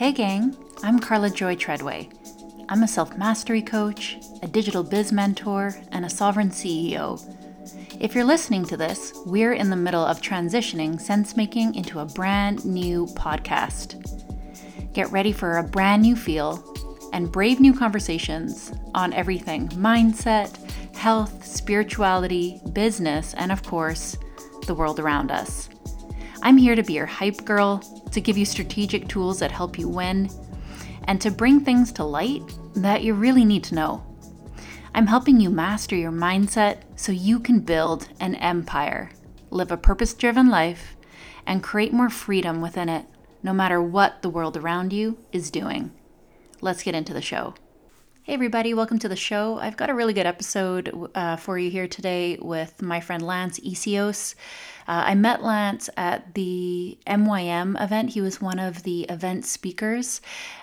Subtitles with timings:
[0.00, 2.08] Hey, gang, I'm Karla Joy Treadway.
[2.70, 7.20] I'm a self mastery coach, a digital biz mentor, and a sovereign CEO.
[8.00, 12.06] If you're listening to this, we're in the middle of transitioning sense making into a
[12.06, 14.00] brand new podcast.
[14.94, 16.64] Get ready for a brand new feel
[17.12, 20.56] and brave new conversations on everything mindset,
[20.96, 24.16] health, spirituality, business, and of course,
[24.66, 25.68] the world around us.
[26.42, 27.82] I'm here to be your hype girl,
[28.12, 30.30] to give you strategic tools that help you win,
[31.04, 32.42] and to bring things to light
[32.74, 34.04] that you really need to know.
[34.94, 39.10] I'm helping you master your mindset so you can build an empire,
[39.50, 40.96] live a purpose driven life,
[41.46, 43.06] and create more freedom within it,
[43.42, 45.92] no matter what the world around you is doing.
[46.60, 47.54] Let's get into the show.
[48.22, 49.58] Hey, everybody, welcome to the show.
[49.58, 53.58] I've got a really good episode uh, for you here today with my friend Lance
[53.60, 54.34] Essihos.
[54.86, 58.10] Uh, I met Lance at the MYM event.
[58.10, 60.20] He was one of the event speakers,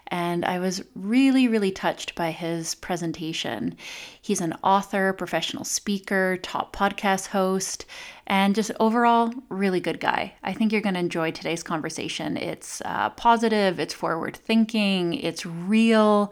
[0.08, 3.75] and I was really, really touched by his presentation.
[4.21, 7.86] He's an author, professional speaker, top podcast host,
[8.27, 10.33] and just overall, really good guy.
[10.44, 12.38] I think you're going to enjoy today's conversation.
[12.38, 16.31] It's uh, positive, it's forward thinking, it's real.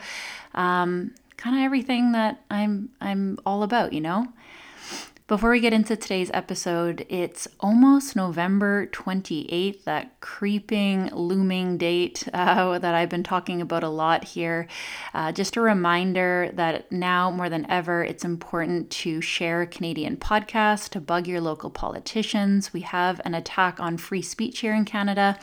[0.55, 4.27] Um, kind of everything that I'm I'm all about, you know.
[5.27, 12.77] Before we get into today's episode, it's almost November 28th, that creeping, looming date uh,
[12.77, 14.67] that I've been talking about a lot here.
[15.15, 20.87] Uh, just a reminder that now more than ever, it's important to share Canadian podcasts,
[20.89, 22.71] to bug your local politicians.
[22.71, 25.39] We have an attack on free speech here in Canada.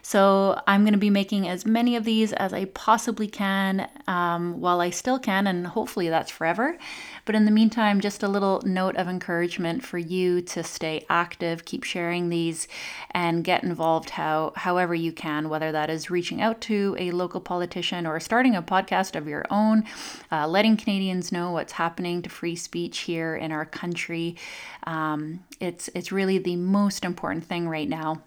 [0.00, 4.62] So I'm going to be making as many of these as I possibly can um,
[4.62, 6.78] while I still can, and hopefully that's forever.
[7.26, 11.64] But in the meantime, just a little note of encouragement for you to stay active,
[11.64, 12.68] keep sharing these,
[13.10, 17.40] and get involved how however you can, whether that is reaching out to a local
[17.40, 19.84] politician or starting a podcast of your own,
[20.30, 24.36] uh, letting Canadians know what's happening to free speech here in our country.
[24.84, 28.22] Um, it's it's really the most important thing right now.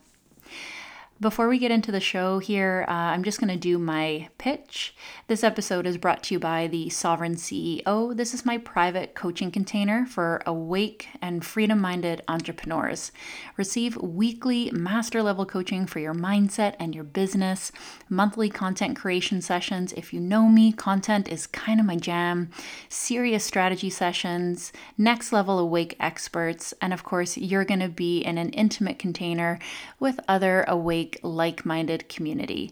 [1.22, 4.96] Before we get into the show here, uh, I'm just going to do my pitch.
[5.28, 8.16] This episode is brought to you by the Sovereign CEO.
[8.16, 13.12] This is my private coaching container for awake and freedom minded entrepreneurs.
[13.58, 17.74] Receive weekly master level coaching for your mindset and your business,
[18.08, 19.92] monthly content creation sessions.
[19.98, 22.50] If you know me, content is kind of my jam,
[22.88, 28.38] serious strategy sessions, next level awake experts, and of course, you're going to be in
[28.38, 29.60] an intimate container
[30.00, 32.72] with other awake like minded community.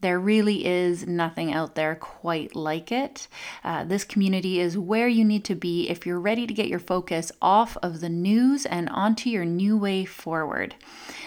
[0.00, 3.26] There really is nothing out there quite like it.
[3.64, 6.78] Uh, this community is where you need to be if you're ready to get your
[6.78, 10.76] focus off of the news and onto your new way forward.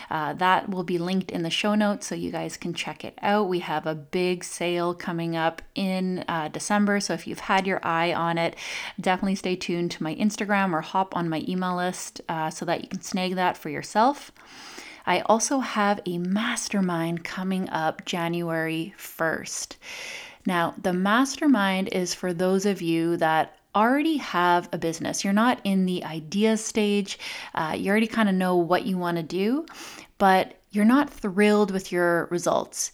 [0.09, 3.17] Uh, that will be linked in the show notes so you guys can check it
[3.21, 3.49] out.
[3.49, 7.85] We have a big sale coming up in uh, December, so if you've had your
[7.85, 8.55] eye on it,
[8.99, 12.81] definitely stay tuned to my Instagram or hop on my email list uh, so that
[12.81, 14.31] you can snag that for yourself.
[15.05, 19.75] I also have a mastermind coming up January 1st.
[20.45, 25.23] Now, the mastermind is for those of you that already have a business.
[25.23, 27.19] You're not in the idea stage,
[27.55, 29.65] uh, you already kind of know what you want to do,
[30.17, 32.91] but you're not thrilled with your results.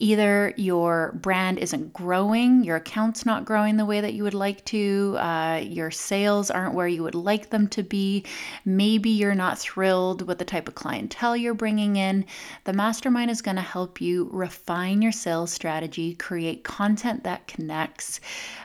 [0.00, 4.64] Either your brand isn't growing, your account's not growing the way that you would like
[4.64, 8.24] to, uh, your sales aren't where you would like them to be,
[8.64, 12.24] maybe you're not thrilled with the type of clientele you're bringing in.
[12.62, 18.20] The mastermind is going to help you refine your sales strategy, create content that connects.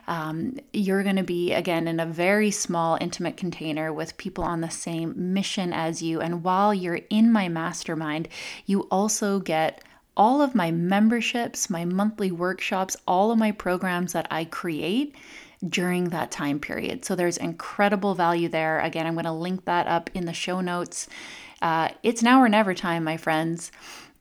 [0.07, 4.61] Um, you're going to be, again, in a very small, intimate container with people on
[4.61, 6.22] the same mission as you.
[6.22, 8.27] And while you're in my mastermind,
[8.66, 9.83] you also get
[10.16, 15.16] all of my memberships, my monthly workshops, all of my programs that I create
[15.68, 17.06] during that time period.
[17.06, 18.79] So there's incredible value there.
[18.79, 21.07] Again, I'm going to link that up in the show notes.
[21.62, 23.72] Uh, it's now or never time, my friends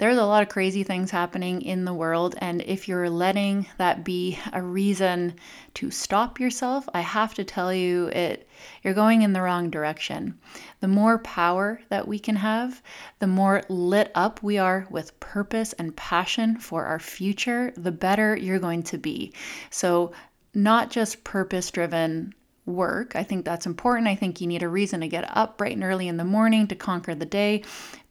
[0.03, 2.35] there's a lot of crazy things happening in the world.
[2.39, 5.35] And if you're letting that be a reason
[5.75, 8.49] to stop yourself, I have to tell you it
[8.83, 10.37] you're going in the wrong direction.
[10.81, 12.83] The more power that we can have,
[13.21, 18.35] the more lit up we are with purpose and passion for our future, the better
[18.35, 19.33] you're going to be.
[19.71, 20.11] So
[20.53, 22.35] not just purpose driven
[22.67, 23.17] work.
[23.17, 24.09] I think that's important.
[24.09, 26.67] I think you need a reason to get up bright and early in the morning
[26.69, 27.63] to conquer the day,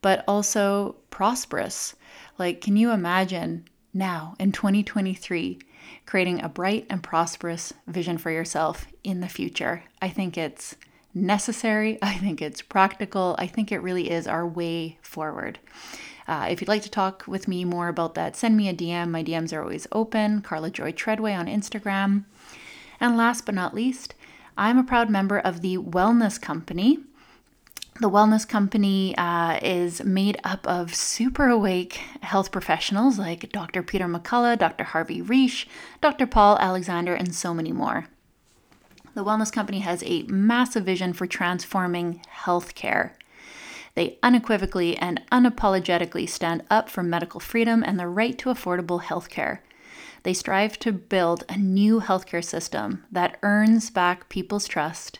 [0.02, 1.96] but also prosperous.
[2.38, 5.60] Like, can you imagine now in 2023
[6.06, 9.84] creating a bright and prosperous vision for yourself in the future?
[10.02, 10.76] I think it's
[11.14, 12.00] necessary.
[12.02, 13.36] I think it's practical.
[13.38, 15.60] I think it really is our way forward.
[16.28, 19.10] Uh, if you'd like to talk with me more about that, send me a DM.
[19.10, 20.42] My DMs are always open.
[20.42, 22.26] Karla Joy Treadway on Instagram.
[23.00, 24.14] And last but not least,
[24.58, 27.00] I'm a proud member of the Wellness Company.
[28.02, 33.84] The Wellness Company uh, is made up of super awake health professionals like Dr.
[33.84, 34.86] Peter McCullough, Dr.
[34.86, 35.68] Harvey Risch,
[36.02, 36.26] Dr.
[36.26, 38.08] Paul Alexander, and so many more.
[39.14, 43.12] The Wellness Company has a massive vision for transforming healthcare.
[43.94, 49.60] They unequivocally and unapologetically stand up for medical freedom and the right to affordable healthcare.
[50.24, 55.20] They strive to build a new healthcare system that earns back people's trust,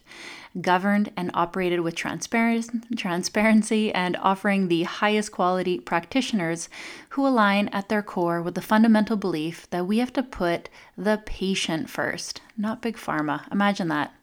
[0.60, 6.68] governed and operated with transparency, and offering the highest quality practitioners
[7.10, 11.22] who align at their core with the fundamental belief that we have to put the
[11.26, 13.50] patient first, not big pharma.
[13.52, 14.14] Imagine that.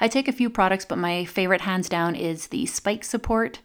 [0.00, 3.60] I take a few products, but my favorite hands down is the spike support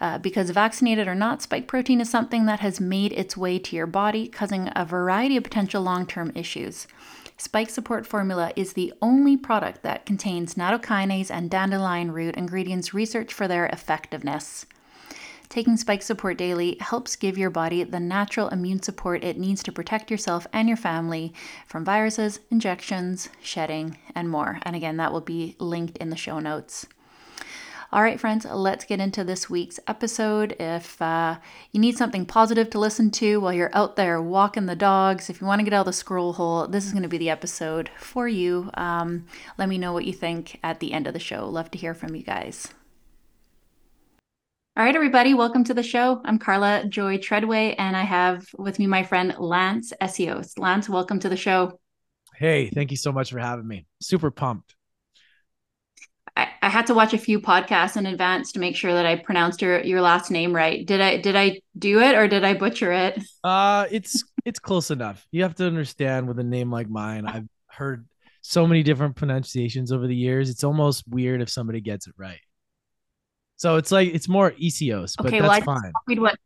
[0.00, 3.74] uh, because vaccinated or not, spike protein is something that has made its way to
[3.76, 6.86] your body, causing a variety of potential long term issues.
[7.40, 13.32] Spike Support Formula is the only product that contains nattokinase and dandelion root ingredients researched
[13.32, 14.66] for their effectiveness.
[15.48, 19.72] Taking Spike Support daily helps give your body the natural immune support it needs to
[19.72, 21.32] protect yourself and your family
[21.66, 24.58] from viruses, injections, shedding, and more.
[24.64, 26.88] And again, that will be linked in the show notes.
[27.92, 30.54] All right, friends, let's get into this week's episode.
[30.60, 31.38] If uh,
[31.72, 35.40] you need something positive to listen to while you're out there walking the dogs, if
[35.40, 37.30] you want to get out of the scroll hole, this is going to be the
[37.30, 38.70] episode for you.
[38.74, 39.26] Um,
[39.58, 41.48] let me know what you think at the end of the show.
[41.48, 42.68] Love to hear from you guys.
[44.76, 46.22] All right, everybody, welcome to the show.
[46.24, 50.56] I'm Karla Joy Treadway, and I have with me my friend Lance Essihos.
[50.60, 51.80] Lance, welcome to the show.
[52.36, 53.86] Hey, thank you so much for having me.
[54.00, 54.76] Super pumped.
[56.36, 59.16] I, I had to watch a few podcasts in advance to make sure that I
[59.16, 60.86] pronounced your your last name right.
[60.86, 63.22] Did I did I do it or did I butcher it?
[63.44, 65.26] Uh it's it's close enough.
[65.30, 68.06] You have to understand with a name like mine, I've heard
[68.42, 70.50] so many different pronunciations over the years.
[70.50, 72.40] It's almost weird if somebody gets it right.
[73.56, 75.92] So it's like it's more Essihos, but okay, that's well, I fine.
[75.92, 76.38] Copied what.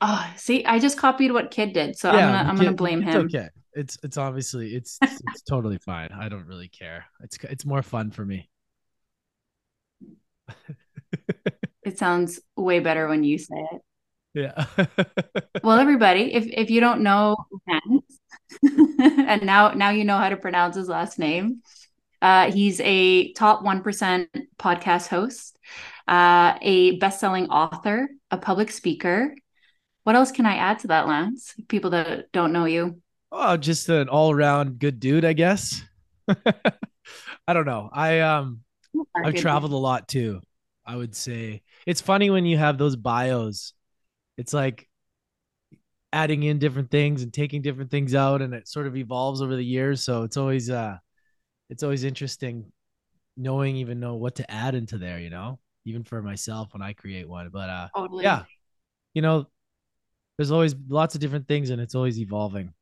[0.00, 3.00] Oh, see, I just copied what Kid did, so yeah, I'm gonna I'm gonna blame
[3.00, 3.26] him.
[3.26, 3.48] okay.
[3.74, 6.10] It's it's obviously it's it's totally fine.
[6.12, 7.06] I don't really care.
[7.20, 8.48] It's it's more fun for me.
[11.84, 13.82] it sounds way better when you say it.
[14.32, 14.66] Yeah.
[15.62, 17.36] well, everybody, if if you don't know
[18.62, 21.62] and now now you know how to pronounce his last name.
[22.22, 24.26] Uh, he's a top 1%
[24.58, 25.58] podcast host,
[26.06, 29.34] uh, a best selling author, a public speaker.
[30.04, 31.54] What else can I add to that, Lance?
[31.68, 33.00] People that don't know you.
[33.32, 35.82] Oh, just an all around good dude, I guess.
[36.28, 37.90] I don't know.
[37.92, 38.60] I um
[39.14, 40.40] I've traveled a lot too.
[40.84, 43.72] I would say it's funny when you have those bios.
[44.36, 44.88] It's like
[46.12, 49.54] adding in different things and taking different things out and it sort of evolves over
[49.54, 50.02] the years.
[50.02, 50.96] So it's always uh
[51.68, 52.72] it's always interesting
[53.36, 56.92] knowing even know what to add into there, you know, even for myself when I
[56.94, 57.48] create one.
[57.50, 58.24] But uh totally.
[58.24, 58.44] yeah,
[59.14, 59.46] you know,
[60.36, 62.72] there's always lots of different things and it's always evolving.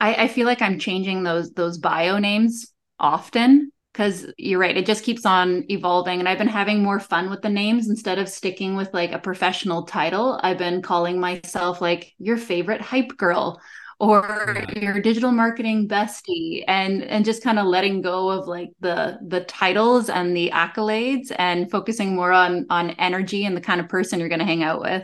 [0.00, 4.84] I, I feel like I'm changing those those bio names often because you're right, it
[4.84, 6.18] just keeps on evolving.
[6.18, 9.18] And I've been having more fun with the names instead of sticking with like a
[9.18, 10.38] professional title.
[10.42, 13.58] I've been calling myself like your favorite hype girl
[13.98, 14.78] or yeah.
[14.78, 19.40] your digital marketing bestie and and just kind of letting go of like the the
[19.44, 24.20] titles and the accolades and focusing more on on energy and the kind of person
[24.20, 25.02] you're going to hang out with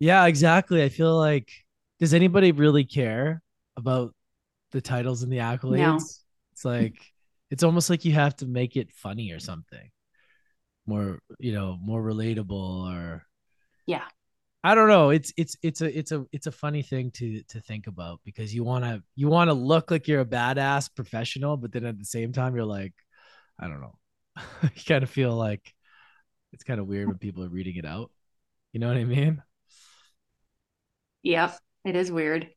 [0.00, 1.48] yeah exactly i feel like
[2.00, 3.40] does anybody really care
[3.76, 4.14] about
[4.72, 5.96] the titles and the accolades no.
[6.52, 6.98] it's like
[7.50, 9.90] it's almost like you have to make it funny or something
[10.86, 13.24] more you know more relatable or
[13.86, 14.04] yeah
[14.66, 15.10] I don't know.
[15.10, 18.52] It's it's it's a it's a it's a funny thing to to think about because
[18.52, 22.00] you want to you want to look like you're a badass professional, but then at
[22.00, 22.92] the same time you're like,
[23.60, 23.94] I don't know.
[24.64, 25.72] you kind of feel like
[26.52, 28.10] it's kind of weird when people are reading it out.
[28.72, 29.40] You know what I mean?
[31.22, 32.48] Yep, it is weird.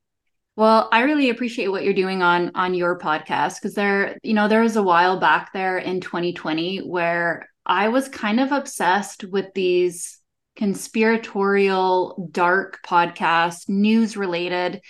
[0.60, 4.50] Well, I really appreciate what you're doing on on your podcast because there, you know,
[4.50, 9.46] there was a while back there in 2020 where I was kind of obsessed with
[9.56, 10.20] these
[10.58, 14.82] conspiratorial, dark podcasts, news related.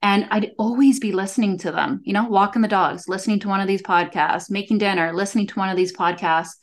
[0.00, 3.60] And I'd always be listening to them, you know, walking the dogs, listening to one
[3.60, 6.54] of these podcasts, making dinner, listening to one of these podcasts.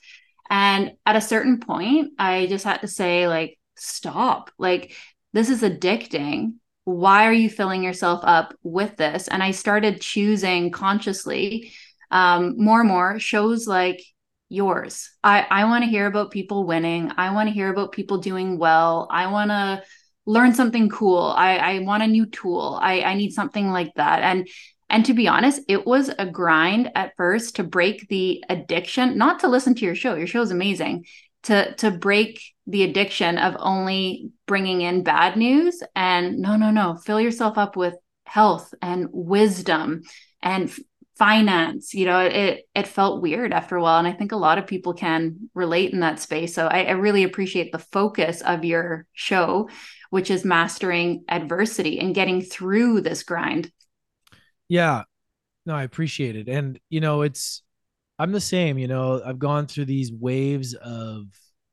[0.50, 4.50] And at a certain point, I just had to say, like, stop.
[4.58, 4.96] Like,
[5.32, 6.54] this is addicting.
[6.88, 9.28] Why are you filling yourself up with this?
[9.28, 11.74] And I started choosing consciously
[12.12, 14.02] um, more and more shows like
[14.48, 15.12] yours.
[15.22, 17.12] I, I want to hear about people winning.
[17.18, 19.10] I want to hear about people doing well.
[19.12, 19.84] I want to
[20.26, 21.34] learn something cool.
[21.36, 22.80] I, I want a new tool.
[22.82, 24.22] I, I need something like that.
[24.22, 24.48] And
[24.90, 29.42] and to be honest, it was a grind at first to break the addiction, not
[29.42, 30.16] to listen to your show.
[30.16, 31.06] Your show is amazing.
[31.44, 35.82] To to break the addiction of only bringing in bad news.
[35.96, 37.96] And no no no, fill yourself up with
[38.26, 40.04] health and wisdom
[40.42, 40.72] and
[41.18, 41.94] finance.
[41.94, 44.68] You know it it felt weird after a while and i think a lot of
[44.68, 46.54] people can relate in that space.
[46.54, 49.70] So I, I, really appreciate the focus of your show
[50.10, 53.72] which is mastering adversity and getting through this grind.
[54.70, 55.04] Yeah.
[55.66, 56.48] No i appreciate it.
[56.48, 57.64] And you know it's
[58.20, 61.28] i'm the same you know i've gone through these waves of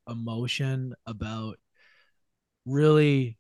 [0.09, 1.59] emotion about
[2.67, 3.39] really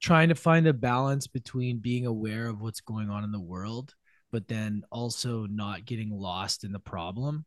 [0.00, 3.94] trying to find a balance between being aware of what's going on in the world
[4.32, 7.44] but then also not getting lost in the problem.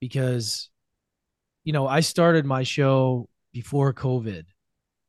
[0.00, 0.70] Because
[1.64, 4.44] you know i started my show before covid.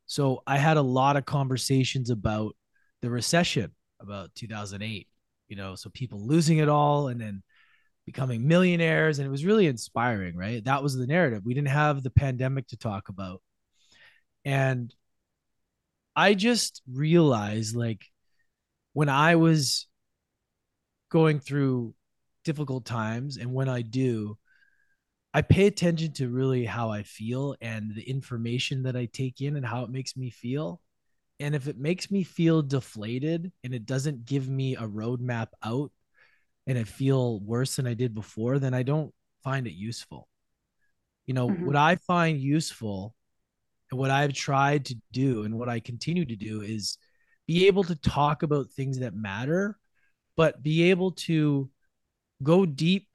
[0.07, 2.55] So i had a lot of conversations about
[3.01, 5.07] the recession about 2008
[5.47, 7.43] you know so people losing it all and then
[8.05, 10.63] becoming millionaires and it was really inspiring right?
[10.63, 11.43] That was the narrative.
[11.45, 13.41] We didn't have the pandemic to talk about.
[14.43, 14.93] And
[16.17, 18.05] i just realized like
[18.93, 19.87] when i was
[21.09, 21.93] going through
[22.43, 24.37] difficult times and when I do,
[25.33, 29.57] I pay attention to really how I feel and the information that I take in
[29.57, 30.81] and how it makes me feel.
[31.41, 35.91] And if it makes me feel deflated and it doesn't give me a roadmap out
[36.67, 40.27] and I feel worse than I did before, then I don't find it useful.
[41.25, 41.65] You know, mm-hmm.
[41.65, 43.15] what I find useful
[43.91, 46.97] and what I've tried to do and what I continue to do is
[47.47, 49.77] be able to talk about things that matter
[50.35, 51.69] but be able to
[52.43, 53.07] go deep,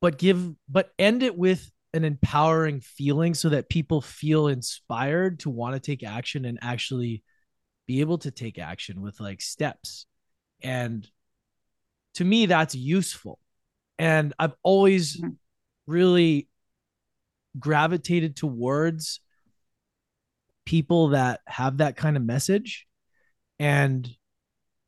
[0.00, 5.50] but give, but end it with an empowering feeling so that people feel inspired to
[5.50, 7.22] want to take action and actually
[7.86, 10.06] be able to take action with like steps.
[10.62, 11.08] And
[12.16, 13.38] to me, that's useful.
[13.98, 15.30] And I've always mm-hmm.
[15.86, 16.48] really
[17.58, 19.20] gravitated towards
[20.66, 22.86] people that have that kind of message.
[23.58, 24.08] And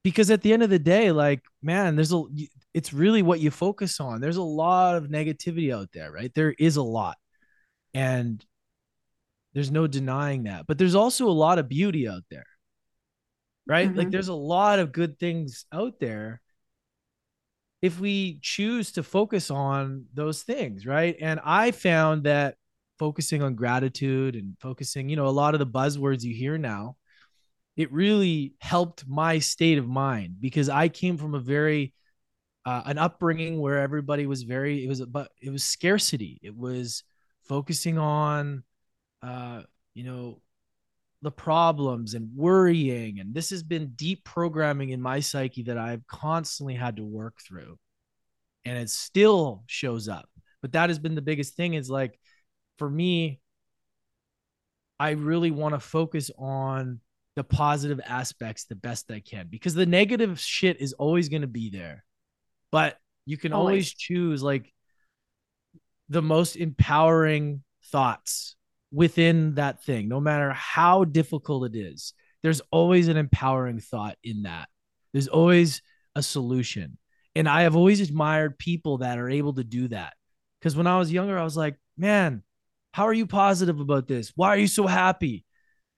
[0.05, 2.23] because at the end of the day like man there's a
[2.73, 6.55] it's really what you focus on there's a lot of negativity out there right there
[6.59, 7.17] is a lot
[7.95, 8.45] and
[9.53, 12.47] there's no denying that but there's also a lot of beauty out there
[13.67, 13.99] right mm-hmm.
[13.99, 16.41] like there's a lot of good things out there
[17.81, 22.57] if we choose to focus on those things right and i found that
[22.99, 26.97] focusing on gratitude and focusing you know a lot of the buzzwords you hear now
[27.79, 31.95] it really helped my state of mind because I came from a very
[32.67, 36.41] uh, an upbringing where everybody was very it was but it was scarcity.
[36.43, 37.05] It was
[37.45, 38.65] focusing on
[39.23, 39.63] uh,
[39.95, 40.43] you know
[41.23, 46.07] the problems and worrying and this has been deep programming in my psyche that I've
[46.07, 47.79] constantly had to work through
[48.65, 50.29] and it still shows up
[50.63, 52.19] but that has been the biggest thing is like
[52.77, 53.41] for me
[55.01, 57.01] I really want to focus on
[57.37, 61.49] the positive aspects the best I can because the negative shit is always going to
[61.49, 62.05] be there.
[62.73, 63.71] But you can always.
[63.71, 64.73] always choose like
[66.09, 68.57] the most empowering thoughts
[68.91, 72.15] within that thing, no matter how difficult it is.
[72.43, 74.69] There's always an empowering thought in that.
[75.13, 75.83] There's always
[76.15, 76.99] a solution.
[77.35, 80.15] And I have always admired people that are able to do that.
[80.59, 82.43] Because when I was younger, I was like, man,
[82.93, 84.33] how are you positive about this?
[84.35, 85.45] Why are you so happy?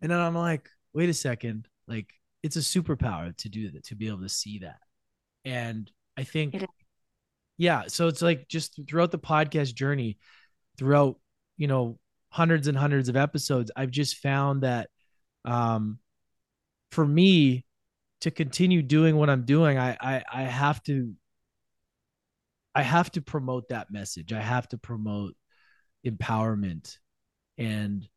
[0.01, 3.95] And then I'm like, wait a second, like it's a superpower to do that, to
[3.95, 4.79] be able to see that.
[5.45, 6.63] And I think,
[7.57, 10.19] yeah, so it's like just throughout the podcast journey,
[10.79, 11.19] throughout,
[11.57, 11.99] you know,
[12.31, 14.89] hundreds and hundreds of episodes, I've just found that
[15.45, 15.99] um
[16.91, 17.65] for me
[18.23, 21.15] to continue doing what I'm doing, I I, I have to
[22.75, 24.33] I have to promote that message.
[24.33, 25.35] I have to promote
[26.07, 26.97] empowerment
[27.59, 28.09] and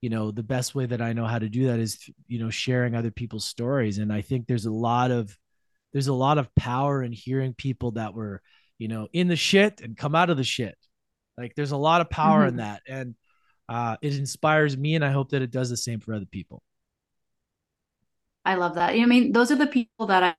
[0.00, 2.50] you know the best way that i know how to do that is you know
[2.50, 5.36] sharing other people's stories and i think there's a lot of
[5.92, 8.42] there's a lot of power in hearing people that were
[8.78, 10.76] you know in the shit and come out of the shit
[11.38, 12.48] like there's a lot of power mm-hmm.
[12.48, 13.14] in that and
[13.70, 16.62] uh, it inspires me and i hope that it does the same for other people
[18.44, 20.34] i love that i mean those are the people that i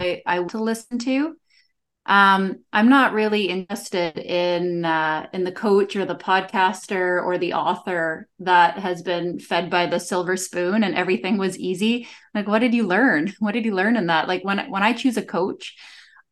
[0.00, 1.36] i, I to listen to
[2.06, 7.54] um, I'm not really interested in uh, in the coach or the podcaster or the
[7.54, 12.06] author that has been fed by the silver spoon and everything was easy.
[12.32, 13.34] Like, what did you learn?
[13.40, 14.28] What did you learn in that?
[14.28, 15.74] Like when when I choose a coach,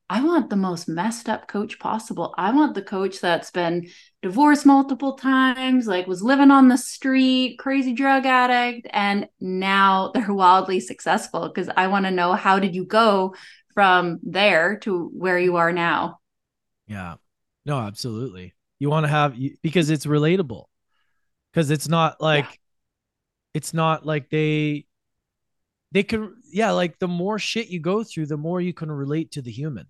[0.09, 2.35] I want the most messed up coach possible.
[2.39, 3.89] I want the coach that's been
[4.25, 10.33] divorced multiple times, like was living on the street, crazy drug addict, and now they're
[10.33, 13.35] wildly successful because I want to know how did you go
[13.75, 16.21] from there to where you are now?
[16.87, 17.17] Yeah.
[17.67, 18.55] No, absolutely.
[18.79, 20.65] You want to have because it's relatable.
[21.53, 22.57] Cuz it's not like yeah.
[23.53, 24.87] it's not like they
[25.93, 29.33] they can yeah, like the more shit you go through, the more you can relate
[29.33, 29.87] to the human.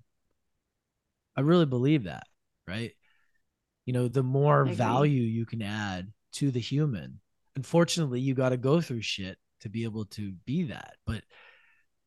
[1.37, 2.27] I really believe that,
[2.67, 2.95] right?
[3.87, 7.21] You know, the more value you can add to the human.
[7.57, 10.95] Unfortunately, you got to go through shit to be able to be that.
[11.07, 11.23] But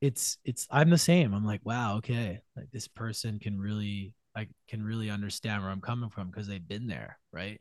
[0.01, 1.33] it's it's I'm the same.
[1.33, 5.81] I'm like, wow, okay, like this person can really I can really understand where I'm
[5.81, 7.59] coming from because they've been there, right?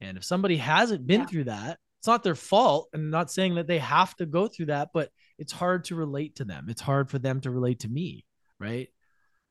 [0.00, 1.26] And if somebody hasn't been yeah.
[1.26, 2.88] through that, it's not their fault.
[2.92, 5.94] And I'm not saying that they have to go through that, but it's hard to
[5.94, 6.66] relate to them.
[6.68, 8.24] It's hard for them to relate to me,
[8.58, 8.88] right?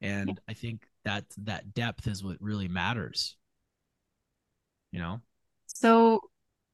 [0.02, 0.36] And yeah.
[0.48, 3.38] I think that that depth is what really matters
[4.94, 5.20] you know?
[5.66, 6.22] So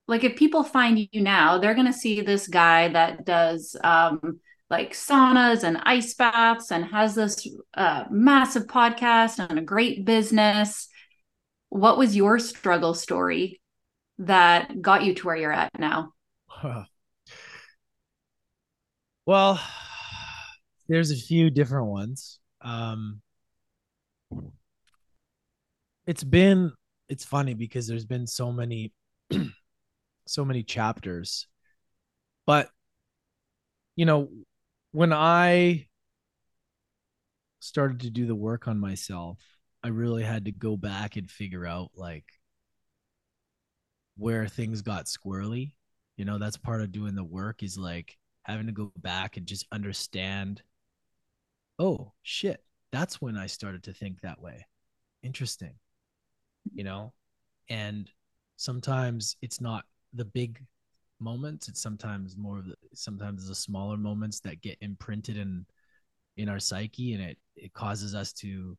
[0.07, 4.39] like if people find you now they're going to see this guy that does um
[4.69, 10.87] like saunas and ice baths and has this uh, massive podcast and a great business.
[11.69, 13.61] What was your struggle story
[14.19, 16.13] that got you to where you're at now?
[19.25, 19.61] Well
[20.87, 22.39] there's a few different ones.
[22.61, 23.21] Um
[26.05, 26.71] it's been
[27.09, 28.93] it's funny because there's been so many
[30.27, 31.47] so many chapters
[32.45, 32.69] but
[33.95, 34.29] you know
[34.91, 35.85] when i
[37.59, 39.39] started to do the work on myself
[39.83, 42.25] i really had to go back and figure out like
[44.17, 45.73] where things got squirrely
[46.15, 49.45] you know that's part of doing the work is like having to go back and
[49.45, 50.61] just understand
[51.79, 54.65] oh shit that's when I started to think that way.
[55.23, 55.73] Interesting.
[56.79, 57.11] You know,
[57.69, 58.09] and
[58.55, 59.83] sometimes it's not
[60.13, 60.65] the big
[61.19, 65.65] moments, it's sometimes more of the sometimes the smaller moments that get imprinted in
[66.37, 68.77] in our psyche and it it causes us to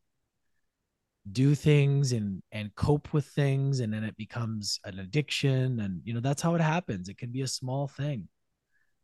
[1.32, 6.14] do things and and cope with things and then it becomes an addiction and you
[6.14, 7.10] know that's how it happens.
[7.10, 8.28] It can be a small thing.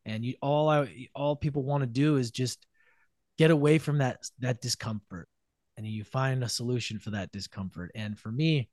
[0.06, 2.66] And you all I, all people want to do is just
[3.36, 5.28] get away from that that discomfort
[5.76, 7.90] and you find a solution for that discomfort.
[7.94, 8.70] And for me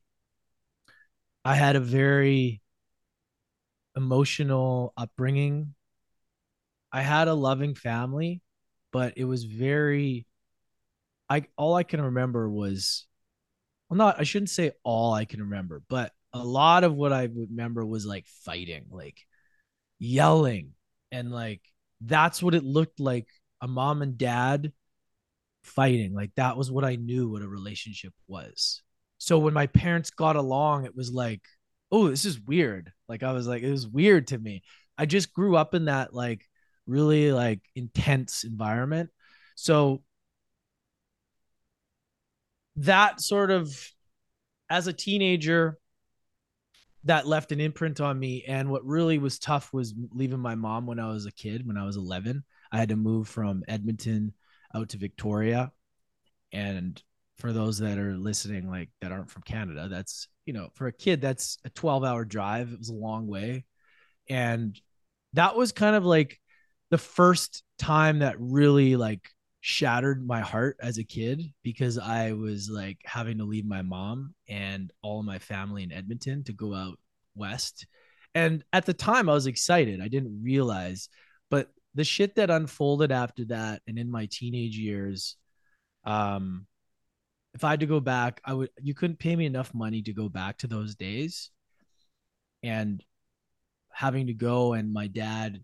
[1.45, 2.61] i had a very
[3.95, 5.73] emotional upbringing
[6.91, 8.41] i had a loving family
[8.91, 10.25] but it was very
[11.29, 13.05] i all i can remember was
[13.89, 17.23] well not i shouldn't say all i can remember but a lot of what i
[17.23, 19.19] remember was like fighting like
[19.99, 20.71] yelling
[21.11, 21.61] and like
[22.01, 23.27] that's what it looked like
[23.61, 24.73] a mom and dad
[25.63, 26.13] fighting.
[26.13, 28.81] Like that was what I knew what a relationship was.
[29.23, 31.39] So when my parents got along, it was like,
[31.93, 32.91] oh, this is weird.
[33.07, 34.63] Like I was like, it was weird to me.
[34.97, 36.45] I just grew up in that like
[36.87, 39.11] really like intense environment.
[39.55, 40.03] So
[42.75, 43.73] that sort of
[44.69, 45.79] as a teenager
[47.05, 50.85] that left an imprint on me and what really was tough was leaving my mom
[50.85, 54.33] when I was a kid when I was 11 I had to move from Edmonton
[54.75, 55.71] out to Victoria.
[56.51, 57.01] And
[57.43, 60.93] for those that are listening, like that aren't from Canada, that's, you know, for a
[60.93, 62.71] kid, that's a 12 hour drive.
[62.71, 63.65] It was a long way.
[64.29, 64.79] And
[65.33, 66.39] that was kind of like
[66.89, 69.27] the first time that really like
[69.59, 74.35] shattered my heart as a kid because I was like having to leave my mom
[74.47, 76.97] and all my family in Edmonton to go out
[77.35, 77.87] west.
[78.33, 79.99] And at the time I was excited.
[79.99, 81.09] I didn't realize,
[81.49, 85.35] but the shit that unfolded after that and in my teenage years
[86.05, 86.67] um
[87.53, 90.13] if i had to go back i would you couldn't pay me enough money to
[90.13, 91.49] go back to those days.
[92.63, 93.03] And
[93.91, 95.63] having to go and my dad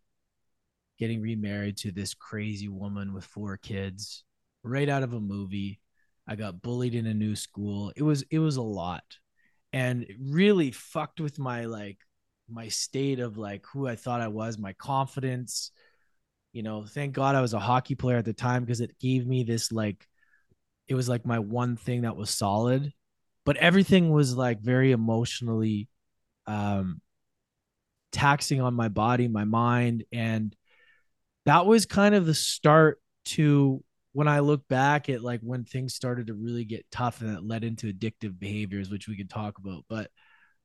[0.99, 4.25] getting remarried to this crazy woman with four kids
[4.63, 5.79] right out of a movie.
[6.27, 7.91] I got bullied in a new school.
[7.95, 9.03] It was it was a lot.
[9.71, 11.97] And it really fucked with my like
[12.49, 15.71] my state of like who i thought i was my confidence.
[16.51, 19.25] You know thank god i was a hockey player at the time because it gave
[19.25, 20.08] me this like
[20.89, 22.91] it was like my one thing that was solid
[23.45, 25.87] but everything was like very emotionally
[26.47, 26.99] um
[28.11, 30.55] taxing on my body my mind and
[31.45, 35.93] that was kind of the start to when i look back at like when things
[35.93, 39.57] started to really get tough and it led into addictive behaviors which we could talk
[39.59, 40.09] about but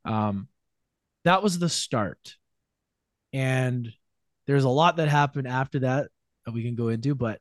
[0.04, 0.48] um
[1.24, 2.36] that was the start.
[3.32, 3.90] And
[4.46, 6.08] there's a lot that happened after that
[6.44, 7.40] that we can go into, but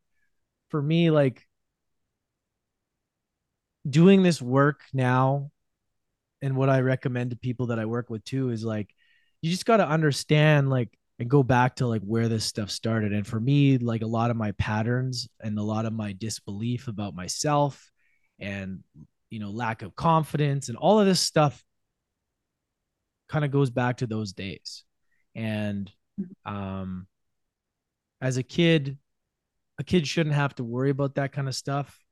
[0.69, 1.45] for me, like
[3.87, 5.51] doing this work now
[6.41, 8.93] and what I recommend to people that I work with too is like
[9.41, 13.13] you just got to understand like and go back to like where this stuff started.
[13.13, 16.87] And for me like a lot of my patterns and a lot of my disbelief
[16.87, 17.91] about myself
[18.39, 18.83] and
[19.29, 21.63] you know lack of confidence and all of this stuff
[23.29, 24.83] kind of goes back to those days.
[25.35, 25.91] And
[26.45, 27.07] um
[28.21, 28.97] as a kid
[29.79, 32.02] a kid shouldn't have to worry about that kind of stuff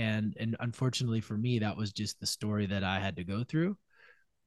[0.00, 3.44] and and unfortunately for me that was just the story that i had to go
[3.44, 3.76] through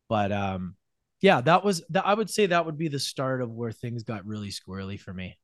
[0.09, 0.75] but um
[1.21, 4.03] yeah that was that i would say that would be the start of where things
[4.03, 5.37] got really squirrely for me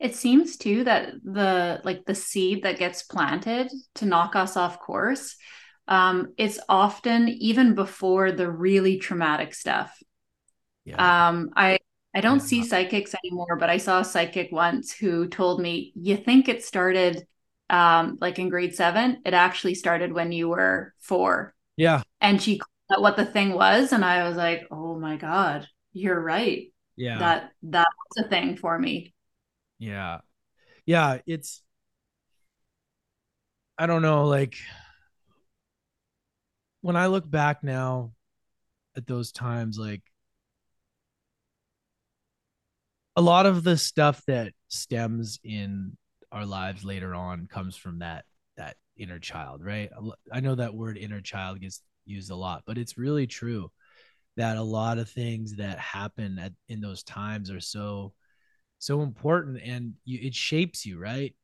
[0.00, 4.80] it seems too that the like the seed that gets planted to knock us off
[4.80, 5.36] course
[5.86, 9.96] um it's often even before the really traumatic stuff
[10.84, 11.28] yeah.
[11.28, 11.78] um i
[12.14, 12.46] i don't yeah.
[12.46, 16.64] see psychics anymore but i saw a psychic once who told me you think it
[16.64, 17.24] started
[17.70, 21.54] um, like in grade seven, it actually started when you were four.
[21.76, 22.02] Yeah.
[22.20, 23.92] And she called what the thing was.
[23.92, 26.72] And I was like, oh my God, you're right.
[26.96, 27.18] Yeah.
[27.18, 29.14] That that was a thing for me.
[29.78, 30.18] Yeah.
[30.86, 31.18] Yeah.
[31.26, 31.62] It's
[33.78, 34.56] I don't know, like
[36.80, 38.12] when I look back now
[38.96, 40.02] at those times, like
[43.14, 45.96] a lot of the stuff that stems in
[46.32, 48.24] our lives later on comes from that
[48.56, 49.90] that inner child, right?
[50.32, 53.70] I know that word inner child gets used a lot, but it's really true
[54.36, 58.12] that a lot of things that happen at in those times are so
[58.78, 61.34] so important and you, it shapes you, right?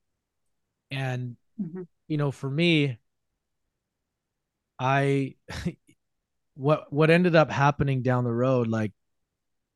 [0.90, 1.82] And mm-hmm.
[2.08, 2.98] you know, for me,
[4.78, 5.34] I
[6.54, 8.92] what what ended up happening down the road, like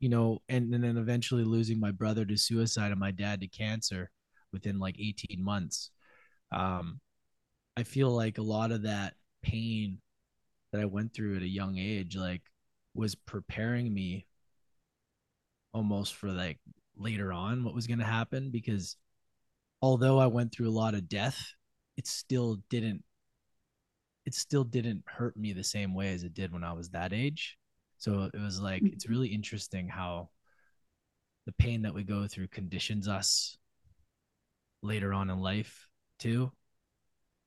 [0.01, 3.49] you know, and, and then eventually losing my brother to suicide and my dad to
[3.49, 4.11] cancer
[4.52, 5.90] within like 18 months.
[6.52, 7.00] Um,
[7.76, 9.98] I feel like a lot of that pain
[10.72, 12.42] that I went through at a young age, like,
[12.94, 14.26] was preparing me
[15.72, 16.58] almost for like
[16.96, 18.96] later on what was going to happen because
[19.80, 21.54] although I went through a lot of death,
[21.96, 23.04] it still didn't
[24.26, 27.12] it still didn't hurt me the same way as it did when I was that
[27.12, 27.56] age.
[27.96, 29.12] So it was like it's mm-hmm.
[29.12, 30.30] really interesting how
[31.46, 33.56] the pain that we go through conditions us
[34.83, 35.88] later on in life
[36.19, 36.53] too.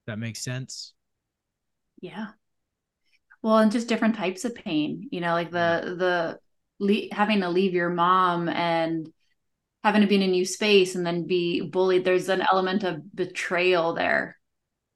[0.07, 0.93] That makes sense.
[2.01, 2.27] Yeah.
[3.41, 6.39] Well, and just different types of pain, you know, like the the
[6.79, 9.11] le- having to leave your mom and
[9.83, 12.05] having to be in a new space and then be bullied.
[12.05, 14.37] There's an element of betrayal there.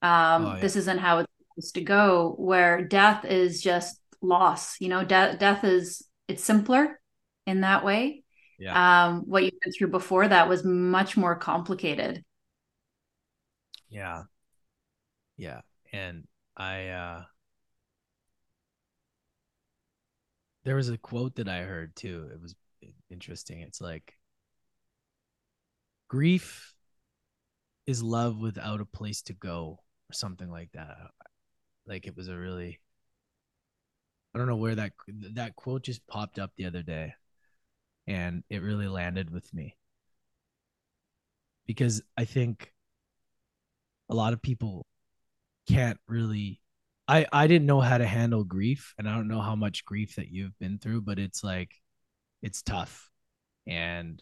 [0.02, 0.60] Um, oh, yeah.
[0.60, 2.36] This isn't how it's supposed to go.
[2.38, 4.80] Where death is just loss.
[4.80, 7.00] You know, death death is it's simpler
[7.48, 8.25] in that way
[8.58, 9.08] yeah.
[9.08, 12.24] um, what you went through before that was much more complicated.
[13.90, 14.24] Yeah.
[15.38, 15.62] Yeah.
[15.94, 16.26] And
[16.58, 17.24] I, uh,
[20.64, 22.30] there was a quote that I heard too.
[22.34, 22.56] It was
[23.10, 23.62] interesting.
[23.62, 24.14] It's like,
[26.08, 26.74] grief
[27.86, 30.98] is love without a place to go or something like that.
[31.88, 32.80] Like it was a really,
[34.34, 34.92] I don't know where that
[35.34, 37.14] that quote just popped up the other day
[38.08, 39.76] and it really landed with me.
[41.66, 42.72] Because I think
[44.10, 44.86] a lot of people
[45.68, 46.62] can't really
[47.08, 50.16] I I didn't know how to handle grief and I don't know how much grief
[50.16, 51.72] that you've been through but it's like
[52.42, 53.10] it's tough.
[53.68, 54.22] And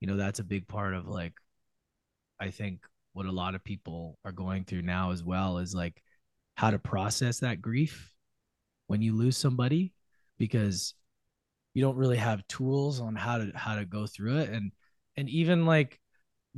[0.00, 1.34] you know that's a big part of like
[2.40, 2.80] I think
[3.12, 6.02] what a lot of people are going through now as well is like
[6.54, 8.12] how to process that grief
[8.86, 9.92] when you lose somebody
[10.38, 10.94] because
[11.74, 14.50] you don't really have tools on how to how to go through it.
[14.50, 14.72] And
[15.16, 16.00] and even like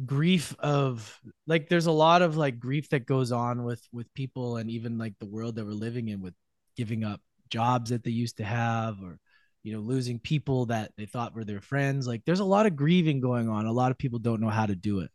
[0.06, 4.56] grief of like there's a lot of like grief that goes on with with people
[4.56, 6.34] and even like the world that we're living in with
[6.76, 7.20] giving up
[7.50, 9.18] jobs that they used to have or
[9.62, 12.06] you know losing people that they thought were their friends.
[12.06, 13.66] Like there's a lot of grieving going on.
[13.66, 15.10] A lot of people don't know how to do it.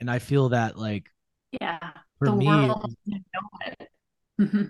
[0.00, 1.08] And i feel that like
[1.60, 1.78] yeah
[2.18, 2.72] for me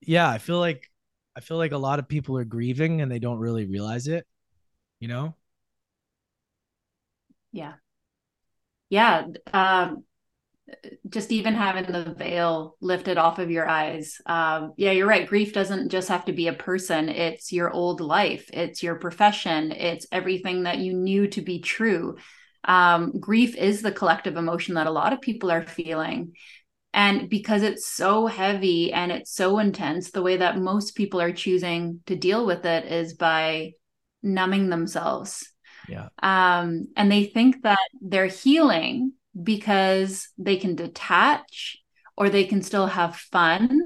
[0.00, 0.90] yeah i feel like
[1.36, 4.26] I feel like a lot of people are grieving and they don't really realize it,
[5.00, 5.34] you know?
[7.52, 7.74] Yeah.
[8.88, 9.26] Yeah.
[9.52, 10.04] Um,
[11.08, 14.20] just even having the veil lifted off of your eyes.
[14.26, 15.28] Um, yeah, you're right.
[15.28, 19.72] Grief doesn't just have to be a person, it's your old life, it's your profession,
[19.72, 22.16] it's everything that you knew to be true.
[22.64, 26.34] Um, grief is the collective emotion that a lot of people are feeling.
[26.96, 31.32] And because it's so heavy and it's so intense, the way that most people are
[31.32, 33.72] choosing to deal with it is by
[34.22, 35.52] numbing themselves.
[35.88, 36.08] Yeah.
[36.22, 41.76] Um, and they think that they're healing because they can detach
[42.16, 43.82] or they can still have fun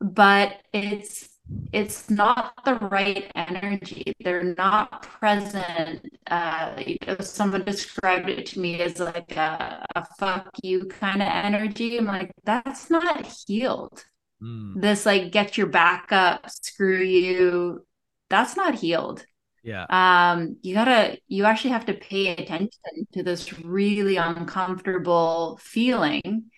[0.00, 1.27] but it's
[1.72, 4.12] it's not the right energy.
[4.20, 6.04] They're not present.
[6.30, 11.22] Uh you know, someone described it to me as like a, a fuck you kind
[11.22, 11.98] of energy.
[11.98, 14.04] I'm like that's not healed.
[14.40, 14.80] Mm.
[14.80, 17.84] this like get your back up screw you
[18.30, 19.24] that's not healed.
[19.64, 19.86] Yeah.
[19.90, 26.50] Um you gotta you actually have to pay attention to this really uncomfortable feeling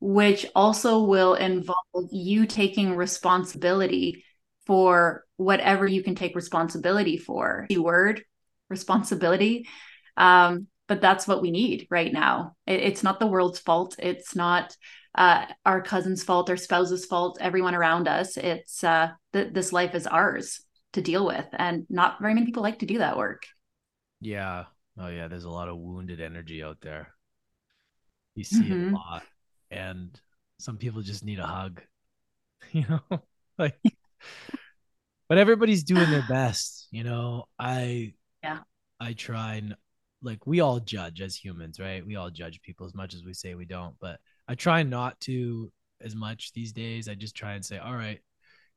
[0.00, 4.24] which also will involve you taking responsibility
[4.66, 7.66] for whatever you can take responsibility for.
[7.68, 8.22] The word
[8.68, 9.66] responsibility.
[10.16, 12.54] Um but that's what we need right now.
[12.66, 13.96] It, it's not the world's fault.
[13.98, 14.76] It's not
[15.14, 18.36] uh, our cousin's fault our spouse's fault everyone around us.
[18.36, 20.60] It's uh th- this life is ours
[20.94, 23.46] to deal with and not very many people like to do that work.
[24.20, 24.64] Yeah.
[24.98, 27.14] Oh yeah there's a lot of wounded energy out there.
[28.34, 28.88] You see mm-hmm.
[28.88, 29.22] it a lot
[29.70, 30.20] and
[30.58, 31.82] some people just need a hug
[32.72, 33.22] you know?
[33.58, 33.78] Like
[35.28, 37.46] but everybody's doing their best you know?
[37.58, 38.60] I yeah.
[39.00, 39.74] I try and
[40.22, 42.06] like we all judge as humans right?
[42.06, 45.18] We all judge people as much as we say we don't but i try not
[45.20, 47.08] to as much these days.
[47.08, 48.20] I just try and say all right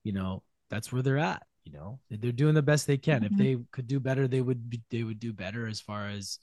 [0.04, 2.00] you know that's where they're at you know?
[2.12, 3.24] They're doing the best they can.
[3.24, 3.34] Mm-hmm.
[3.34, 6.40] if they could do better they would be, they would do better as far as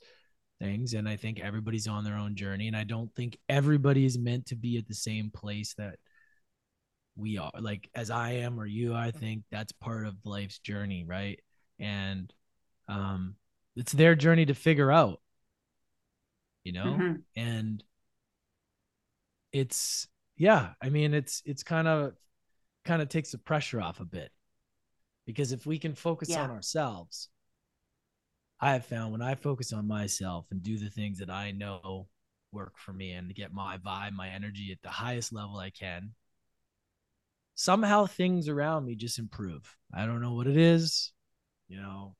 [0.59, 4.17] things and i think everybody's on their own journey and i don't think everybody is
[4.19, 5.97] meant to be at the same place that
[7.15, 11.03] we are like as i am or you i think that's part of life's journey
[11.07, 11.39] right
[11.79, 12.33] and
[12.87, 13.35] um
[13.75, 15.19] it's their journey to figure out
[16.63, 17.13] you know mm-hmm.
[17.35, 17.83] and
[19.51, 22.13] it's yeah i mean it's it's kind of
[22.85, 24.31] kind of takes the pressure off a bit
[25.25, 26.43] because if we can focus yeah.
[26.43, 27.29] on ourselves
[28.59, 32.07] i have found when i focus on myself and do the things that i know
[32.51, 36.11] work for me and get my vibe my energy at the highest level i can
[37.55, 41.11] somehow things around me just improve i don't know what it is
[41.67, 42.15] you know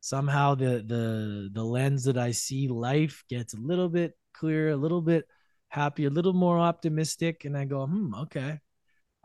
[0.00, 4.76] somehow the the the lens that i see life gets a little bit clearer a
[4.76, 5.24] little bit
[5.68, 8.58] happy a little more optimistic and i go hmm okay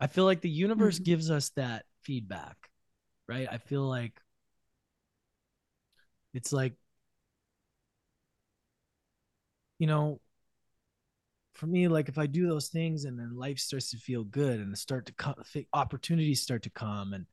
[0.00, 1.04] i feel like the universe mm-hmm.
[1.04, 2.56] gives us that feedback
[3.28, 3.48] right?
[3.50, 4.20] I feel like
[6.32, 6.74] it's like
[9.78, 10.20] you know
[11.54, 14.60] for me like if i do those things and then life starts to feel good
[14.60, 15.34] and start to come
[15.72, 17.26] opportunities start to come and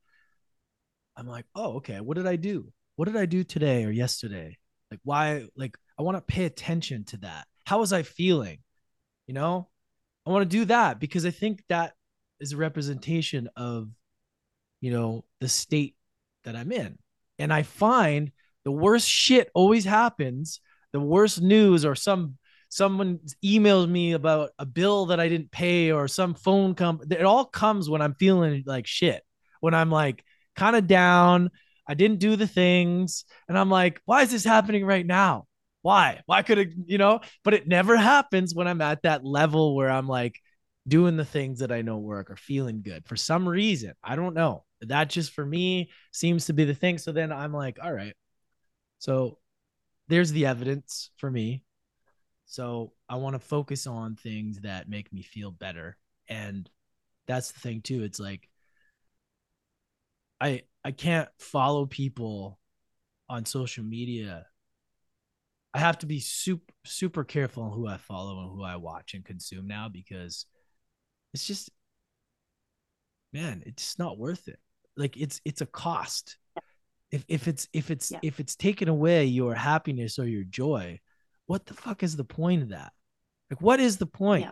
[1.18, 4.58] i'm like oh okay what did i do what did i do today or yesterday
[4.90, 8.60] like why like i want to pay attention to that how was i feeling
[9.28, 9.68] you know
[10.26, 11.94] i want to do that because i think that
[12.40, 13.90] is a representation of
[14.82, 15.96] you know, the state
[16.44, 16.98] that I'm in.
[17.40, 18.32] And I find
[18.66, 20.60] the worst shit always happens.
[20.92, 22.38] The worst news or some
[22.72, 27.16] someone emails me about a bill that I didn't pay or some phone company.
[27.16, 29.24] It all comes when I'm feeling like shit.
[29.60, 30.24] When I'm like
[30.56, 31.52] kind of down,
[31.88, 35.48] I didn't do the things, and I'm like, why is this happening right now?
[35.82, 36.22] Why?
[36.26, 37.20] Why could it, you know?
[37.44, 40.40] But it never happens when I'm at that level where I'm like
[40.88, 43.94] doing the things that I know work or feeling good for some reason.
[44.04, 46.98] I don't know that just for me seems to be the thing.
[46.98, 48.16] So then I'm like, all right.
[49.00, 49.38] So
[50.08, 51.64] there's the evidence for me.
[52.52, 55.96] So I want to focus on things that make me feel better.
[56.28, 56.70] And
[57.26, 58.04] that's the thing too.
[58.04, 58.50] It's like
[60.42, 62.60] I I can't follow people
[63.30, 64.48] on social media.
[65.74, 69.14] I have to be super super careful on who I follow and who I watch
[69.14, 70.46] and consume now because
[71.34, 71.70] it's just
[73.32, 74.60] man, it's not worth it
[74.98, 76.36] like it's it's a cost
[77.12, 78.20] if if it's if it's yeah.
[78.22, 81.00] if it's taken away your happiness or your joy
[81.48, 82.92] what the fuck is the point of that?
[83.50, 84.46] Like what is the point?
[84.46, 84.52] Yeah.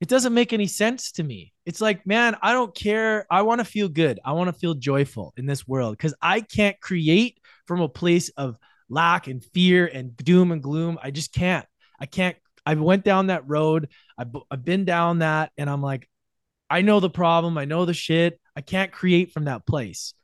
[0.00, 1.52] it doesn't make any sense to me.
[1.64, 3.26] It's like man i don't care.
[3.30, 4.20] I want to feel good.
[4.24, 8.28] I want to feel joyful in this world because i can't create from a place
[8.30, 8.56] of
[8.88, 10.98] lack and fear and doom and gloom.
[11.02, 11.66] I just can't.
[12.00, 12.36] I can't.
[12.64, 13.88] I went down that road.
[14.18, 16.08] I've, I've been down that and i'm like
[16.70, 17.58] i know the problem.
[17.58, 18.40] I know the shit.
[18.54, 20.14] I can't create from that place,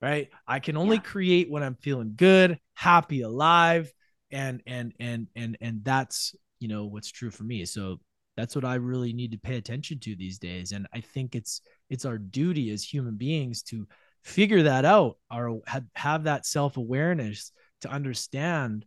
[0.00, 0.28] right?
[0.46, 1.02] I can only yeah.
[1.02, 3.92] create when I'm feeling good, happy, alive,
[4.32, 7.64] and and and and and that's you know what's true for me.
[7.64, 7.98] So
[8.36, 11.60] that's what I really need to pay attention to these days, and I think it's
[11.88, 13.86] it's our duty as human beings to
[14.22, 18.84] figure that out or have, have that self awareness to understand,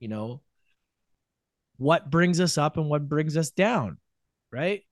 [0.00, 0.42] you know,
[1.76, 3.98] what brings us up and what brings us down,
[4.52, 4.82] right?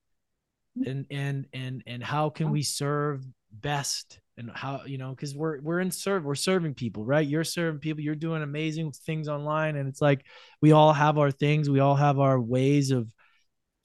[0.79, 0.91] Mm-hmm.
[0.91, 5.61] And and and and how can we serve best and how you know because we're
[5.61, 7.27] we're in serve we're serving people right?
[7.27, 10.25] You're serving people you're doing amazing things online and it's like
[10.61, 13.11] we all have our things we all have our ways of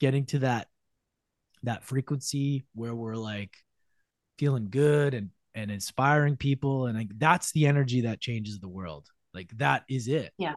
[0.00, 0.68] getting to that
[1.62, 3.56] that frequency where we're like
[4.38, 9.06] feeling good and and inspiring people and like that's the energy that changes the world.
[9.34, 10.32] Like that is it.
[10.38, 10.54] Yeah.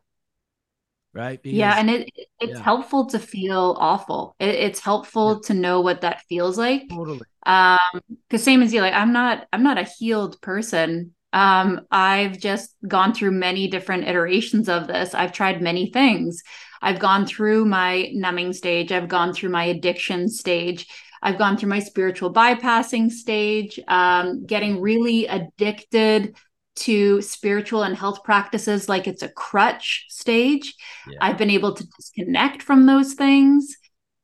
[1.13, 1.41] Right?
[1.41, 2.63] Because, yeah and it it's yeah.
[2.63, 4.35] helpful to feel awful.
[4.39, 5.47] It, it's helpful yeah.
[5.47, 6.89] to know what that feels like.
[6.89, 7.79] Totally um
[8.27, 12.75] because same as you like i'm not i'm not a healed person um i've just
[12.87, 16.41] gone through many different iterations of this i've tried many things
[16.81, 20.87] i've gone through my numbing stage i've gone through my addiction stage
[21.25, 26.35] I've gone through my spiritual bypassing stage, um, getting really addicted
[26.75, 30.75] to spiritual and health practices like it's a crutch stage.
[31.09, 31.17] Yeah.
[31.21, 33.75] I've been able to disconnect from those things.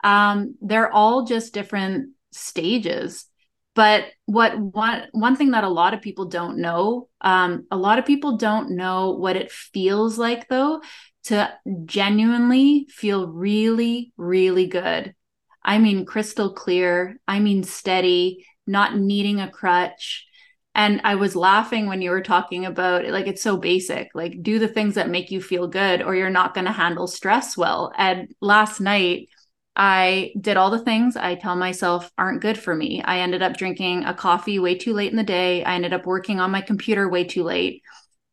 [0.04, 3.26] Um, they're all just different stages.
[3.74, 8.00] But what one one thing that a lot of people don't know, um, a lot
[8.00, 10.82] of people don't know what it feels like though
[11.24, 11.54] to
[11.86, 15.15] genuinely feel really, really good.
[15.63, 17.17] I mean crystal clear.
[17.28, 20.28] I mean steady, not needing a crutch.
[20.74, 24.58] And I was laughing when you were talking about like it's so basic, like do
[24.58, 27.91] the things that make you feel good or you're not going to handle stress well.
[27.98, 29.30] And last night
[29.76, 33.02] I did all the things I tell myself aren't good for me.
[33.02, 35.64] I ended up drinking a coffee way too late in the day.
[35.64, 37.82] I ended up working on my computer way too late.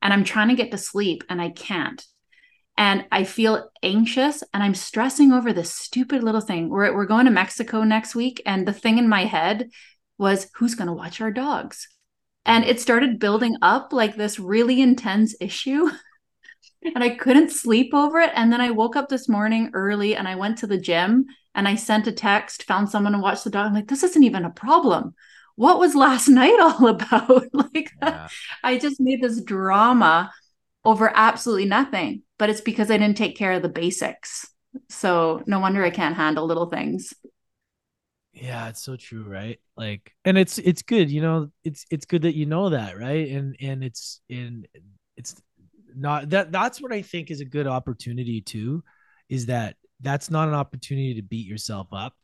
[0.02, 2.04] And I'm trying to get to sleep and I can't
[2.78, 6.68] and I feel anxious and I'm stressing over this stupid little thing.
[6.68, 8.40] We're, we're going to Mexico next week.
[8.46, 9.70] And the thing in my head
[10.16, 11.88] was, who's going to watch our dogs?
[12.46, 15.90] And it started building up like this really intense issue.
[16.82, 18.30] and I couldn't sleep over it.
[18.34, 21.66] And then I woke up this morning early and I went to the gym and
[21.66, 23.66] I sent a text, found someone to watch the dog.
[23.66, 25.14] I'm like, this isn't even a problem.
[25.56, 27.44] What was last night all about?
[27.52, 28.28] like, yeah.
[28.62, 30.30] I just made this drama
[30.84, 34.48] over absolutely nothing, but it's because I didn't take care of the basics.
[34.88, 37.12] So no wonder I can't handle little things.
[38.32, 39.58] Yeah, it's so true, right?
[39.76, 43.28] Like and it's it's good, you know, it's it's good that you know that, right?
[43.28, 44.66] And and it's in
[45.16, 45.34] it's
[45.98, 48.82] not that that's what I think is a good opportunity too
[49.28, 52.14] is that that's not an opportunity to beat yourself up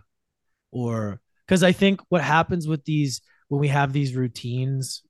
[0.71, 5.03] or cuz I think what happens with these when we have these routines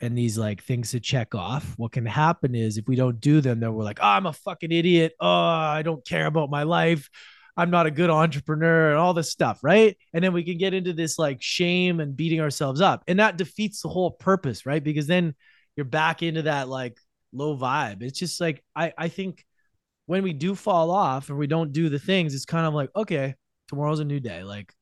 [0.00, 3.40] and these like things to check off, what can happen is if we don't do
[3.40, 5.14] them, then we're like, oh, I'm a fucking idiot.
[5.20, 7.08] Oh, I don't care about my life.
[7.56, 9.96] I'm not a good entrepreneur and all this stuff, right?
[10.12, 13.04] And then we can get into this like shame and beating ourselves up.
[13.06, 14.82] And that defeats the whole purpose, right?
[14.82, 15.34] Because then
[15.76, 16.98] you're back into that like
[17.34, 18.02] low vibe.
[18.02, 19.44] It's just like I I think
[20.06, 22.90] when we do fall off and we don't do the things, it's kind of like,
[22.94, 23.34] okay,
[23.68, 24.42] tomorrow's a new day.
[24.42, 24.72] Like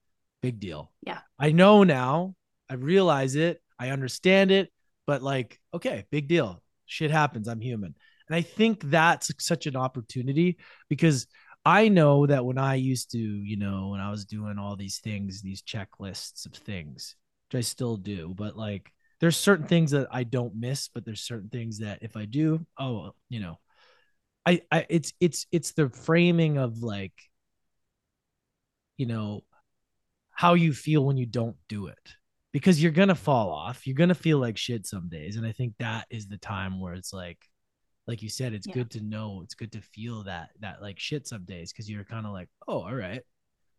[0.43, 0.93] big deal.
[1.03, 1.21] Yeah.
[1.38, 2.35] I know now.
[2.69, 3.62] I realize it.
[3.79, 4.73] I understand it
[5.07, 6.62] but like, okay, big deal.
[6.87, 7.49] Shit happens.
[7.49, 7.95] I'm human.
[8.29, 11.27] And I think that's such an opportunity because
[11.65, 14.99] I know that when I used to, you know, when I was doing all these
[14.99, 17.17] things, these checklists of things,
[17.51, 18.91] which I still do, but like
[19.23, 22.67] there's certain things that I don't miss, but there's certain things that if I do,
[22.77, 23.61] oh, you know,
[24.45, 27.13] I, I it's it's it's the framing of like,
[28.97, 29.45] you know,
[30.33, 32.17] how you feel when you don't do it
[32.51, 33.87] because you're gonna fall off.
[33.87, 36.95] You're gonna feel like shit some days, and I think that is the time where
[36.95, 37.39] it's like,
[38.09, 38.75] like you said, it's yeah.
[38.75, 42.03] good to know, it's good to feel that that like shit some days because you're
[42.03, 43.23] kind of like, oh, all right.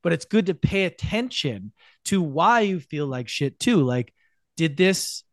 [0.03, 1.73] But it's good to pay attention
[2.05, 3.83] to why you feel like shit too.
[3.83, 4.13] Like,
[4.55, 5.25] did this?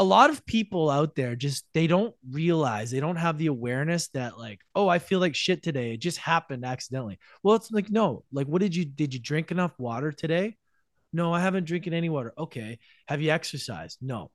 [0.00, 4.08] A lot of people out there just they don't realize they don't have the awareness
[4.08, 5.92] that like, oh, I feel like shit today.
[5.92, 7.18] It just happened accidentally.
[7.42, 10.56] Well, it's like no, like, what did you did you drink enough water today?
[11.12, 12.32] No, I haven't drinking any water.
[12.38, 12.78] Okay.
[13.08, 13.98] Have you exercised?
[14.00, 14.30] No.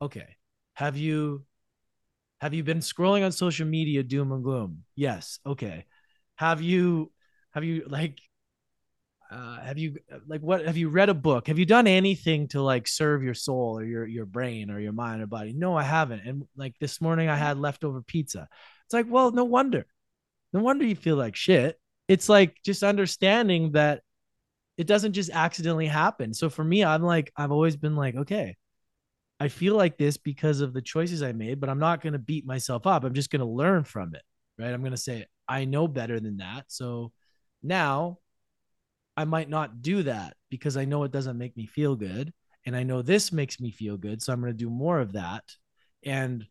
[0.00, 0.36] Okay.
[0.74, 1.44] Have you
[2.40, 4.84] have you been scrolling on social media doom and gloom?
[4.94, 5.38] Yes.
[5.44, 5.86] Okay.
[6.36, 7.12] Have you
[7.52, 8.20] have you like
[9.32, 12.60] uh, have you like what have you read a book have you done anything to
[12.60, 15.82] like serve your soul or your your brain or your mind or body no i
[15.82, 18.46] haven't and like this morning i had leftover pizza
[18.84, 19.86] it's like well no wonder
[20.52, 24.02] no wonder you feel like shit it's like just understanding that
[24.76, 26.32] it doesn't just accidentally happen.
[26.34, 28.56] So for me, I'm like, I've always been like, okay,
[29.38, 32.18] I feel like this because of the choices I made, but I'm not going to
[32.18, 33.04] beat myself up.
[33.04, 34.22] I'm just going to learn from it.
[34.58, 34.72] Right.
[34.72, 36.64] I'm going to say, I know better than that.
[36.68, 37.12] So
[37.62, 38.18] now
[39.16, 42.32] I might not do that because I know it doesn't make me feel good.
[42.64, 44.22] And I know this makes me feel good.
[44.22, 45.44] So I'm going to do more of that.
[46.04, 46.46] And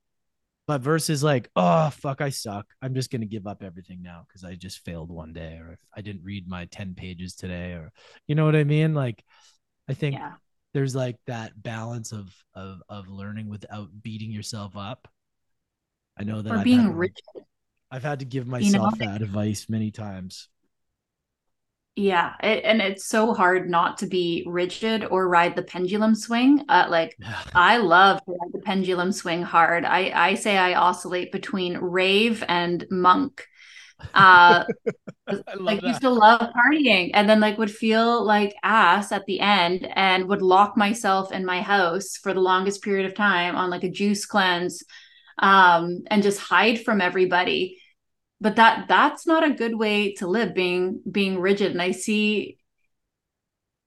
[0.72, 2.66] but versus like, oh fuck, I suck.
[2.82, 5.80] I'm just gonna give up everything now because I just failed one day, or if
[5.94, 7.92] I didn't read my 10 pages today, or
[8.26, 8.94] you know what I mean?
[8.94, 9.22] Like,
[9.90, 10.36] I think yeah.
[10.74, 15.10] there's like that balance of of of learning without beating yourself up.
[16.18, 17.26] I know that or I've being had, rigid.
[17.92, 19.12] I've had to give myself you know?
[19.12, 20.48] that advice many times.
[21.96, 26.64] Yeah, it, and it's so hard not to be rigid or ride the pendulum swing.
[26.70, 27.18] Uh, like
[27.54, 29.84] I love to ride the pendulum swing hard.
[29.84, 33.46] I I say I oscillate between rave and monk.
[34.14, 34.64] Uh,
[35.28, 35.88] I like that.
[35.88, 40.30] used to love partying, and then like would feel like ass at the end, and
[40.30, 43.90] would lock myself in my house for the longest period of time on like a
[43.90, 44.82] juice cleanse,
[45.40, 47.81] um, and just hide from everybody
[48.42, 51.72] but that that's not a good way to live being being rigid.
[51.72, 52.58] And i see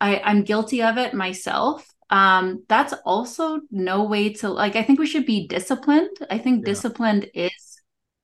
[0.01, 1.87] i i'm guilty of it myself.
[2.11, 6.11] Um that's also no way to like i think we should be disciplined.
[6.31, 6.73] I think Yeah.
[6.73, 7.53] disciplined is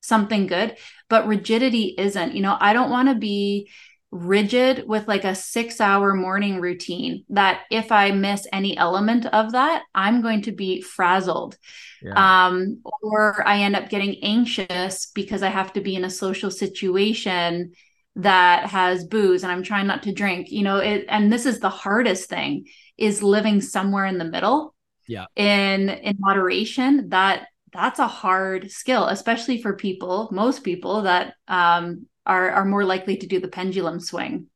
[0.02, 0.76] something good
[1.08, 2.34] but rigidity isn't.
[2.34, 3.70] You know i don't want to be
[4.12, 9.52] rigid with like a 6 hour morning routine that if i miss any element of
[9.52, 11.56] that i'm going to be frazzled
[12.02, 12.46] Yeah.
[12.46, 16.50] um, or I end up getting anxious because I have to be in a social
[16.50, 17.72] situation
[18.16, 20.50] that has booze and I'm trying not to drink.
[20.50, 24.74] You know, it, and this is the hardest thing is living somewhere in the middle.
[25.06, 25.26] Yeah.
[25.36, 32.06] In in moderation, that that's a hard skill, especially for people, most people that um
[32.26, 34.48] are are more likely to do the pendulum swing.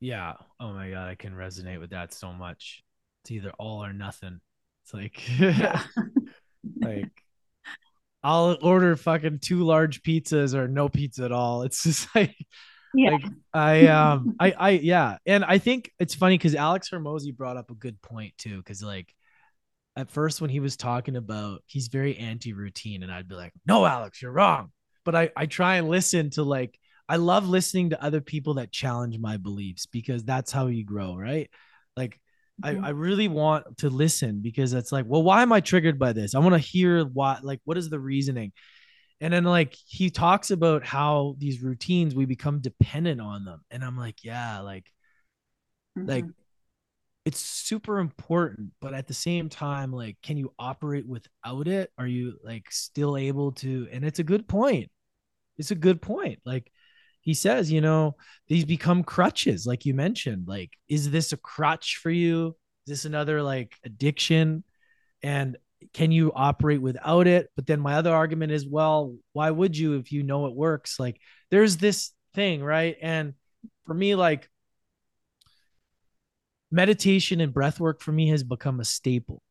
[0.00, 0.34] Yeah.
[0.60, 2.82] Oh my god, I can resonate with that so much.
[3.22, 4.40] It's either all or nothing.
[4.84, 5.82] It's like Yeah.
[6.80, 7.10] like
[8.22, 11.62] I'll order fucking two large pizzas or no pizza at all.
[11.62, 12.36] It's just like
[12.94, 13.10] Yeah.
[13.12, 15.18] like I um I I yeah.
[15.26, 18.62] And I think it's funny because Alex Hormozi brought up a good point too.
[18.62, 19.14] Cause like
[19.96, 23.84] at first when he was talking about he's very anti-routine, and I'd be like, no,
[23.84, 24.70] Alex, you're wrong.
[25.08, 26.78] But I, I try and listen to like
[27.08, 31.16] I love listening to other people that challenge my beliefs because that's how you grow,
[31.16, 31.48] right?
[31.96, 32.20] Like
[32.62, 32.84] I, Mhm.
[32.84, 36.34] I really want to listen because it's like, well, why am I triggered by this?
[36.34, 38.52] I want to hear why, like, what is the reasoning?
[39.20, 43.62] And then, like, he talks about how these routines we become dependent on them.
[43.70, 44.92] And I'm like, yeah, like,
[46.06, 46.34] like Mhm.
[47.24, 48.72] it's super important.
[48.80, 51.92] But at the same time, like, can you operate without it?
[51.98, 53.88] Are you like still able to?
[53.92, 54.90] And it's a good point.
[55.58, 56.38] It's a good point.
[56.44, 56.70] Like,
[57.20, 60.48] he says, you know, these become crutches, like you mentioned.
[60.48, 62.56] Like, is this a crutch for you?
[62.86, 64.64] Is this another like addiction?
[65.22, 65.58] And
[65.92, 67.48] can you operate without it?
[67.54, 70.98] But then my other argument is, well, why would you if you know it works?
[70.98, 72.96] Like, there's this thing, right?
[73.02, 73.34] And
[73.84, 74.48] for me, like,
[76.70, 79.42] meditation and breath work for me has become a staple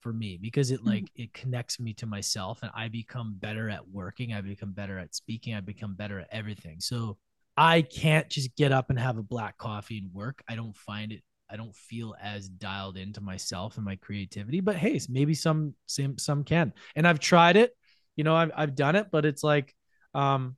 [0.00, 3.88] for me because it like it connects me to myself and I become better at
[3.88, 6.80] working, I become better at speaking, I become better at everything.
[6.80, 7.18] So
[7.56, 10.42] I can't just get up and have a black coffee and work.
[10.48, 14.76] I don't find it I don't feel as dialed into myself and my creativity, but
[14.76, 16.72] hey, maybe some some some can.
[16.94, 17.74] And I've tried it.
[18.16, 19.74] You know, I've I've done it, but it's like
[20.14, 20.56] um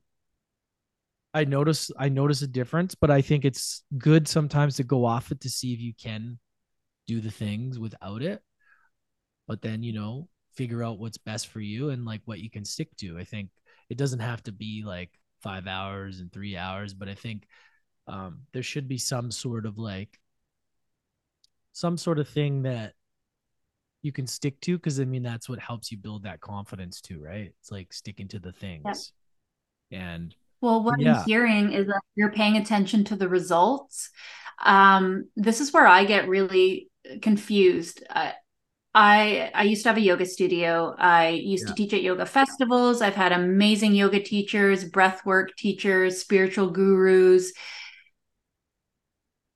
[1.33, 5.31] I notice I notice a difference, but I think it's good sometimes to go off
[5.31, 6.39] it to see if you can
[7.07, 8.41] do the things without it
[9.51, 12.63] but then you know figure out what's best for you and like what you can
[12.63, 13.49] stick to i think
[13.89, 15.09] it doesn't have to be like
[15.43, 17.43] five hours and three hours but i think
[18.07, 20.17] um, there should be some sort of like
[21.73, 22.93] some sort of thing that
[24.03, 27.21] you can stick to because i mean that's what helps you build that confidence too
[27.21, 29.11] right it's like sticking to the things
[29.91, 31.17] and Well, what Yeah.
[31.17, 34.11] I'm hearing is that you're paying attention to the results.
[34.63, 36.89] Um, this is where I get really
[37.21, 38.03] confused.
[38.09, 38.31] Uh,
[38.93, 40.93] I I used to have a yoga studio.
[40.97, 43.01] I used to teach at yoga festivals.
[43.01, 47.53] I've had amazing yoga teachers, breathwork teachers, spiritual gurus.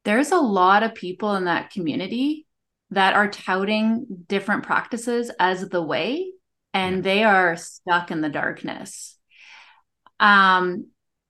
[0.04, 2.46] There's a lot of people in that community
[2.92, 6.32] that are touting different practices as the way,
[6.74, 7.02] and Yeah.
[7.04, 9.18] they are stuck in the darkness.
[10.20, 10.88] Um,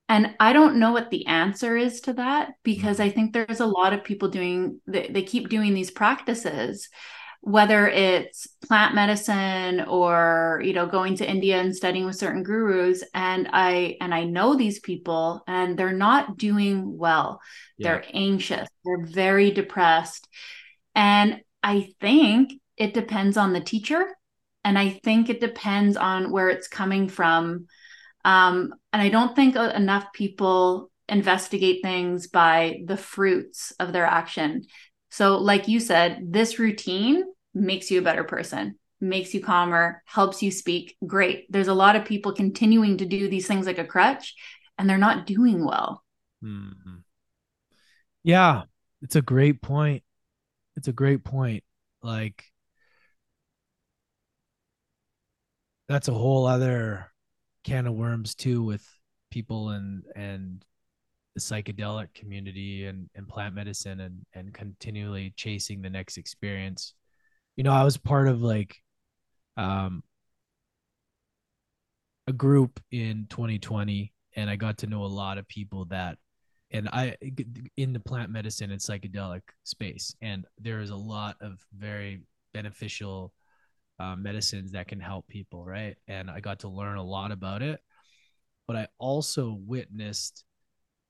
[0.07, 3.65] and I don't know what the answer is to that because I think there's a
[3.65, 6.89] lot of people doing they, they keep doing these practices,
[7.45, 13.03] whether it's plant medicine or you know going to India and studying with certain gurus.
[13.13, 17.39] And I and I know these people and they're not doing well.
[17.77, 17.89] Yeah.
[17.89, 20.27] They're anxious, they're very depressed.
[20.95, 24.07] And I think it depends on the teacher.
[24.63, 27.67] And I think it depends on where it's coming from.
[28.23, 34.07] Um, and I don't think uh, enough people investigate things by the fruits of their
[34.07, 34.63] action.
[35.11, 37.23] So, like you said, this routine
[37.55, 40.95] makes you a better person, makes you calmer, helps you speak.
[41.05, 41.51] Great.
[41.51, 44.35] There's a lot of people continuing to do these things like a crutch
[44.77, 46.03] and they're not doing well.
[46.43, 47.03] Mhm.
[48.23, 48.63] yeah
[49.01, 50.03] it's a great point
[50.75, 51.63] it's a great point.
[52.01, 52.43] Like
[55.87, 57.11] that's a whole other
[57.63, 58.87] can of worms too with
[59.31, 60.63] people and and
[61.33, 66.93] the psychedelic community and, and plant medicine and and continually chasing the next experience.
[67.55, 68.75] You know, I was part of like
[69.57, 70.03] um
[72.27, 76.17] a group in 2020 and I got to know a lot of people that
[76.71, 77.15] and I
[77.77, 83.31] in the plant medicine and psychedelic space and there is a lot of very beneficial
[83.99, 85.95] uh, medicines that can help people right?
[86.07, 87.79] And I got to learn a lot about it
[88.67, 90.43] but I also witnessed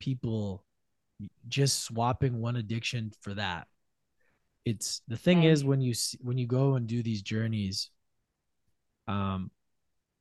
[0.01, 0.65] people
[1.47, 3.67] just swapping one addiction for that
[4.65, 7.89] it's the thing is when you when you go and do these journeys
[9.07, 9.51] um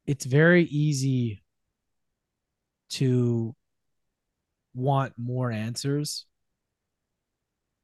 [0.07, 1.43] it's very easy
[2.91, 3.55] to
[4.75, 6.27] want more answers.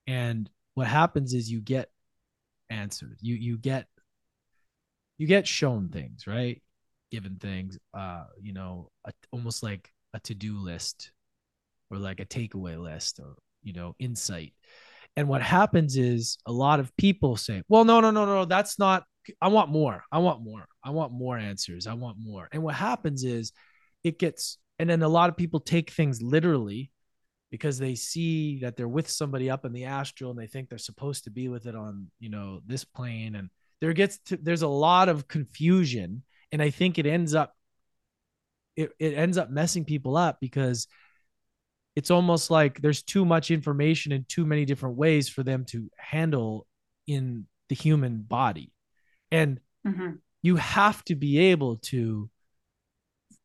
[0.07, 1.91] And what happens is you get
[2.69, 3.19] answers.
[3.21, 3.87] You you get
[5.19, 6.63] you get shown things right?
[7.11, 11.13] Given things uh you know a, almost like a to-do list
[11.91, 14.53] or like a takeaway list or you know insight
[15.17, 18.79] and what happens is a lot of people say well no no no no that's
[18.79, 19.05] not
[19.41, 22.49] i want more i want more i want more answers i want more.
[22.53, 23.53] And what happens is
[24.03, 26.91] it gets and then a lot of people take things literally
[27.51, 30.79] because they see that they're with somebody up in the astral and they think they're
[30.79, 33.35] supposed to be with it on you know this plane.
[33.35, 33.51] And
[33.81, 36.23] there gets to, there's a lot of confusion.
[36.53, 37.55] And i think it ends up
[38.75, 40.87] it, it ends up messing people up because
[41.97, 45.91] it's almost like there's too much information in too many different ways for them to
[45.97, 46.67] handle
[47.07, 48.73] in the human body
[49.31, 50.13] and mm-hmm.
[50.43, 52.29] you have to be able to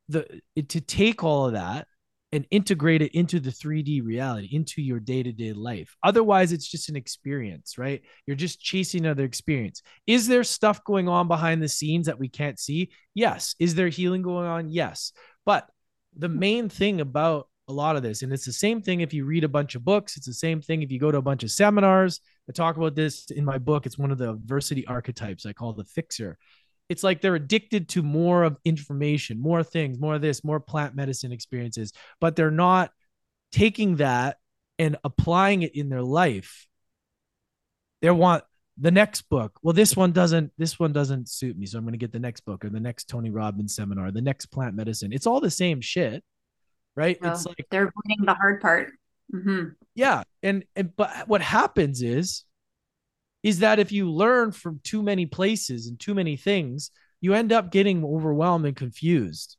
[0.09, 1.87] the to take all of that
[2.31, 5.95] and integrate it into the 3D reality, into your day to day life.
[6.03, 8.01] Otherwise, it's just an experience, right?
[8.27, 9.81] You're just chasing another experience.
[10.05, 12.91] Is there stuff going on behind the scenes that we can't see?
[13.13, 13.55] Yes.
[13.57, 14.69] Is there healing going on?
[14.69, 15.13] Yes.
[15.45, 15.69] But
[16.17, 19.25] the main thing about a lot of this, and it's the same thing if you
[19.25, 21.43] read a bunch of books, it's the same thing if you go to a bunch
[21.43, 22.21] of seminars.
[22.47, 23.85] I talk about this in my book.
[23.85, 26.37] It's one of the adversity archetypes I call the fixer
[26.89, 30.95] it's like they're addicted to more of information, more things, more of this, more plant
[30.95, 32.91] medicine experiences, but they're not
[33.51, 34.37] taking that
[34.77, 36.67] and applying it in their life.
[38.01, 38.43] They want
[38.77, 39.57] the next book.
[39.63, 42.19] Well, this one doesn't this one doesn't suit me, so I'm going to get the
[42.19, 45.11] next book or the next Tony Robbins seminar, the next plant medicine.
[45.13, 46.23] It's all the same shit,
[46.95, 47.17] right?
[47.21, 48.91] Well, it's like they're winning the hard part.
[49.33, 49.69] Mm-hmm.
[49.95, 52.43] Yeah, and and but what happens is
[53.45, 56.89] is that if you learn from too many places and too many things,
[57.21, 59.55] you end up getting overwhelmed and confused.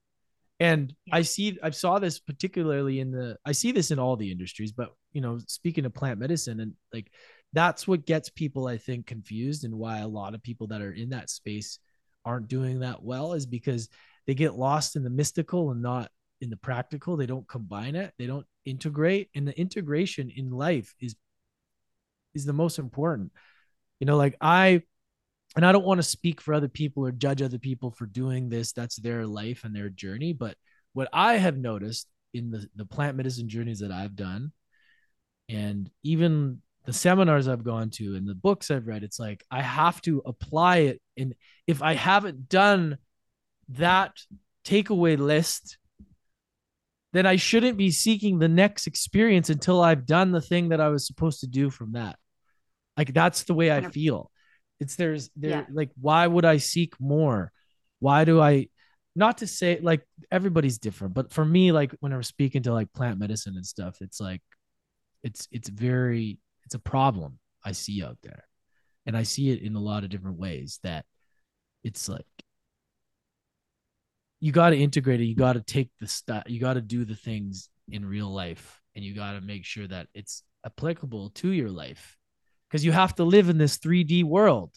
[0.59, 4.33] And I see, I saw this particularly in the, I see this in all the
[4.33, 7.13] industries, but you know, speaking of plant medicine and like
[7.53, 10.93] that's what gets people, I think, confused and why a lot of people that are
[10.93, 11.79] in that space
[12.25, 13.89] aren't doing that well is because
[14.27, 16.11] they get lost in the mystical and not
[16.41, 17.17] in the practical.
[17.17, 19.31] They don't combine it, they don't integrate.
[19.35, 21.17] And the integration in life is
[22.37, 23.33] is the most important
[23.99, 24.81] you know like i
[25.57, 28.49] and i don't want to speak for other people or judge other people for doing
[28.49, 30.55] this that's their life and their journey but
[30.93, 34.53] what i have noticed in the, the plant medicine journeys that i've done
[35.49, 39.63] and even the seminars i've gone to and the books i've read it's like i
[39.63, 41.35] have to apply it and
[41.67, 42.99] if i haven't done
[43.71, 44.13] that
[44.65, 45.79] takeaway list
[47.17, 50.89] then i shouldn't be seeking the next experience until i've done the thing that i
[50.89, 52.17] was supposed to do from that
[52.97, 54.31] like that's the way I feel.
[54.81, 55.65] It's there's there yeah.
[55.73, 57.53] like why would I seek more?
[57.99, 58.69] Why do I
[59.15, 62.93] not to say like everybody's different, but for me, like when I'm speaking to like
[62.93, 64.43] plant medicine and stuff, it's like
[65.23, 68.45] it's it's very it's a problem I see out there.
[69.07, 71.05] And I see it in a lot of different ways that
[71.85, 72.27] it's like
[74.47, 75.25] you got to integrate it.
[75.25, 78.81] You got to take the stuff, you got to do the things in real life
[78.95, 82.17] and you got to make sure that it's applicable to your life
[82.71, 84.71] because you have to live in this 3D world.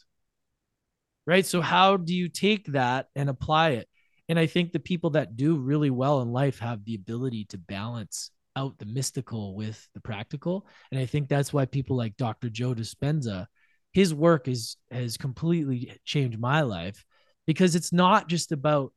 [1.28, 1.46] Right.
[1.46, 3.88] So, how do you take that and apply it?
[4.28, 7.60] And I think the people that do really well in life have the ability to
[7.60, 10.66] balance out the mystical with the practical.
[10.92, 12.50] And I think that's why people like Dr.
[12.50, 13.46] Joe Dispenza,
[13.94, 17.06] his work is has completely changed my life
[17.46, 18.94] because it's not just about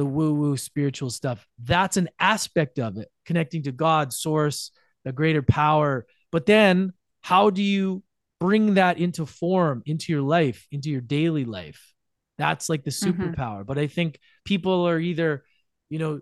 [0.00, 1.46] the woo-woo spiritual stuff.
[1.62, 4.70] That's an aspect of it, connecting to God, source,
[5.04, 6.06] the greater power.
[6.32, 8.02] But then how do you
[8.40, 11.92] bring that into form into your life into your daily life
[12.38, 13.22] that's like the mm-hmm.
[13.22, 13.66] superpower mm-hmm.
[13.66, 15.44] but i think people are either
[15.90, 16.20] you know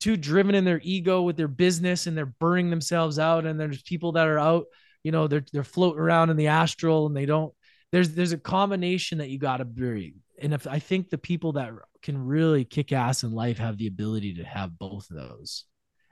[0.00, 3.82] too driven in their ego with their business and they're burning themselves out and there's
[3.82, 4.66] people that are out
[5.04, 7.52] you know they're they're floating around in the astral and they don't
[7.92, 11.52] there's there's a combination that you got to bring and if i think the people
[11.52, 11.72] that
[12.02, 15.64] can really kick ass in life have the ability to have both of those.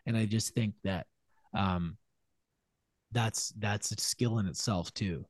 [0.07, 1.07] And i just think that
[1.55, 1.97] um
[3.13, 5.25] that's that's a skill in itself too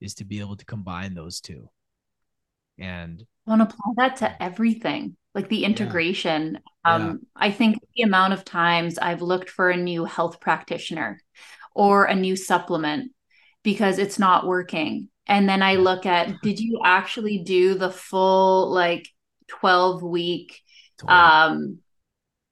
[0.00, 1.68] is to be able to combine those two.
[2.78, 6.58] And want to apply that to everything like the integration.
[6.84, 6.94] Yeah.
[6.94, 7.14] um yeah.
[7.36, 11.20] i think the amount of times i've looked for a new health practitioner
[11.74, 13.12] or a new supplement
[13.62, 15.08] because it's not working.
[15.26, 19.08] And then i look at did you actually do the full like
[19.48, 20.60] 12 week
[21.06, 21.78] um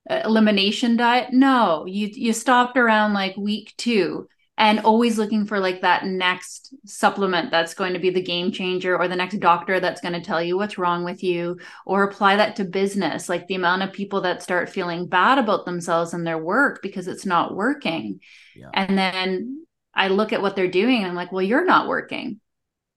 [0.08, 1.32] elimination diet?
[1.32, 6.74] No you you stopped around like week 2 and always looking for like that next
[6.86, 10.20] supplement that's going to be the game changer or the next doctor that's going to
[10.20, 13.92] tell you what's wrong with you or apply that to business like the amount of
[13.92, 18.20] people that start feeling bad about themselves and their work because it's not working.
[18.54, 18.70] Yeah.
[18.72, 22.40] and then i look at what they're doing and i'm like well you're not working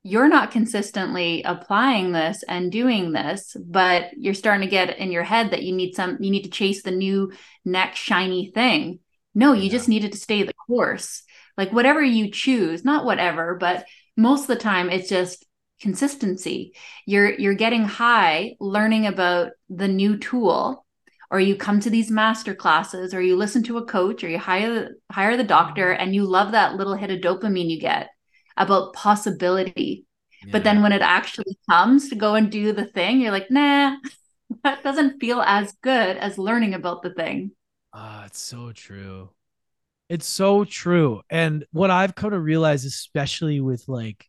[0.07, 5.23] you're not consistently applying this and doing this but you're starting to get in your
[5.23, 7.31] head that you need some you need to chase the new
[7.65, 8.99] next shiny thing.
[9.35, 9.71] No you yeah.
[9.71, 11.23] just needed to stay the course.
[11.57, 13.85] Like whatever you choose not whatever but
[14.15, 15.45] most of the time it's just
[15.81, 16.73] consistency.
[17.05, 20.85] You're you're getting high learning about the new tool
[21.29, 24.39] or you come to these master classes or you listen to a coach or you
[24.39, 26.01] hire hire the doctor mm-hmm.
[26.01, 28.07] and you love that little hit of dopamine you get
[28.57, 30.05] about possibility
[30.43, 30.51] yeah.
[30.51, 33.95] but then when it actually comes to go and do the thing you're like nah
[34.63, 37.51] that doesn't feel as good as learning about the thing
[37.93, 39.29] ah it's so true
[40.09, 41.21] it's so true.
[41.29, 44.25] And what I've come to realize, especially with like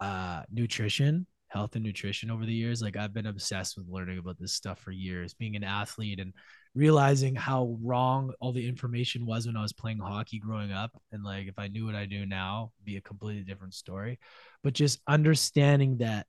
[0.00, 4.38] uh nutrition, health and nutrition over the years, like I've been obsessed with learning about
[4.38, 6.32] this stuff for years, being an athlete and
[6.74, 10.90] realizing how wrong all the information was when I was playing hockey growing up.
[11.12, 14.18] And like if I knew what I do now, be a completely different story.
[14.62, 16.26] But just understanding that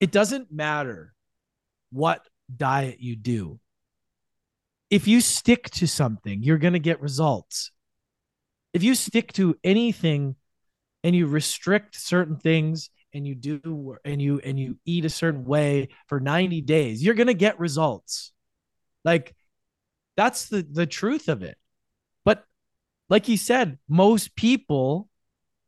[0.00, 1.12] it doesn't matter
[1.92, 3.60] what diet you do.
[4.90, 7.70] If you stick to something, you're going to get results
[8.74, 10.34] if you stick to anything
[11.04, 15.44] and you restrict certain things and you do and you and you eat a certain
[15.44, 18.32] way for 90 days you're going to get results
[19.04, 19.34] like
[20.16, 21.56] that's the the truth of it
[22.24, 22.44] but
[23.08, 25.08] like you said most people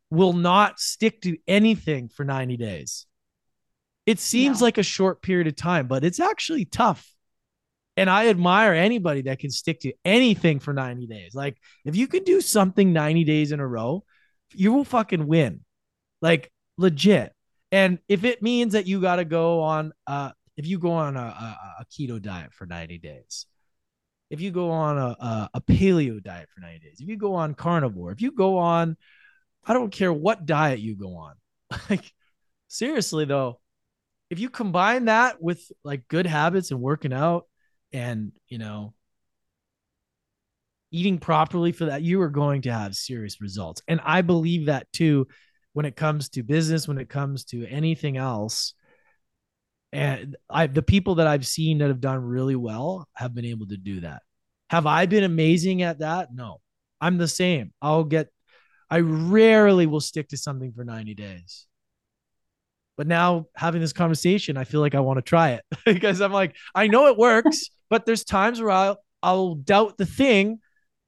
[0.09, 3.05] will not stick to anything for 90 days
[4.05, 7.13] it seems like a short period of time but it's actually tough
[7.97, 11.33] and I admire anybody that can stick to anything for 90 days.
[11.33, 14.03] Like, if you can do something 90 days in a row,
[14.53, 15.61] you will fucking win.
[16.21, 17.33] Like, legit.
[17.71, 21.17] And if it means that you got to go on, uh, if you go on
[21.17, 23.47] a, a, a, keto diet for 90 days,
[24.29, 27.35] if you go on a, a, a paleo diet for 90 days, if you go
[27.35, 28.97] on carnivore, if you go on,
[29.65, 31.35] I don't care what diet you go on.
[31.89, 32.13] Like,
[32.69, 33.59] seriously, though,
[34.29, 37.45] if you combine that with like good habits and working out
[37.93, 38.93] and you know
[40.91, 44.91] eating properly for that you are going to have serious results and i believe that
[44.91, 45.27] too
[45.73, 48.73] when it comes to business when it comes to anything else
[49.93, 53.67] and i the people that i've seen that have done really well have been able
[53.67, 54.21] to do that
[54.69, 56.59] have i been amazing at that no
[56.99, 58.29] i'm the same i'll get
[58.89, 61.67] i rarely will stick to something for 90 days
[62.97, 66.33] but now having this conversation, I feel like I want to try it because I'm
[66.33, 70.59] like, I know it works, but there's times where I'll I'll doubt the thing,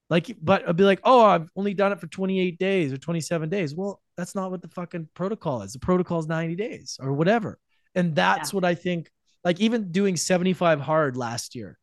[0.10, 3.50] like, but I'll be like, oh, I've only done it for 28 days or 27
[3.50, 3.76] days.
[3.76, 5.74] Well, that's not what the fucking protocol is.
[5.74, 7.58] The protocol is 90 days or whatever.
[8.00, 8.56] And that's yeah.
[8.56, 9.12] what I think.
[9.44, 11.78] Like even doing 75 hard last year,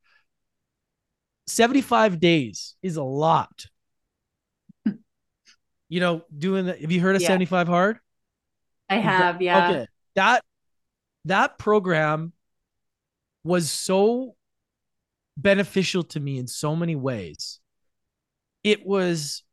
[1.47, 3.67] 75 days is a lot.
[5.89, 7.29] you know, doing the, have you heard of yeah.
[7.29, 7.99] 75 hard?
[8.91, 9.69] I have, yeah.
[9.71, 9.87] Okay
[10.17, 10.43] that
[11.27, 12.33] that program
[13.45, 14.35] was so
[15.37, 17.61] beneficial to me in so many ways.
[18.65, 19.45] It was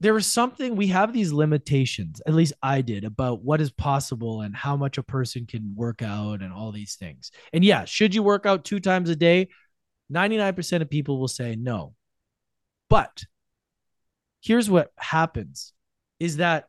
[0.00, 4.40] there was something we have these limitations at least i did about what is possible
[4.40, 7.30] and how much a person can work out and all these things.
[7.52, 9.48] And yeah should you work out two times a day?
[10.12, 11.94] 99% of people will say no.
[12.88, 13.24] But
[14.40, 15.72] here's what happens
[16.18, 16.66] is that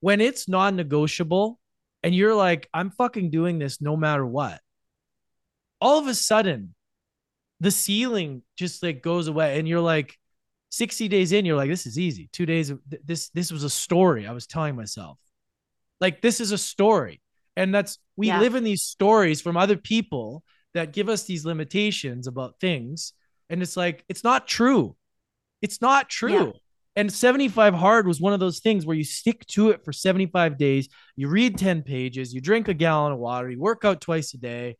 [0.00, 1.58] when it's non-negotiable
[2.02, 4.60] and you're like i'm fucking doing this no matter what
[5.80, 6.74] all of a sudden
[7.60, 10.16] the ceiling just like goes away and you're like
[10.70, 13.70] 60 days in you're like this is easy 2 days of this this was a
[13.70, 15.18] story i was telling myself
[16.00, 17.20] like this is a story
[17.56, 18.40] and that's we yeah.
[18.40, 20.44] live in these stories from other people
[20.74, 23.12] that give us these limitations about things
[23.48, 24.94] and it's like it's not true
[25.62, 26.52] it's not true yeah.
[26.98, 30.58] And 75 hard was one of those things where you stick to it for 75
[30.58, 30.88] days.
[31.14, 34.36] You read 10 pages, you drink a gallon of water, you work out twice a
[34.36, 34.76] day.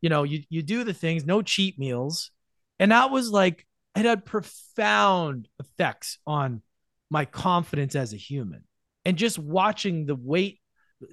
[0.00, 2.30] You know, you you do the things, no cheat meals.
[2.78, 3.66] And that was like
[3.98, 6.62] it had profound effects on
[7.10, 8.64] my confidence as a human.
[9.04, 10.60] And just watching the weight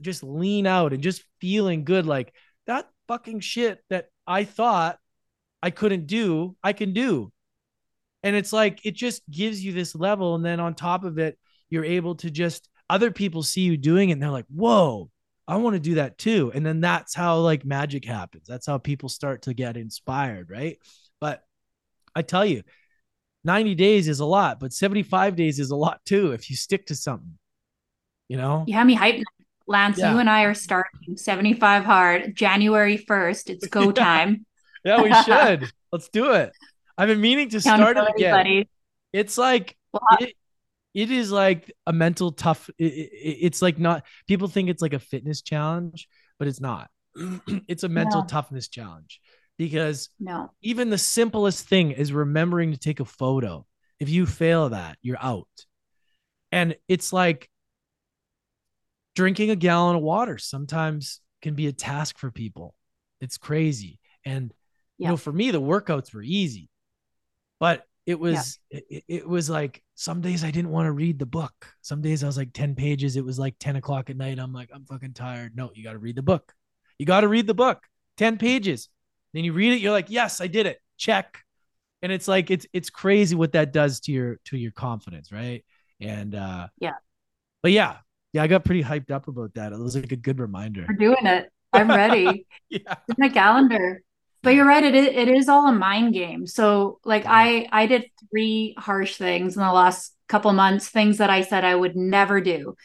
[0.02, 2.34] just lean out and just feeling good like
[2.68, 4.98] that fucking shit that I thought
[5.62, 7.32] I couldn't do, I can do.
[8.24, 10.36] And it's like it just gives you this level.
[10.36, 11.38] And then on top of it,
[11.70, 15.10] you're able to just other people see you doing it and they're like, whoa,
[15.48, 16.52] I want to do that too.
[16.56, 18.48] And then that's how like magic happens.
[18.48, 20.78] That's how people start to get inspired, right?
[21.22, 21.44] But
[22.16, 22.64] I tell you,
[23.44, 26.88] 90 days is a lot, but 75 days is a lot too if you stick
[26.88, 27.38] to something.
[28.28, 28.64] You know?
[28.68, 29.24] You have me hyped.
[29.68, 30.14] Lance, yeah.
[30.14, 33.50] you and I are starting 75 hard January 1st.
[33.50, 34.46] It's go time.
[34.84, 35.72] yeah, we should.
[35.92, 36.52] Let's do it.
[36.98, 38.34] I've been meaning to start it again.
[38.34, 38.70] Buddy.
[39.12, 40.34] It's like well, it,
[40.94, 42.70] it is like a mental tough.
[42.78, 46.08] It, it, it's like not people think it's like a fitness challenge,
[46.38, 46.90] but it's not.
[47.68, 48.28] it's a mental no.
[48.28, 49.20] toughness challenge
[49.58, 50.52] because no.
[50.62, 53.66] even the simplest thing is remembering to take a photo.
[54.00, 55.48] If you fail that, you're out.
[56.52, 57.50] And it's like
[59.16, 62.76] drinking a gallon of water sometimes can be a task for people.
[63.22, 64.00] It's crazy.
[64.26, 64.54] And
[64.98, 65.08] yeah.
[65.08, 66.70] you know, for me, the workouts were easy
[67.60, 68.80] but it was yeah.
[68.90, 71.54] it, it, was like some days I didn't want to read the book.
[71.82, 73.16] Some days I was like 10 pages.
[73.16, 74.38] It was like 10 o'clock at night.
[74.38, 75.56] I'm like, I'm fucking tired.
[75.56, 76.54] No, you got to read the book.
[77.00, 77.82] You got to read the book.
[78.18, 78.90] 10 pages.
[79.36, 80.82] Then you read it, you're like, yes, I did it.
[80.98, 81.44] Check.
[82.02, 85.64] And it's like it's it's crazy what that does to your to your confidence, right?
[86.00, 86.94] And uh yeah.
[87.62, 87.98] But yeah,
[88.34, 89.74] yeah, I got pretty hyped up about that.
[89.74, 90.86] It was like a good reminder.
[90.88, 91.52] We're doing it.
[91.74, 92.48] I'm ready.
[92.70, 92.96] yeah.
[93.10, 94.02] In my calendar
[94.46, 97.88] but you're right it is, it is all a mind game so like i i
[97.88, 101.96] did three harsh things in the last couple months things that i said i would
[101.96, 102.76] never do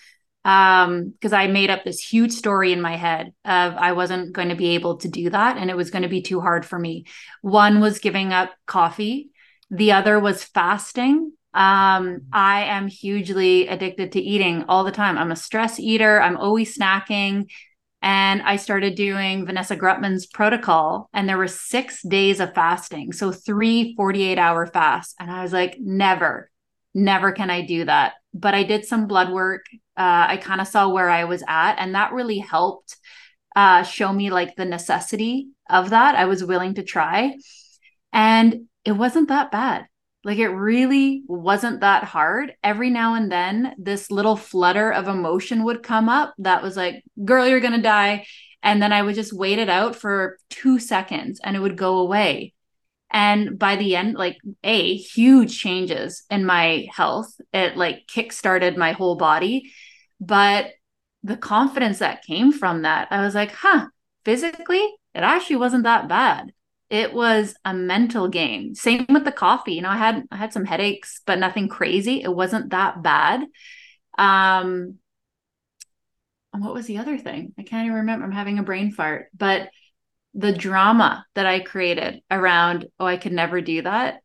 [0.44, 4.48] um because i made up this huge story in my head of i wasn't going
[4.48, 6.78] to be able to do that and it was going to be too hard for
[6.78, 7.04] me
[7.42, 9.30] one was giving up coffee
[9.70, 15.32] the other was fasting um i am hugely addicted to eating all the time i'm
[15.32, 17.46] a stress eater i'm always snacking
[18.02, 23.12] and I started doing Vanessa Grutman's protocol, and there were six days of fasting.
[23.12, 25.14] So, three 48 hour fasts.
[25.18, 26.49] And I was like, never,
[26.94, 28.14] never can I do that.
[28.32, 29.64] But I did some blood work.
[29.96, 32.96] Uh, I kind of saw where I was at, and that really helped
[33.56, 36.14] uh, show me like the necessity of that.
[36.14, 37.36] I was willing to try.
[38.12, 39.86] And it wasn't that bad.
[40.22, 42.52] Like it really wasn't that hard.
[42.62, 47.02] Every now and then, this little flutter of emotion would come up that was like,
[47.24, 48.26] girl, you're going to die.
[48.62, 51.98] And then I would just wait it out for two seconds and it would go
[51.98, 52.52] away.
[53.10, 57.34] And by the end, like, A, huge changes in my health.
[57.52, 59.72] It like kickstarted my whole body.
[60.20, 60.72] But
[61.22, 63.86] the confidence that came from that, I was like, huh,
[64.24, 64.82] physically,
[65.14, 66.52] it actually wasn't that bad.
[66.88, 70.52] It was a mental game same with the coffee you know i had i had
[70.52, 72.20] some headaches but nothing crazy.
[72.20, 73.44] It wasn't that bad.
[74.18, 74.98] Um
[76.52, 77.54] what was the other thing?
[77.58, 78.24] I can't even remember.
[78.24, 79.28] I'm having a brain fart.
[79.36, 79.70] But
[80.34, 84.20] the drama that i created around oh i could never do that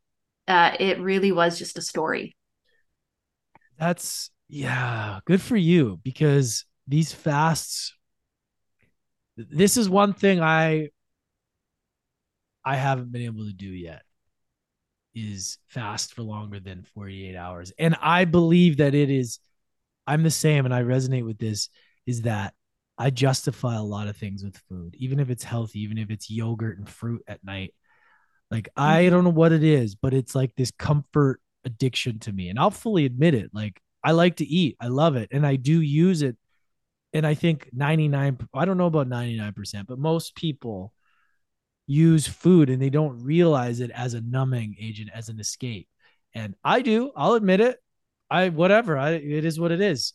[0.48, 2.36] uh it really was just a story
[3.80, 7.94] that's yeah good for you because these fasts
[9.38, 10.88] this is one thing i
[12.66, 14.02] I haven't been able to do yet
[15.14, 17.72] is fast for longer than 48 hours.
[17.78, 19.40] And I believe that it is,
[20.08, 21.70] I'm the same, and I resonate with this
[22.08, 22.54] is that
[22.98, 26.30] I justify a lot of things with food, even if it's healthy, even if it's
[26.30, 27.74] yogurt and fruit at night.
[28.52, 29.12] Like, I mm-hmm.
[29.12, 32.50] don't know what it is, but it's like this comfort addiction to me.
[32.50, 33.50] And I'll fully admit it.
[33.54, 36.38] Like, I like to eat, I love it, and I do use it.
[37.12, 40.94] And I think 99, I don't know about 99%, but most people
[41.88, 45.88] use food and they don't realize it as a numbing agent, as an escape.
[46.34, 47.78] And I do, I'll admit it.
[48.30, 50.14] I whatever, I it is what it is.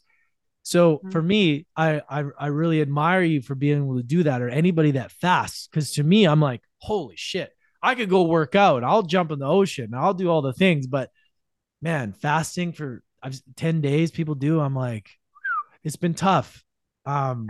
[0.71, 1.11] So mm-hmm.
[1.11, 4.49] for me, I, I I really admire you for being able to do that or
[4.49, 5.69] anybody that fasts.
[5.73, 7.53] Cause to me, I'm like, holy shit,
[7.83, 10.87] I could go work out, I'll jump in the ocean, I'll do all the things.
[10.87, 11.11] But
[11.83, 13.03] man, fasting for
[13.57, 14.61] 10 days, people do.
[14.61, 15.11] I'm like,
[15.83, 16.65] it's been tough.
[17.05, 17.49] Um,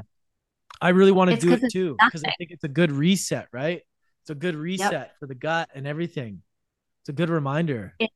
[0.80, 3.82] I really want to do it too because I think it's a good reset, right?
[4.22, 5.12] It's a good reset yep.
[5.20, 6.40] for the gut and everything.
[7.02, 7.94] It's a good reminder.
[7.98, 8.10] It,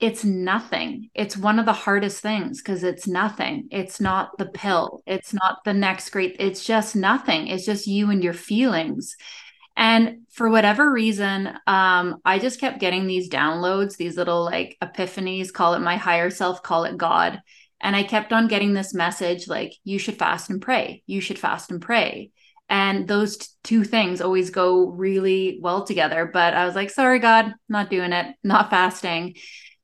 [0.00, 1.10] it's nothing.
[1.14, 3.68] It's one of the hardest things because it's nothing.
[3.70, 5.02] It's not the pill.
[5.06, 6.36] It's not the next great.
[6.40, 7.46] It's just nothing.
[7.46, 9.16] It's just you and your feelings.
[9.76, 15.52] And for whatever reason, um, I just kept getting these downloads, these little like epiphanies,
[15.52, 17.40] call it my higher self, call it God.
[17.80, 21.02] And I kept on getting this message like, you should fast and pray.
[21.06, 22.30] You should fast and pray.
[22.68, 26.30] And those t- two things always go really well together.
[26.32, 29.34] But I was like, sorry, God, not doing it, not fasting.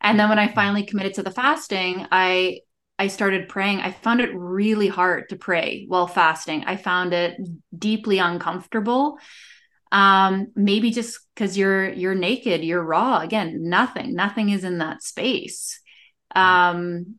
[0.00, 2.60] And then when I finally committed to the fasting, I
[2.98, 3.80] I started praying.
[3.80, 6.64] I found it really hard to pray while fasting.
[6.64, 7.38] I found it
[7.76, 9.18] deeply uncomfortable.
[9.92, 13.20] Um, maybe just because you're you're naked, you're raw.
[13.20, 15.80] Again, nothing, nothing is in that space.
[16.34, 17.17] Um,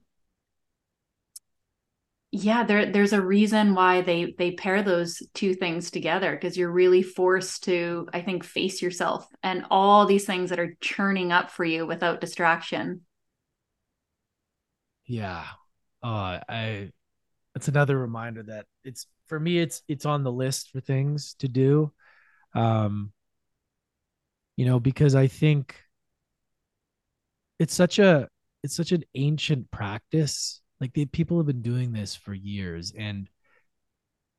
[2.31, 6.71] yeah, there there's a reason why they they pair those two things together because you're
[6.71, 11.49] really forced to, I think, face yourself and all these things that are churning up
[11.49, 13.01] for you without distraction.
[15.07, 15.43] Yeah,
[16.03, 16.91] uh, I
[17.55, 21.47] it's another reminder that it's for me it's it's on the list for things to
[21.47, 21.91] do
[22.55, 23.11] um
[24.55, 25.75] you know because i think
[27.59, 28.27] it's such a
[28.63, 33.29] it's such an ancient practice like the people have been doing this for years and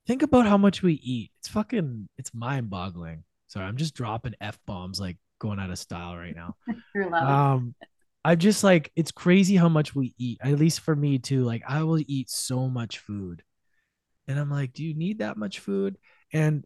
[0.06, 4.34] think about how much we eat it's fucking it's mind boggling sorry i'm just dropping
[4.40, 6.54] f bombs like going out of style right now
[7.14, 7.74] um
[8.24, 10.38] I'm just like it's crazy how much we eat.
[10.42, 11.44] At least for me too.
[11.44, 13.42] Like I will eat so much food.
[14.28, 15.96] And I'm like, do you need that much food?
[16.32, 16.64] And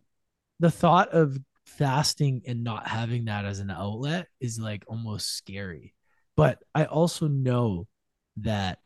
[0.61, 5.95] the thought of fasting and not having that as an outlet is like almost scary.
[6.37, 7.87] But I also know
[8.39, 8.81] that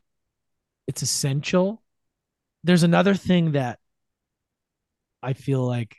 [0.89, 1.83] it's essential.
[2.63, 3.77] There's another thing that
[5.21, 5.95] I feel like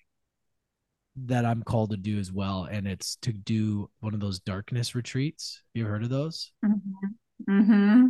[1.27, 4.97] that I'm called to do as well, and it's to do one of those darkness
[4.97, 5.63] retreats.
[5.75, 6.51] You heard of those?
[6.65, 7.53] Mm-hmm.
[7.53, 8.07] Mm-hmm.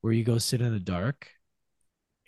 [0.00, 1.28] Where you go sit in the dark,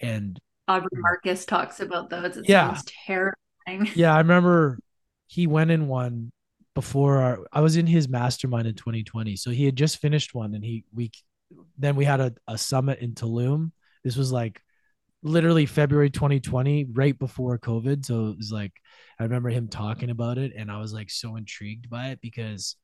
[0.02, 2.36] and Aubrey Marcus talks about those.
[2.36, 2.74] It yeah.
[2.74, 3.34] sounds terrifying.
[3.94, 4.78] Yeah, I remember
[5.28, 6.30] he went in one
[6.74, 9.36] before our, I was in his mastermind in 2020.
[9.36, 11.10] So he had just finished one, and he we
[11.78, 13.72] then we had a, a summit in Tulum.
[14.04, 14.62] This was like
[15.22, 18.04] literally February 2020, right before COVID.
[18.04, 18.72] So it was like,
[19.18, 22.76] I remember him talking about it and I was like so intrigued by it because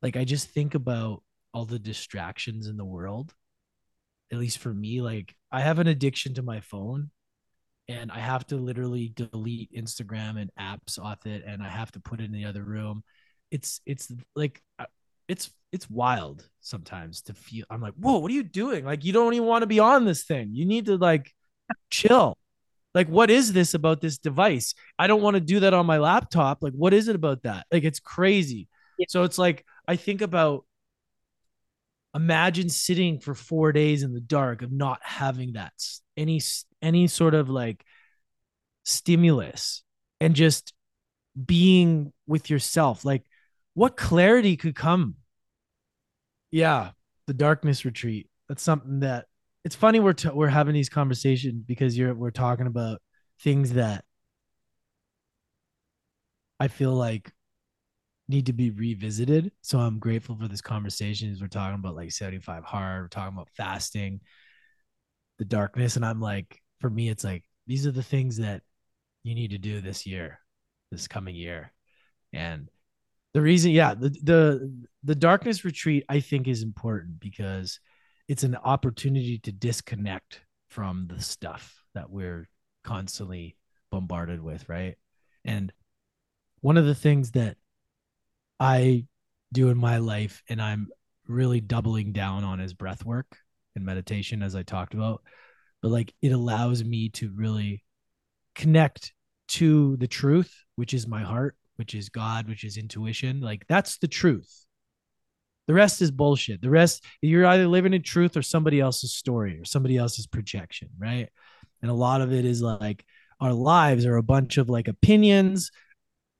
[0.00, 1.22] like I just think about
[1.54, 3.34] all the distractions in the world.
[4.32, 7.10] At least for me, like I have an addiction to my phone
[7.88, 12.00] and I have to literally delete Instagram and apps off it and I have to
[12.00, 13.04] put it in the other room.
[13.50, 14.86] It's it's like uh,
[15.28, 18.84] it's it's wild sometimes to feel i'm like whoa what are you doing?
[18.84, 20.50] Like you don't even want to be on this thing.
[20.52, 21.32] You need to like
[21.90, 22.36] chill.
[22.94, 24.74] Like what is this about this device?
[24.98, 26.62] I don't want to do that on my laptop.
[26.62, 27.66] Like what is it about that?
[27.72, 28.68] Like it's crazy.
[28.98, 29.06] Yeah.
[29.08, 30.66] so it's like i think about
[32.14, 35.72] imagine sitting for 4 days in the dark of not having that
[36.16, 36.42] any
[36.82, 37.84] any sort of like
[38.84, 39.82] stimulus
[40.20, 40.74] and just
[41.46, 43.04] being with yourself.
[43.04, 43.24] Like
[43.74, 45.16] what clarity could come
[46.52, 46.90] yeah,
[47.26, 48.28] the darkness retreat.
[48.48, 49.26] That's something that
[49.64, 53.00] it's funny we're t- we're having these conversations because you're we're talking about
[53.40, 54.04] things that
[56.60, 57.32] I feel like
[58.28, 59.50] need to be revisited.
[59.62, 63.34] So I'm grateful for this conversation as we're talking about like 75 hard, we're talking
[63.34, 64.20] about fasting,
[65.38, 65.96] the darkness.
[65.96, 68.62] And I'm like, for me, it's like these are the things that
[69.22, 70.38] you need to do this year,
[70.90, 71.72] this coming year.
[72.32, 72.68] And
[73.34, 77.80] the reason yeah the the the darkness retreat i think is important because
[78.28, 82.48] it's an opportunity to disconnect from the stuff that we're
[82.82, 83.56] constantly
[83.90, 84.96] bombarded with right?
[85.44, 85.72] And
[86.60, 87.56] one of the things that
[88.58, 89.04] i
[89.52, 90.88] do in my life and i'm
[91.28, 93.36] really doubling down on is breath work
[93.76, 95.22] and meditation as i talked about.
[95.82, 97.84] But like it allows me to really
[98.54, 99.12] connect
[99.48, 103.40] to the truth which is my heart which is God, which is intuition.
[103.40, 104.66] Like that's the truth.
[105.66, 106.60] The rest is bullshit.
[106.60, 110.88] The rest, you're either living in truth or somebody else's story or somebody else's projection,
[110.98, 111.28] right?
[111.80, 113.04] And a lot of it is like
[113.40, 115.70] our lives are a bunch of like opinions,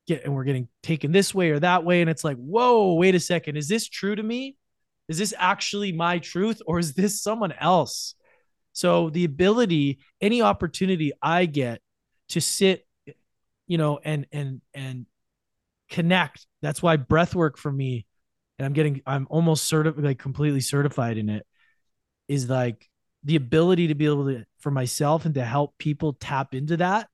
[0.06, 2.00] get and we're getting taken this way or that way.
[2.00, 3.56] And it's like, whoa, wait a second.
[3.56, 4.56] Is this true to me?
[5.08, 8.14] Is this actually my truth or is this someone else?
[8.72, 11.80] So the ability, any opportunity I get
[12.30, 12.86] to sit,
[13.66, 15.06] you know, and and and
[15.92, 16.46] connect.
[16.62, 18.06] That's why breath work for me,
[18.58, 21.46] and I'm getting, I'm almost certified, like completely certified in it,
[22.28, 22.88] is like
[23.24, 27.08] the ability to be able to, for myself and to help people tap into that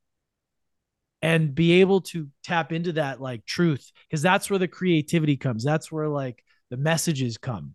[1.20, 5.64] and be able to tap into that like truth because that's where the creativity comes.
[5.64, 7.74] That's where like the messages come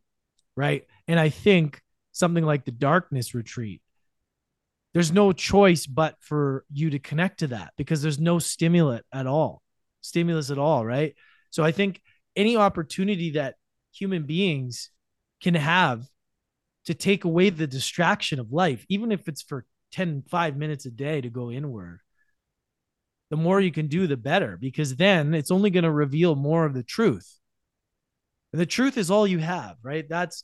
[0.55, 0.85] right?
[1.07, 1.81] And i think
[2.11, 3.81] something like the darkness retreat
[4.93, 9.25] there's no choice but for you to connect to that because there's no stimulant at
[9.25, 9.62] all
[10.03, 11.15] stimulus at all, right?
[11.49, 12.01] So I think
[12.35, 13.55] any opportunity that
[13.91, 14.89] human beings
[15.41, 16.03] can have
[16.85, 20.91] to take away the distraction of life, even if it's for 10, five minutes a
[20.91, 21.99] day to go inward,
[23.29, 26.65] the more you can do, the better, because then it's only going to reveal more
[26.65, 27.39] of the truth.
[28.51, 30.07] And the truth is all you have, right?
[30.07, 30.43] That's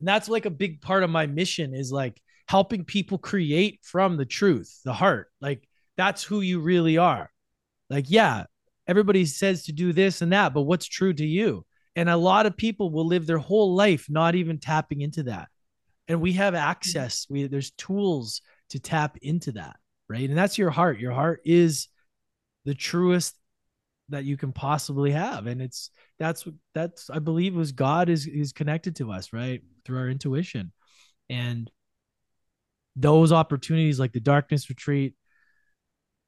[0.00, 4.26] that's like a big part of my mission is like helping people create from the
[4.26, 5.28] truth, the heart.
[5.40, 7.30] Like that's who you really are.
[7.92, 8.44] Like, yeah,
[8.86, 11.64] everybody says to do this and that, but what's true to you?
[11.94, 15.48] And a lot of people will live their whole life not even tapping into that.
[16.08, 17.26] And we have access.
[17.28, 18.40] We there's tools
[18.70, 19.76] to tap into that,
[20.08, 20.28] right?
[20.28, 20.98] And that's your heart.
[20.98, 21.88] Your heart is
[22.64, 23.36] the truest
[24.08, 25.46] that you can possibly have.
[25.46, 29.62] And it's that's that's I believe was God is is connected to us, right?
[29.84, 30.72] Through our intuition.
[31.28, 31.70] And
[32.96, 35.14] those opportunities like the darkness retreat,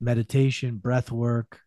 [0.01, 1.61] meditation, breath work,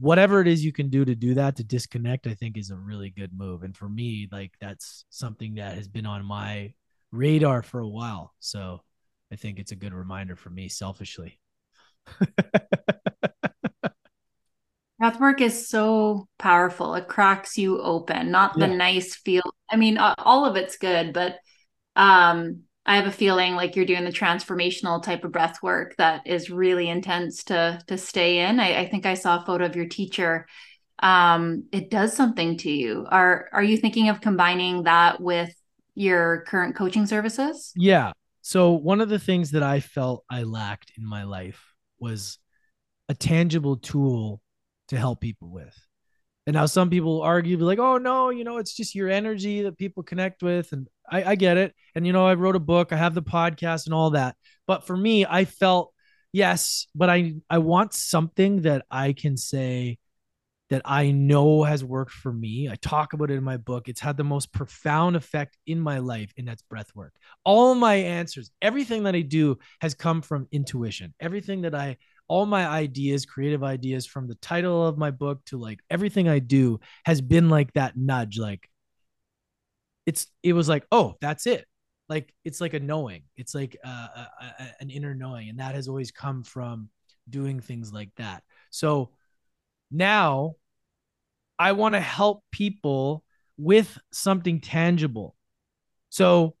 [0.00, 2.76] whatever it is you can do to do that to disconnect i think is a
[2.76, 3.62] really good move.
[3.62, 6.72] And for me like that's something that has been on my
[7.10, 8.32] radar for a while.
[8.38, 8.80] So
[9.32, 11.40] i think it's a good reminder for me selfishly.
[15.00, 16.96] Breathwork is so powerful.
[16.96, 19.42] It cracks you open not the nice feel.
[19.70, 21.38] I mean all of it's good but
[21.96, 26.26] um I have a feeling like you're doing the transformational type of breath work that
[26.26, 28.58] is really intense to to stay in.
[28.58, 30.46] I, I think I saw a photo of your teacher.
[31.00, 33.06] Um, it does something to you.
[33.10, 35.54] Are are you thinking of combining that with
[35.94, 37.72] your current coaching services?
[37.76, 38.12] Yeah.
[38.40, 41.62] So one of the things that I felt I lacked in my life
[41.98, 42.38] was
[43.10, 44.40] a tangible tool
[44.88, 45.78] to help people with.
[46.48, 49.76] And now some people argue, like, oh no, you know, it's just your energy that
[49.76, 50.72] people connect with.
[50.72, 51.74] And I, I get it.
[51.94, 54.34] And you know, I wrote a book, I have the podcast and all that.
[54.66, 55.92] But for me, I felt
[56.32, 59.98] yes, but I I want something that I can say
[60.70, 62.70] that I know has worked for me.
[62.70, 63.86] I talk about it in my book.
[63.86, 67.12] It's had the most profound effect in my life, and that's breath work.
[67.44, 71.12] All my answers, everything that I do has come from intuition.
[71.20, 75.58] Everything that I all my ideas, creative ideas from the title of my book to
[75.58, 78.38] like everything I do has been like that nudge.
[78.38, 78.68] Like
[80.06, 81.66] it's, it was like, oh, that's it.
[82.08, 83.22] Like it's like a knowing.
[83.36, 85.48] It's like uh, a, a, an inner knowing.
[85.48, 86.90] And that has always come from
[87.28, 88.42] doing things like that.
[88.70, 89.10] So
[89.90, 90.56] now
[91.58, 93.24] I want to help people
[93.56, 95.34] with something tangible.
[96.10, 96.54] So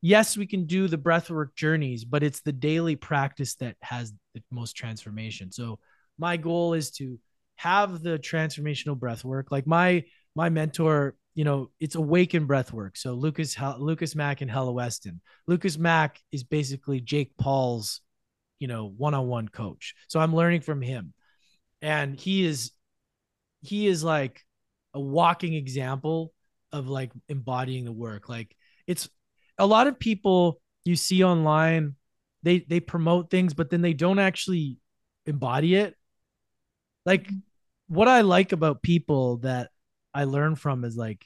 [0.00, 4.42] yes, we can do the breathwork journeys, but it's the daily practice that has the
[4.50, 5.52] most transformation.
[5.52, 5.78] So
[6.18, 7.18] my goal is to
[7.56, 9.50] have the transformational breath work.
[9.50, 12.96] Like my my mentor, you know, it's awakened breath work.
[12.96, 15.20] So Lucas Lucas Mack and Hella Weston.
[15.46, 18.00] Lucas Mack is basically Jake Paul's,
[18.58, 19.94] you know, one-on-one coach.
[20.08, 21.12] So I'm learning from him.
[21.82, 22.72] And he is
[23.62, 24.42] he is like
[24.94, 26.32] a walking example
[26.72, 28.28] of like embodying the work.
[28.28, 28.54] Like
[28.86, 29.08] it's
[29.60, 31.94] a lot of people you see online
[32.42, 34.78] they they promote things but then they don't actually
[35.26, 35.94] embody it.
[37.06, 37.38] Like mm-hmm.
[37.88, 39.70] what i like about people that
[40.12, 41.24] i learn from is like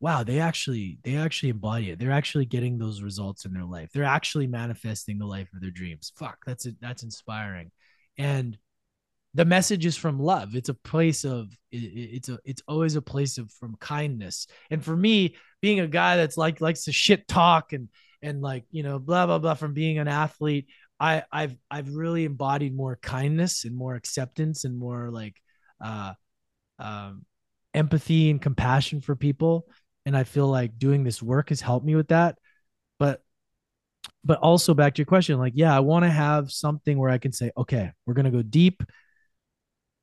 [0.00, 1.98] wow they actually they actually embody it.
[1.98, 3.90] They're actually getting those results in their life.
[3.92, 6.12] They're actually manifesting the life of their dreams.
[6.16, 7.70] Fuck that's it that's inspiring.
[8.18, 8.58] And
[9.34, 10.54] the message is from love.
[10.54, 14.46] It's a place of it's a it's always a place of from kindness.
[14.70, 17.88] And for me being a guy that's like likes to shit talk and
[18.20, 20.68] and like you know blah blah blah from being an athlete
[21.00, 25.34] i i've i've really embodied more kindness and more acceptance and more like
[25.84, 26.12] uh
[26.78, 27.24] um
[27.74, 29.66] empathy and compassion for people.
[30.04, 32.38] And i feel like doing this work has helped me with that.
[32.98, 33.22] But
[34.24, 37.18] but also back to your question like yeah i want to have something where i
[37.18, 38.82] can say okay we're going to go deep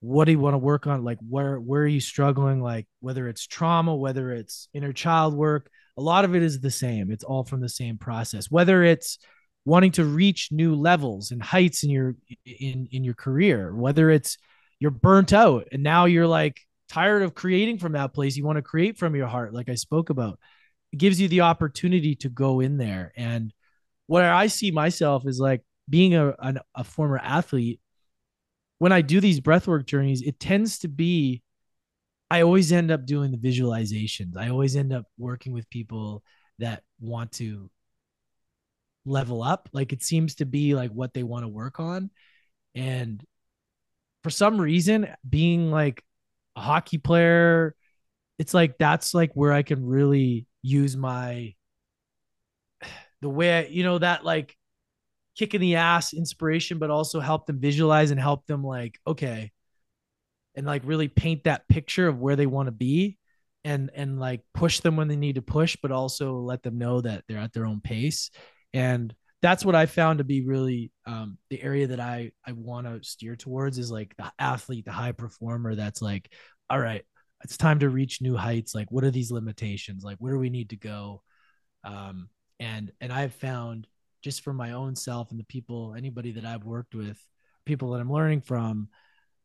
[0.01, 1.03] what do you want to work on?
[1.03, 2.61] Like where where are you struggling?
[2.61, 5.69] Like whether it's trauma whether it's inner child work
[5.99, 7.11] a lot of it is the same.
[7.11, 8.49] It's all from the same process.
[8.49, 9.19] Whether it's
[9.65, 14.37] wanting to reach new levels and heights in your in in your career whether it's
[14.79, 18.55] you're burnt out and now you're like tired of creating from that place you want
[18.55, 20.39] to create from your heart like i spoke about.
[20.93, 23.11] It gives you the opportunity to go in there.
[23.17, 23.53] And
[24.07, 27.81] where i see myself is like being a, a, a former athlete
[28.79, 31.43] when I do these breathwork journeys, it tends to be
[32.31, 34.37] I always end up doing the visualizations.
[34.37, 36.23] I always end up working with people
[36.59, 37.71] that want to
[39.05, 39.67] level up.
[39.73, 42.11] Like it seems to be like what they want to work on.
[42.75, 43.23] And
[44.23, 46.03] for some reason, being like
[46.55, 47.75] a hockey player,
[48.37, 51.55] it's like that's like where I can really use my
[53.21, 54.55] the way I, you know, that like
[55.39, 59.51] kick in the ass inspiration, but also help them visualize and help them like, okay,
[60.55, 63.17] and like really paint that picture of where they want to be
[63.63, 67.01] and and like push them when they need to push but also let them know
[67.01, 68.29] that they're at their own pace.
[68.73, 72.85] And that's what i found to be really um, the area that i i want
[72.85, 76.29] to steer towards is like the athlete the high performer that's like
[76.69, 77.05] all right
[77.41, 78.75] it's time to reach new heights.
[78.75, 80.03] Like what are these limitations?
[80.03, 81.21] Like where do we need to go?
[81.85, 82.27] Um,
[82.59, 83.87] and and i've found
[84.21, 87.17] just for my own self and the people anybody that i've worked with
[87.65, 88.89] people that i'm learning from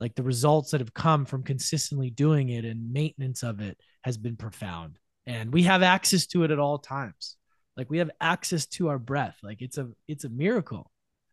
[0.00, 4.16] like the results that have come from consistently doing it and maintenance of it has
[4.16, 4.98] been profound.
[5.26, 7.36] And we have access to it at all times.
[7.76, 9.36] Like we have access to our breath.
[9.42, 10.90] Like it's a it's a miracle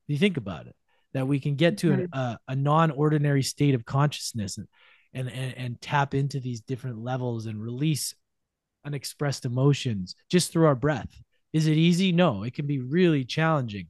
[0.08, 0.76] if you think about it
[1.14, 2.18] that we can get to mm-hmm.
[2.18, 4.68] a, a non-ordinary state of consciousness and,
[5.14, 8.16] and and and tap into these different levels and release
[8.86, 11.22] unexpressed emotions just through our breath
[11.54, 13.88] is it easy no it can be really challenging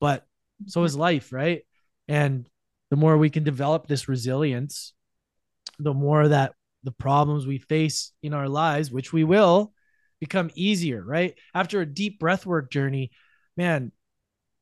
[0.00, 0.26] but
[0.66, 1.02] so is mm-hmm.
[1.02, 1.62] life right
[2.08, 2.46] and
[2.90, 4.92] the more we can develop this resilience,
[5.78, 9.72] the more that the problems we face in our lives, which we will,
[10.18, 11.34] become easier, right?
[11.54, 13.12] After a deep breathwork journey,
[13.56, 13.92] man,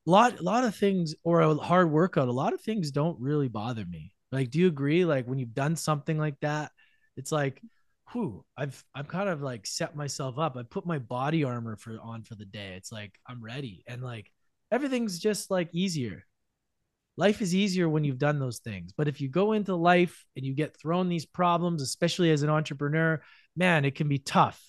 [0.06, 3.18] a lot, a lot of things or a hard workout, a lot of things don't
[3.18, 4.12] really bother me.
[4.30, 5.04] Like, do you agree?
[5.04, 6.70] Like when you've done something like that,
[7.16, 7.62] it's like,
[8.12, 10.56] whew, I've I've kind of like set myself up.
[10.56, 12.74] I put my body armor for on for the day.
[12.76, 13.84] It's like I'm ready.
[13.86, 14.30] And like
[14.70, 16.24] everything's just like easier
[17.18, 18.92] life is easier when you've done those things.
[18.96, 22.48] But if you go into life and you get thrown these problems, especially as an
[22.48, 23.20] entrepreneur,
[23.56, 24.62] man, it can be tough.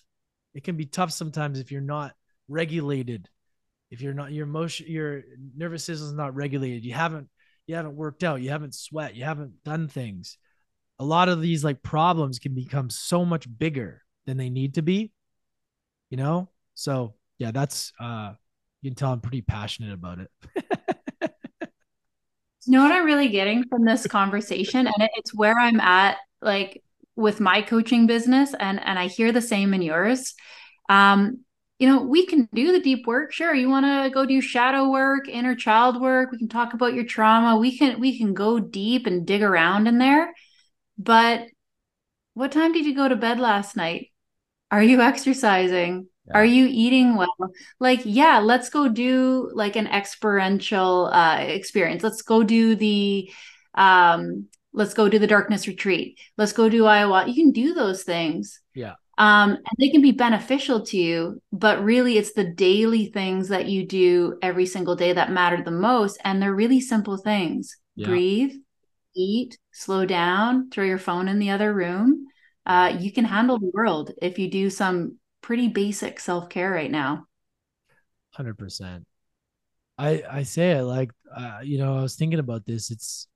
[0.55, 2.13] It can be tough sometimes if you're not
[2.47, 3.29] regulated,
[3.91, 5.21] if you're not your emotion, your
[5.55, 6.83] nervous system is not regulated.
[6.83, 7.29] You haven't
[7.67, 10.39] you haven't worked out, you haven't sweat, you haven't done things.
[10.99, 14.81] A lot of these like problems can become so much bigger than they need to
[14.81, 15.11] be.
[16.09, 16.49] You know?
[16.75, 18.33] So yeah, that's uh
[18.81, 20.31] you can tell I'm pretty passionate about it.
[22.69, 26.83] You know what I'm really getting from this conversation, and it's where I'm at, like
[27.15, 30.35] with my coaching business, and and I hear the same in yours.
[30.87, 31.39] Um,
[31.79, 33.31] you know, we can do the deep work.
[33.31, 36.31] Sure, you want to go do shadow work, inner child work.
[36.31, 37.57] We can talk about your trauma.
[37.57, 40.31] We can we can go deep and dig around in there.
[40.99, 41.47] But
[42.33, 44.11] what time did you go to bed last night?
[44.69, 46.07] Are you exercising?
[46.31, 47.33] Are you eating well?
[47.79, 52.03] Like, yeah, let's go do like an experiential uh, experience.
[52.03, 53.31] Let's go do the
[53.73, 56.19] um let's go do the darkness retreat.
[56.37, 57.25] Let's go do Iowa.
[57.27, 58.59] You can do those things.
[58.75, 58.93] Yeah.
[59.17, 63.65] Um, and they can be beneficial to you, but really it's the daily things that
[63.65, 66.19] you do every single day that matter the most.
[66.23, 67.75] And they're really simple things.
[67.95, 68.07] Yeah.
[68.07, 68.53] Breathe,
[69.19, 72.27] eat, slow down, throw your phone in the other room.
[72.65, 77.25] Uh, you can handle the world if you do some pretty basic self-care right now.
[78.37, 79.03] 100%
[79.97, 82.89] i i say it like uh, you know i was thinking about this.
[82.91, 83.27] It's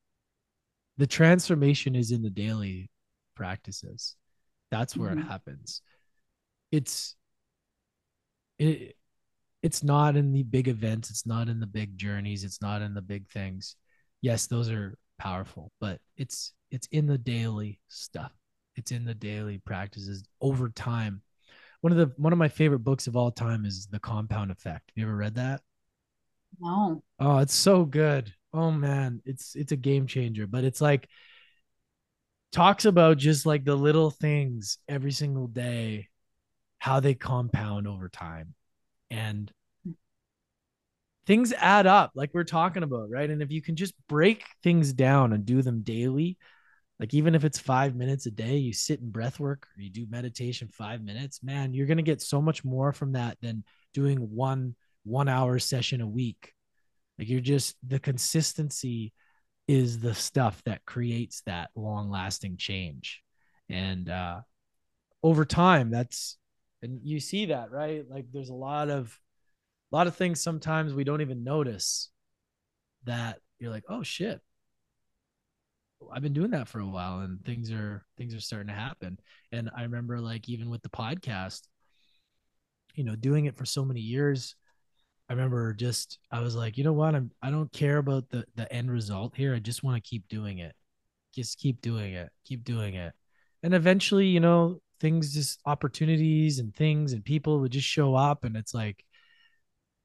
[0.97, 2.89] the transformation is in the daily
[3.35, 4.15] practices.
[4.71, 5.21] That's where mm-hmm.
[5.21, 5.81] it happens.
[6.71, 7.15] It's
[8.59, 8.95] it
[9.61, 11.09] it's not in the big events.
[11.09, 12.43] It's not in the big journeys.
[12.43, 13.75] It's not in the big things.
[14.21, 18.31] Yes those are powerful but it's it's in the daily stuff
[18.75, 21.21] it's in the daily practices over time
[21.83, 24.89] one of the one of my favorite books of all time is The Compound Effect.
[24.89, 25.59] Have you ever read that?
[26.57, 27.03] No.
[27.19, 28.33] Oh, it's so good.
[28.53, 30.47] Oh man, it's it's a game changer.
[30.47, 31.09] But it's like
[32.53, 36.07] talks about just like the little things every single day,
[36.79, 38.53] how they compound over time.
[39.11, 39.51] And
[41.25, 43.29] things add up, like we're talking about, right?
[43.29, 46.37] And if you can just break things down and do them daily,
[46.99, 49.89] like even if it's five minutes a day, you sit in breath work or you
[49.89, 54.17] do meditation five minutes, man, you're gonna get so much more from that than doing
[54.17, 56.53] one one hour session a week.
[57.17, 59.13] Like you're just the consistency
[59.67, 63.21] is the stuff that creates that long lasting change.
[63.69, 64.41] And uh
[65.23, 66.37] over time, that's
[66.81, 68.03] and you see that, right?
[68.09, 69.17] Like there's a lot of
[69.93, 72.09] a lot of things sometimes we don't even notice
[73.03, 74.41] that you're like, oh shit,
[76.11, 79.19] I've been doing that for a while and things are things are starting to happen.
[79.51, 81.61] And I remember like even with the podcast,
[82.95, 84.55] you know, doing it for so many years,
[85.29, 87.13] I remember just I was like, you know what?
[87.13, 89.53] I'm I don't care about the the end result here.
[89.53, 90.73] I just want to keep doing it.
[91.35, 92.29] Just keep doing it.
[92.45, 93.13] Keep doing it.
[93.61, 98.43] And eventually, you know, things just opportunities and things and people would just show up
[98.43, 99.05] and it's like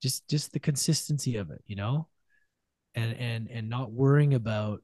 [0.03, 2.09] just just the consistency of it, you know?
[2.95, 4.83] And and and not worrying about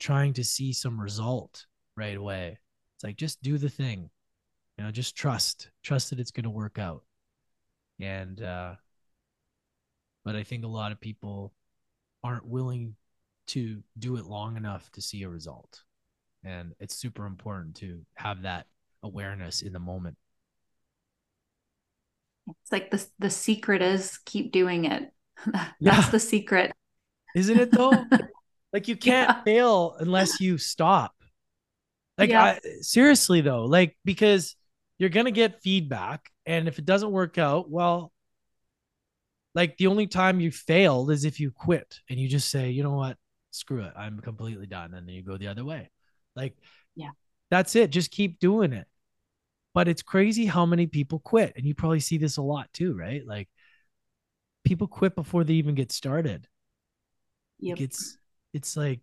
[0.00, 1.66] trying to see some result
[1.96, 2.58] right away.
[2.96, 4.10] It's like just do the thing.
[4.78, 5.70] You know, just trust.
[5.82, 7.04] Trust that it's going to work out.
[8.00, 8.76] And uh
[10.24, 11.54] but I think a lot of people
[12.24, 12.96] aren't willing
[13.48, 15.82] to do it long enough to see a result.
[16.44, 18.66] and it's super important to have that
[19.02, 20.16] awareness in the moment
[22.48, 25.10] it's like the the secret is keep doing it.
[25.46, 26.10] That's yeah.
[26.10, 26.72] the secret.
[27.34, 27.92] Isn't it though?
[28.72, 29.42] Like you can't yeah.
[29.42, 31.14] fail unless you stop.
[32.18, 32.44] Like yeah.
[32.44, 34.54] I, seriously though like because
[34.98, 38.12] you're gonna get feedback and if it doesn't work out well
[39.54, 42.82] like the only time you failed is if you quit and you just say you
[42.82, 43.16] know what?
[43.50, 43.94] Screw it.
[43.96, 45.90] I'm completely done and then you go the other way.
[46.34, 46.54] Like
[46.96, 47.12] yeah.
[47.50, 47.88] that's it.
[47.88, 48.86] Just keep doing it
[49.76, 52.94] but it's crazy how many people quit and you probably see this a lot too
[52.94, 53.26] right?
[53.26, 53.46] Like
[54.64, 56.48] people quit before they even get started.
[57.60, 57.76] Yep.
[57.76, 58.16] Like it's
[58.54, 59.02] it's like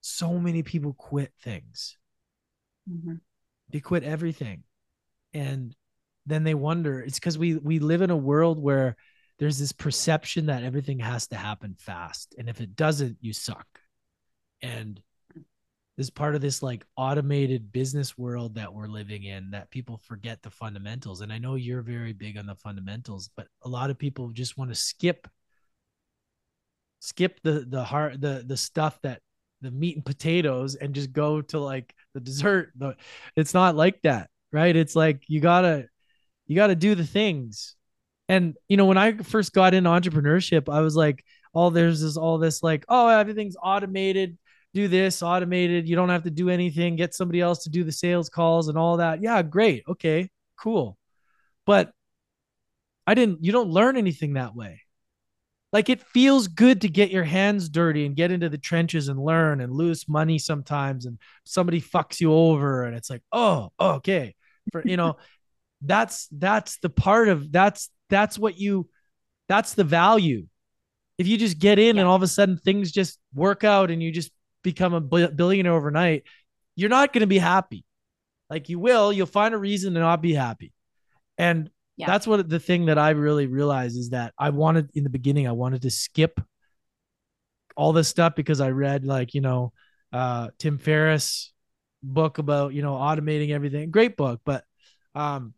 [0.00, 1.98] so many people quit things.
[2.88, 3.14] Mm-hmm.
[3.70, 4.62] they quit everything.
[5.34, 5.74] And
[6.24, 8.94] then they wonder it's because we we live in a world where
[9.40, 13.66] there's this perception that everything has to happen fast and if it doesn't you suck.
[14.60, 15.02] And
[15.96, 20.42] this part of this like automated business world that we're living in that people forget
[20.42, 23.98] the fundamentals and i know you're very big on the fundamentals but a lot of
[23.98, 25.28] people just want to skip
[27.00, 29.20] skip the the heart the the stuff that
[29.60, 32.96] the meat and potatoes and just go to like the dessert the,
[33.36, 34.76] it's not like that right?
[34.76, 35.86] It's like you gotta
[36.46, 37.74] you gotta do the things.
[38.28, 41.24] And you know when i first got into entrepreneurship i was like
[41.54, 44.38] oh there's this all this like oh everything's automated
[44.74, 45.88] do this automated.
[45.88, 46.96] You don't have to do anything.
[46.96, 49.22] Get somebody else to do the sales calls and all that.
[49.22, 49.84] Yeah, great.
[49.88, 50.96] Okay, cool.
[51.66, 51.92] But
[53.06, 54.80] I didn't, you don't learn anything that way.
[55.72, 59.18] Like it feels good to get your hands dirty and get into the trenches and
[59.18, 64.34] learn and lose money sometimes and somebody fucks you over and it's like, oh, okay.
[64.70, 65.16] For you know,
[65.82, 68.88] that's that's the part of that's that's what you
[69.48, 70.46] that's the value.
[71.16, 72.02] If you just get in yeah.
[72.02, 74.30] and all of a sudden things just work out and you just
[74.62, 76.24] become a billionaire overnight,
[76.76, 77.84] you're not going to be happy.
[78.48, 80.72] Like you will, you'll find a reason to not be happy.
[81.38, 82.06] And yeah.
[82.06, 85.48] that's what the thing that I really realized is that I wanted in the beginning,
[85.48, 86.40] I wanted to skip
[87.76, 89.72] all this stuff because I read like, you know,
[90.12, 91.52] uh, Tim Ferriss
[92.02, 93.90] book about, you know, automating everything.
[93.90, 94.64] Great book, but
[95.14, 95.54] um,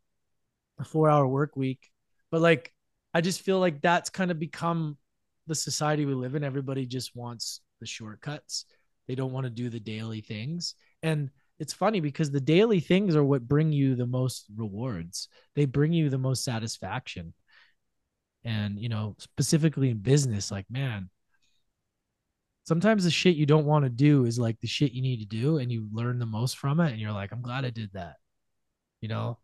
[0.79, 1.91] a four hour work week.
[2.31, 2.73] But like,
[3.13, 4.97] I just feel like that's kind of become
[5.47, 6.45] the society we live in.
[6.45, 8.67] Everybody just wants the shortcuts.
[9.07, 10.75] They don't want to do the daily things.
[11.03, 15.29] And it's funny because the daily things are what bring you the most rewards.
[15.55, 17.35] They bring you the most satisfaction.
[18.45, 21.11] And, you know, specifically in business, like, man,
[22.65, 25.27] sometimes the shit you don't want to do is like the shit you need to
[25.27, 26.91] do and you learn the most from it.
[26.91, 28.17] And you're like, I'm glad I did that,
[29.01, 29.39] you know?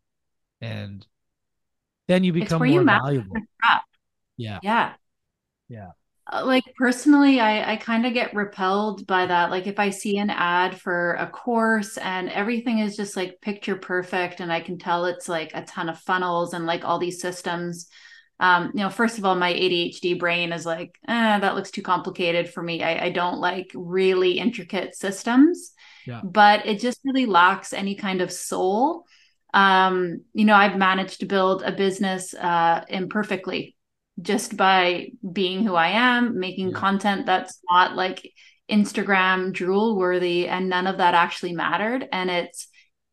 [0.61, 1.07] And
[2.09, 3.37] then you become more you valuable.
[4.37, 4.59] Yeah.
[4.63, 4.95] Yeah.
[5.69, 5.91] Yeah.
[6.33, 9.51] Uh, like personally i i kind of get repelled by that.
[9.51, 13.77] Like if i see an ad for a course and everything is just like picture
[13.77, 17.21] perfect and i can tell it's like a ton of funnels and like all these
[17.21, 17.89] systems
[18.39, 21.83] um you know first of all my adhd brain is like eh, that looks too
[21.83, 22.83] complicated for me.
[22.83, 25.73] I, I don't like really intricate systems.
[26.07, 26.21] Yeah.
[26.25, 29.05] but it just really lacks any kind of soul.
[29.53, 33.75] Um you know i've managed to build a business uh imperfectly
[34.21, 36.79] just by being who I am, making yeah.
[36.79, 38.33] content that's not like
[38.71, 42.09] Instagram drool worthy, and none of that actually mattered.
[42.13, 42.69] And it's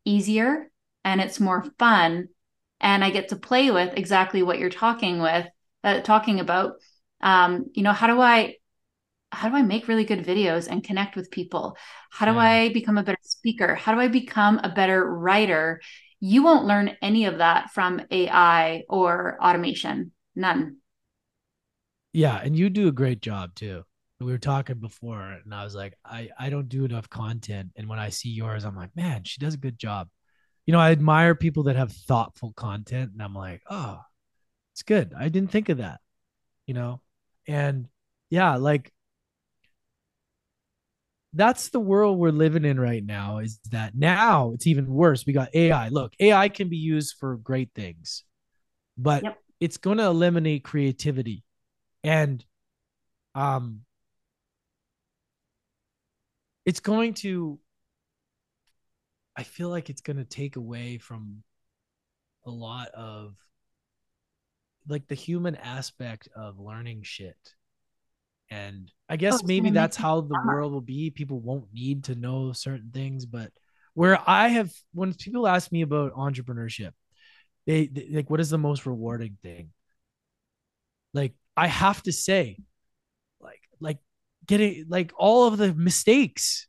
[0.06, 0.70] easier
[1.04, 2.28] and it's more fun.
[2.80, 5.48] And I get to play with exactly what you're talking with,
[5.84, 6.74] uh, talking about.
[7.22, 8.56] Um, you know, how do I
[9.32, 11.76] how do I make really good videos and connect with people?
[12.12, 12.40] How do yeah.
[12.40, 13.76] I become a better speaker?
[13.76, 15.82] How do I become a better writer?
[16.20, 20.12] You won't learn any of that from AI or automation.
[20.36, 20.78] None.
[22.14, 23.84] Yeah, and you do a great job too.
[24.20, 27.88] We were talking before, and I was like, I I don't do enough content, and
[27.88, 30.10] when I see yours, I'm like, man, she does a good job.
[30.66, 34.02] You know, I admire people that have thoughtful content, and I'm like, oh,
[34.74, 35.14] it's good.
[35.18, 36.00] I didn't think of that.
[36.66, 37.02] You know,
[37.48, 37.88] and
[38.30, 38.92] yeah, like
[41.34, 45.34] that's the world we're living in right now is that now it's even worse we
[45.34, 48.24] got ai look ai can be used for great things
[48.98, 49.38] but yep.
[49.60, 51.44] it's going to eliminate creativity
[52.08, 52.46] and
[53.36, 53.82] um
[56.66, 57.60] it's going to
[59.36, 61.44] i feel like it's going to take away from
[62.46, 63.36] a lot of
[64.88, 67.36] like the human aspect of learning shit.
[68.50, 71.10] And i guess oh, maybe that's how the world will be.
[71.10, 73.52] People won't need to know certain things but
[73.94, 76.92] where i have when people ask me about entrepreneurship
[77.68, 79.72] they, they like what is the most rewarding thing?
[81.14, 82.60] Like I have to say,
[83.42, 83.98] like, like
[84.46, 86.68] getting like all of the mistakes.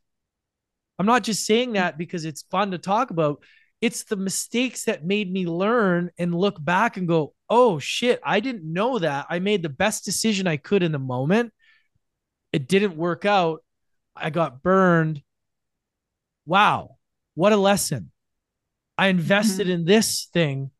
[0.97, 3.43] I'm not just saying that because it's fun to talk about.
[3.81, 8.41] It's the mistakes that made me learn and look back and go, oh shit, I
[8.41, 9.27] didn't know that.
[9.29, 11.53] I made the best decision I could in the moment.
[12.51, 13.63] It didn't work out.
[14.15, 15.21] I got burned.
[16.45, 16.97] Wow,
[17.35, 18.11] what a lesson.
[18.97, 19.75] I invested mm-hmm.
[19.75, 20.71] in this thing.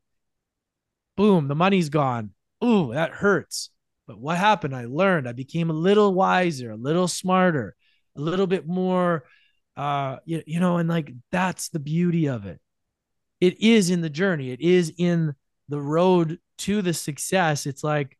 [1.16, 2.32] Boom, the money's gone.
[2.62, 3.70] Ooh, that hurts.
[4.10, 4.74] But what happened?
[4.74, 5.28] I learned.
[5.28, 7.76] I became a little wiser, a little smarter,
[8.16, 9.22] a little bit more
[9.76, 12.60] uh you, you know and like that's the beauty of it.
[13.40, 14.50] It is in the journey.
[14.50, 15.36] It is in
[15.68, 17.66] the road to the success.
[17.66, 18.18] It's like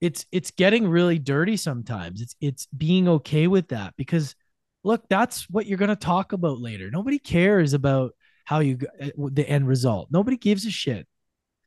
[0.00, 2.22] it's it's getting really dirty sometimes.
[2.22, 4.34] It's it's being okay with that because
[4.84, 6.90] look that's what you're going to talk about later.
[6.90, 8.12] Nobody cares about
[8.46, 10.08] how you uh, the end result.
[10.10, 11.06] Nobody gives a shit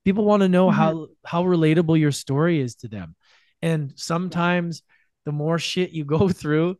[0.05, 0.77] people want to know mm-hmm.
[0.77, 3.15] how how relatable your story is to them
[3.61, 4.83] and sometimes
[5.25, 6.77] the more shit you go through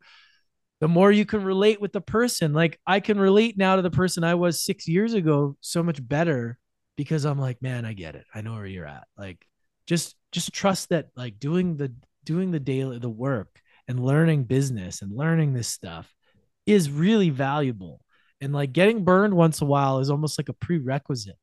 [0.82, 3.92] the more you can relate with the person like i can relate now to the
[3.92, 6.58] person i was 6 years ago so much better
[6.96, 8.26] because I'm like, man, I get it.
[8.34, 9.08] I know where you're at.
[9.18, 9.46] Like,
[9.88, 11.94] just just trust that like doing the
[12.24, 16.12] doing the daily the work and learning business and learning this stuff
[16.66, 18.02] is really valuable.
[18.42, 21.38] And like getting burned once a while is almost like a prerequisite.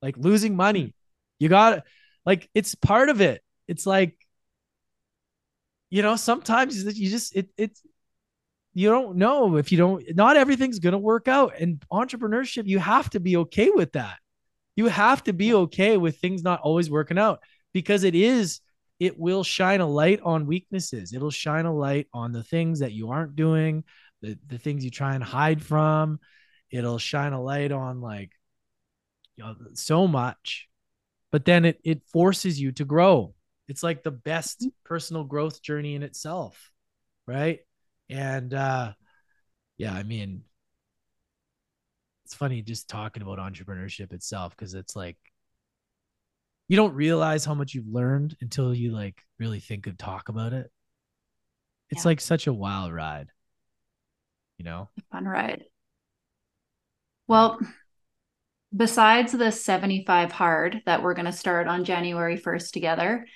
[0.00, 0.94] Like losing money.
[1.38, 1.84] You got
[2.24, 3.42] like it's part of it.
[3.68, 4.16] It's like
[5.90, 7.80] you know, sometimes you just it it's
[8.72, 12.80] you don't know if you don't not everything's going to work out and entrepreneurship you
[12.80, 14.16] have to be okay with that
[14.74, 17.38] you have to be okay with things not always working out
[17.72, 18.60] because it is
[19.00, 21.12] it will shine a light on weaknesses.
[21.12, 23.84] It'll shine a light on the things that you aren't doing,
[24.22, 26.20] the, the things you try and hide from.
[26.70, 28.30] It'll shine a light on like
[29.36, 30.68] you know, so much.
[31.34, 33.34] But then it it forces you to grow.
[33.66, 36.70] It's like the best personal growth journey in itself.
[37.26, 37.58] Right.
[38.08, 38.92] And uh
[39.76, 40.42] yeah, I mean,
[42.24, 45.16] it's funny just talking about entrepreneurship itself because it's like
[46.68, 50.52] you don't realize how much you've learned until you like really think and talk about
[50.52, 50.70] it.
[51.90, 52.10] It's yeah.
[52.10, 53.26] like such a wild ride,
[54.58, 54.88] you know?
[55.10, 55.64] Fun ride.
[57.26, 57.58] Well,
[58.74, 63.26] besides the 75 hard that we're going to start on January 1st together,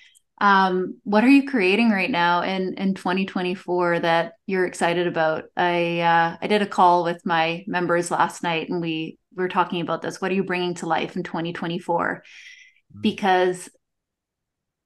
[0.40, 5.44] um, what are you creating right now in in 2024 that you're excited about?
[5.56, 9.48] I uh, I did a call with my members last night, and we, we were
[9.48, 10.20] talking about this.
[10.20, 12.22] What are you bringing to life in 2024?
[12.22, 13.00] Mm-hmm.
[13.00, 13.68] Because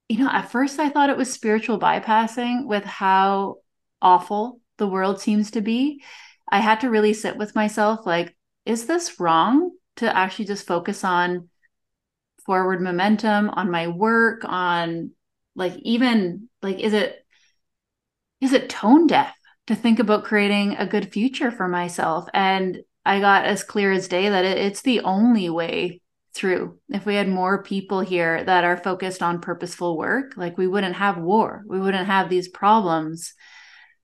[0.09, 3.57] you know, at first I thought it was spiritual bypassing with how
[4.01, 6.03] awful the world seems to be.
[6.51, 8.35] I had to really sit with myself, like,
[8.65, 11.49] is this wrong to actually just focus on
[12.45, 15.11] forward momentum, on my work, on
[15.55, 17.25] like even like is it
[18.41, 19.35] is it tone deaf
[19.67, 22.27] to think about creating a good future for myself?
[22.33, 26.01] And i got as clear as day that it, it's the only way
[26.33, 26.79] through.
[26.89, 30.95] If we had more people here that are focused on purposeful work like we wouldn't
[30.95, 31.63] have war.
[31.67, 33.33] We wouldn't have these problems.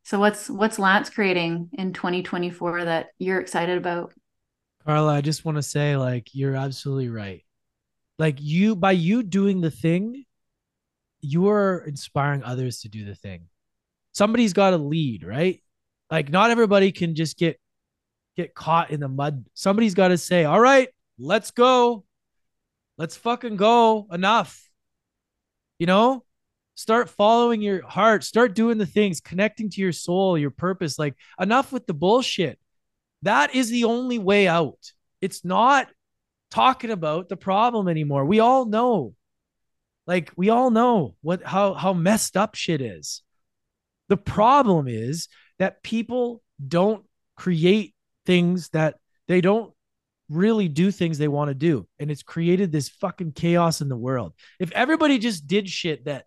[0.03, 4.13] So what's what's lance creating in 2024 that you're excited about
[4.85, 7.43] Karla i just want to say like you're absolutely right
[8.17, 10.25] like you by you doing the thing
[11.21, 13.47] you're inspiring others to do the thing.
[14.13, 15.61] Somebody's got to lead, right?
[16.09, 17.59] Like not everybody can just get
[18.35, 19.45] get caught in the mud.
[19.53, 22.05] Somebody's got to say, "All right, let's go.
[22.97, 24.07] Let's fucking go.
[24.11, 24.69] Enough."
[25.77, 26.25] You know?
[26.75, 28.23] Start following your heart.
[28.23, 30.97] Start doing the things, connecting to your soul, your purpose.
[30.97, 32.57] Like enough with the bullshit.
[33.23, 34.91] That is the only way out.
[35.21, 35.87] It's not
[36.51, 38.25] talking about the problem anymore.
[38.25, 39.13] We all know
[40.07, 43.21] like we all know what how how messed up shit is.
[44.07, 45.27] The problem is
[45.59, 47.05] that people don't
[47.35, 47.93] create
[48.25, 48.95] things that
[49.27, 49.71] they don't
[50.29, 51.87] really do things they want to do.
[51.99, 54.33] And it's created this fucking chaos in the world.
[54.59, 56.25] If everybody just did shit that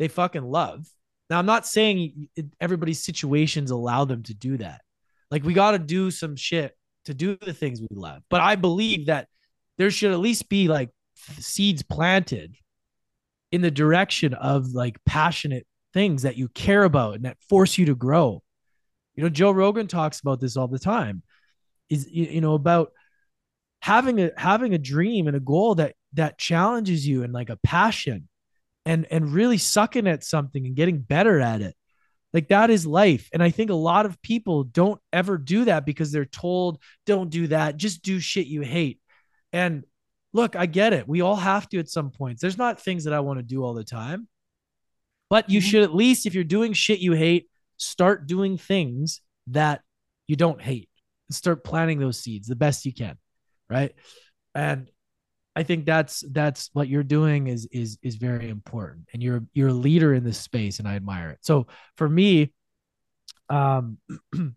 [0.00, 0.86] they fucking love.
[1.28, 2.28] Now, I'm not saying
[2.60, 4.80] everybody's situations allow them to do that.
[5.30, 8.22] Like, we got to do some shit to do the things we love.
[8.28, 9.28] But I believe that
[9.78, 10.90] there should at least be like
[11.38, 12.56] seeds planted
[13.52, 17.86] in the direction of like passionate things that you care about and that force you
[17.86, 18.42] to grow.
[19.14, 21.22] You know, Joe Rogan talks about this all the time.
[21.88, 22.92] Is you know about
[23.82, 27.58] having a having a dream and a goal that that challenges you and like a
[27.64, 28.28] passion
[28.86, 31.74] and and really sucking at something and getting better at it.
[32.32, 33.28] Like that is life.
[33.32, 37.30] And I think a lot of people don't ever do that because they're told, don't
[37.30, 39.00] do that, just do shit you hate.
[39.52, 39.84] And
[40.32, 41.08] look, I get it.
[41.08, 42.40] We all have to at some points.
[42.40, 44.28] There's not things that I want to do all the time.
[45.28, 45.68] But you mm-hmm.
[45.68, 49.82] should at least, if you're doing shit you hate, start doing things that
[50.26, 50.88] you don't hate.
[51.30, 53.16] Start planting those seeds the best you can,
[53.68, 53.92] right?
[54.54, 54.88] And
[55.56, 59.68] I think that's that's what you're doing is is is very important, and you're you're
[59.68, 61.38] a leader in this space, and I admire it.
[61.42, 61.66] So
[61.96, 62.52] for me,
[63.48, 63.98] um,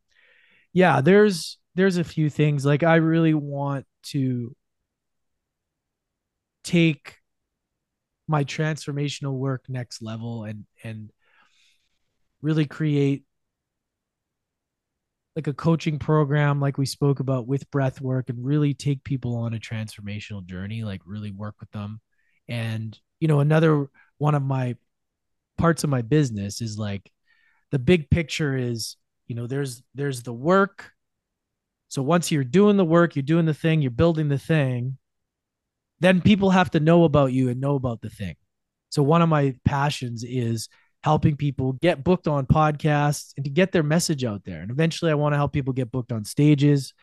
[0.74, 4.56] yeah, there's there's a few things like I really want to
[6.64, 7.16] take
[8.28, 11.12] my transformational work next level and and
[12.42, 13.24] really create
[15.36, 19.36] like a coaching program like we spoke about with breath work and really take people
[19.36, 22.00] on a transformational journey like really work with them.
[22.48, 23.88] And you know another
[24.18, 24.76] one of my
[25.58, 27.12] parts of my business is like
[27.72, 28.98] the big picture is
[29.28, 30.92] you know there's there's the work.
[31.88, 34.98] So once you're doing the work you're doing the thing you're building the thing
[36.00, 38.36] then people have to know about you and know about the thing.
[38.90, 40.68] So one of my passions is
[41.04, 44.62] helping people get booked on podcasts and to get their message out there.
[44.62, 46.94] And eventually I want to help people get booked on stages.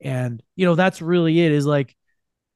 [0.00, 1.94] And you know, that's really it is like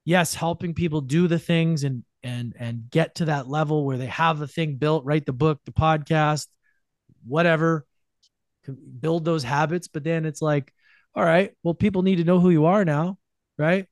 [0.06, 4.06] yes, helping people do the things and and and get to that level where they
[4.06, 6.47] have the thing built, write the book, the podcast,
[7.26, 7.86] whatever,
[9.01, 10.72] build those habits, but then it's like
[11.14, 13.18] all right, well people need to know who you are now,
[13.59, 13.86] right?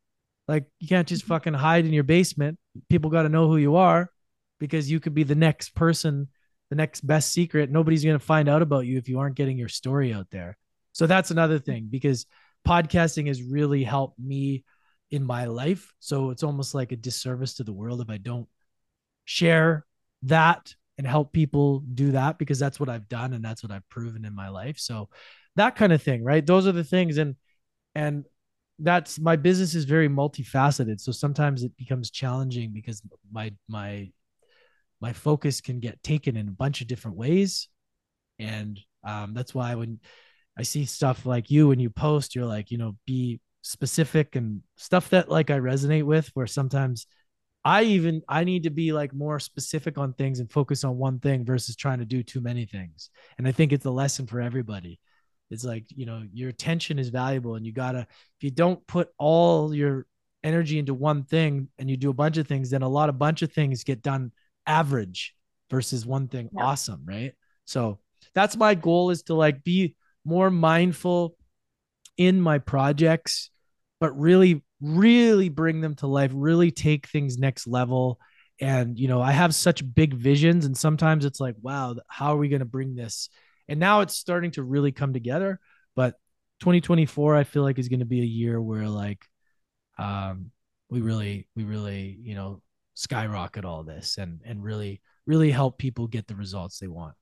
[0.48, 1.34] Like you can't just mm-hmm.
[1.34, 2.59] fucking hide in your basement.
[2.89, 4.10] People got to know who you are
[4.59, 6.28] because you could be the next person
[6.72, 7.70] the next best secret.
[7.70, 10.56] Nobody's going to find out about you if you aren't getting your story out there.
[10.92, 12.24] So that's another thing because
[12.66, 14.64] podcasting has really helped me
[15.10, 15.92] in my life.
[15.98, 18.48] So it's almost like a disservice to the world if I don't
[19.26, 19.84] share
[20.22, 23.86] that and help people do that because that's what I've done and that's what I've
[23.90, 24.78] proven in my life.
[24.78, 25.10] So
[25.56, 26.46] that kind of thing, right?
[26.46, 27.36] Those are the things and
[27.94, 28.24] and
[28.78, 31.00] that's my business is very multifaceted.
[31.00, 34.10] So sometimes it becomes challenging because my my
[35.02, 37.68] my focus can get taken in a bunch of different ways.
[38.38, 40.00] And um, that's why when
[40.58, 44.60] i see stuff like you when you post you're like you know be specific and
[44.76, 47.06] stuff that like i resonate with where sometimes
[47.64, 51.18] i even i need to be like more specific on things and focus on one
[51.20, 53.10] thing versus trying to do too many things.
[53.38, 54.98] And i think it's a lesson for everybody.
[55.50, 59.10] It's like you know your attention is valuable and you gotta if you don't put
[59.18, 60.06] all your
[60.42, 63.18] energy into one thing and you do a bunch of things then a lot of
[63.18, 64.32] bunch of things get done
[64.66, 65.34] average
[65.70, 66.64] versus one thing yeah.
[66.64, 67.32] awesome, right?
[67.64, 67.98] So
[68.34, 71.36] that's my goal is to like be more mindful
[72.16, 73.51] in my projects,
[74.01, 78.18] but really, really bring them to life, really take things next level.
[78.60, 82.36] And, you know, I have such big visions, and sometimes it's like, wow, how are
[82.36, 83.28] we going to bring this?
[83.68, 85.59] And now it's starting to really come together.
[85.97, 86.14] But
[86.60, 89.24] 2024, I feel like is going to be a year where like,
[89.98, 90.51] um,
[90.90, 92.62] we really, we really, you know,
[92.94, 97.14] skyrocket all this and and really really help people get the results they want.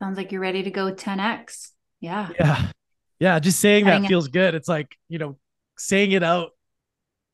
[0.00, 1.70] Sounds like you're ready to go 10x
[2.00, 2.28] yeah.
[2.38, 2.70] Yeah.
[3.18, 4.54] Yeah just saying that feels good.
[4.54, 5.38] It's like you know
[5.78, 6.50] saying it out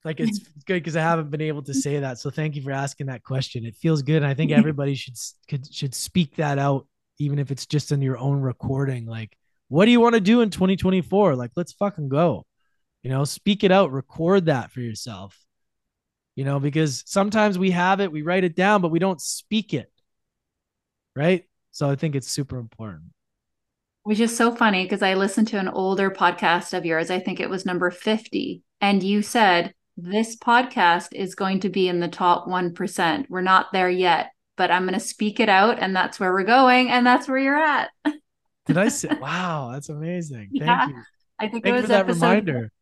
[0.05, 2.19] like it's good because i haven't been able to say that.
[2.19, 3.65] So thank you for asking that question.
[3.65, 4.17] It feels good.
[4.17, 5.17] And i think everybody should
[5.49, 6.87] could, should speak that out
[7.19, 9.07] even if it's just in your own recording.
[9.07, 9.37] Like
[9.69, 12.45] what do you want to do in 2024 like let's fucking go.
[13.03, 13.93] You know speak it out.
[13.93, 15.37] Record that for yourself
[16.35, 19.75] you know, because sometimes we have it, we write it down, but we don't speak
[19.75, 19.91] it.
[21.15, 21.45] Right.
[21.73, 23.13] So I think it's super important.
[24.05, 27.11] Which is so funny because I listened to an older podcast of yours.
[27.11, 28.63] I think it was number 50.
[28.81, 33.27] And you said, this podcast is going to be in the top 1%.
[33.29, 35.79] We're not there yet, but I'm going to speak it out.
[35.79, 36.91] And that's where we're going.
[36.91, 37.91] And that's where you're at.
[38.67, 40.51] Did I say, wow, that's amazing.
[40.51, 41.03] Thank yeah, you.
[41.39, 42.27] I think Thank it was that episode...
[42.27, 42.73] reminder.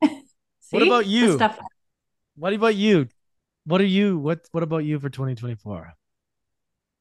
[0.70, 1.38] what about you?
[2.36, 3.08] What about you?
[3.64, 4.18] What are you?
[4.18, 5.94] What What about you for 2024?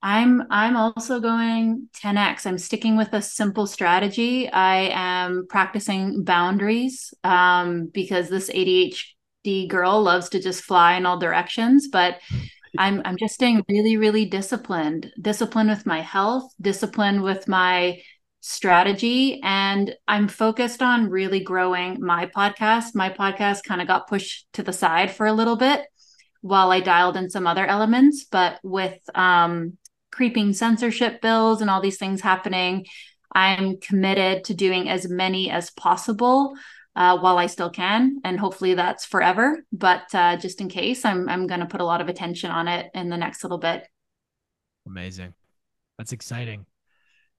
[0.02, 2.46] I'm I'm also going 10x.
[2.46, 4.50] I'm sticking with a simple strategy.
[4.50, 11.18] I am practicing boundaries um, because this ADHD girl loves to just fly in all
[11.18, 11.88] directions.
[11.88, 12.20] But
[12.78, 15.12] I'm I'm just staying really really disciplined.
[15.22, 16.52] Disciplined with my health.
[16.60, 18.02] Disciplined with my
[18.45, 22.94] strategy and I'm focused on really growing my podcast.
[22.94, 25.86] My podcast kind of got pushed to the side for a little bit
[26.41, 29.78] while I dialed in some other elements, but with um,
[30.11, 32.86] creeping censorship bills and all these things happening,
[33.32, 36.53] I'm committed to doing as many as possible
[36.98, 39.64] uh, while I still can, and hopefully that's forever.
[39.72, 42.68] But uh, just in case, I'm I'm going to put a lot of attention on
[42.68, 43.88] it in the next little bit.
[44.86, 45.34] Amazing,
[45.98, 46.65] that's exciting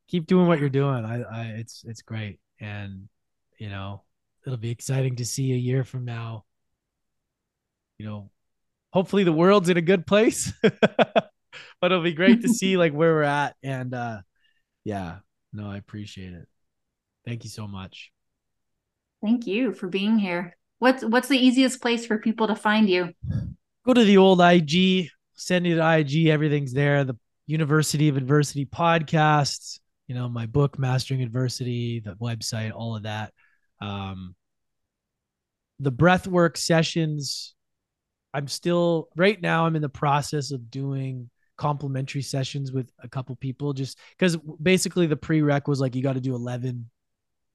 [0.09, 1.05] keep doing what you're doing.
[1.05, 2.40] I, I, it's, it's great.
[2.60, 3.09] And,
[3.59, 4.02] you know,
[4.47, 6.44] it'll be exciting to see a year from now,
[7.98, 8.31] you know,
[8.90, 11.31] hopefully the world's in a good place, but
[11.82, 13.56] it'll be great to see like where we're at.
[13.62, 14.20] And, uh,
[14.85, 15.18] yeah,
[15.52, 16.47] no, I appreciate it.
[17.26, 18.12] Thank you so much.
[19.22, 20.56] Thank you for being here.
[20.78, 23.14] What's what's the easiest place for people to find you?
[23.86, 27.05] Go to the old IG, send you to IG, everything's there.
[27.05, 27.16] The
[27.47, 33.32] University of Adversity podcasts, you know, my book, Mastering Adversity, the website, all of that.
[33.81, 34.35] Um,
[35.81, 37.55] the breathwork sessions,
[38.32, 43.35] I'm still right now, I'm in the process of doing complimentary sessions with a couple
[43.36, 46.90] people just because basically the prereq was like you got to do 11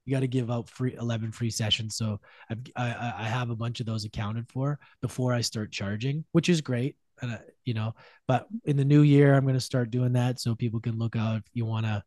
[0.06, 2.18] you got to give out free 11 free sessions so
[2.50, 6.48] I've, i i have a bunch of those accounted for before i start charging which
[6.48, 7.94] is great and uh, you know
[8.26, 11.14] but in the new year i'm going to start doing that so people can look
[11.14, 12.02] out if you want to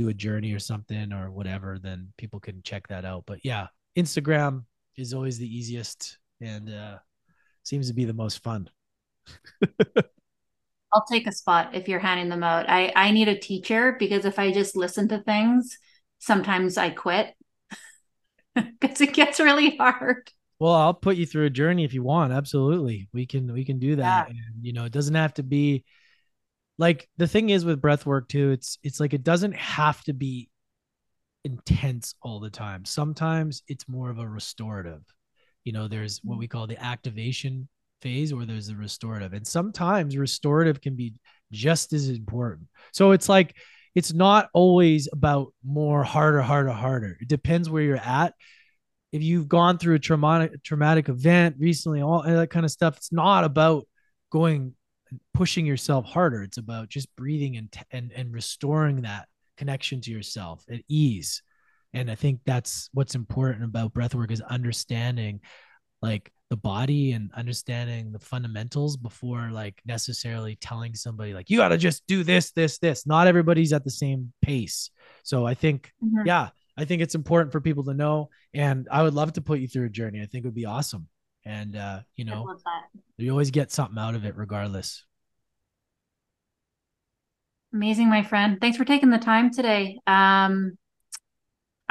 [0.00, 3.66] do a journey or something or whatever then people can check that out but yeah
[3.96, 4.64] instagram
[4.96, 6.96] is always the easiest and uh
[7.62, 8.68] seems to be the most fun
[10.92, 12.68] I'll take a spot if you're handing them out.
[12.68, 15.78] I I need a teacher because if I just listen to things,
[16.18, 17.34] sometimes I quit
[18.80, 20.30] because it gets really hard.
[20.58, 22.32] Well, I'll put you through a journey if you want.
[22.32, 23.08] Absolutely.
[23.12, 24.28] We can we can do that.
[24.28, 24.34] Yeah.
[24.34, 25.84] And you know, it doesn't have to be
[26.80, 30.14] like the thing is with breath work too, it's it's like it doesn't have to
[30.14, 30.48] be
[31.44, 32.86] intense all the time.
[32.86, 35.02] Sometimes it's more of a restorative.
[35.64, 37.68] You know, there's what we call the activation
[38.00, 39.34] phase or there's a restorative.
[39.34, 41.12] And sometimes restorative can be
[41.52, 42.68] just as important.
[42.92, 43.54] So it's like
[43.94, 47.18] it's not always about more harder, harder, harder.
[47.20, 48.32] It depends where you're at.
[49.12, 53.12] If you've gone through a traumatic traumatic event recently, all that kind of stuff, it's
[53.12, 53.86] not about
[54.32, 54.74] going
[55.34, 56.42] pushing yourself harder.
[56.42, 61.42] It's about just breathing and and and restoring that connection to yourself at ease.
[61.92, 65.40] And I think that's what's important about breath work is understanding
[66.02, 71.68] like the body and understanding the fundamentals before like necessarily telling somebody like you got
[71.68, 74.90] to just do this this this not everybody's at the same pace
[75.22, 76.26] so i think mm-hmm.
[76.26, 79.60] yeah i think it's important for people to know and i would love to put
[79.60, 81.06] you through a journey i think it would be awesome
[81.44, 82.54] and uh you know
[83.16, 85.04] you always get something out of it regardless
[87.72, 90.72] amazing my friend thanks for taking the time today um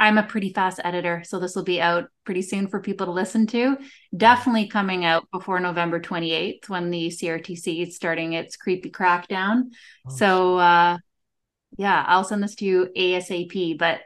[0.00, 3.12] I'm a pretty fast editor, so this will be out pretty soon for people to
[3.12, 3.76] listen to.
[4.16, 9.64] Definitely coming out before November 28th when the CRTC is starting its creepy crackdown.
[10.08, 10.96] Oh, so uh
[11.76, 14.00] yeah, I'll send this to you ASAP, but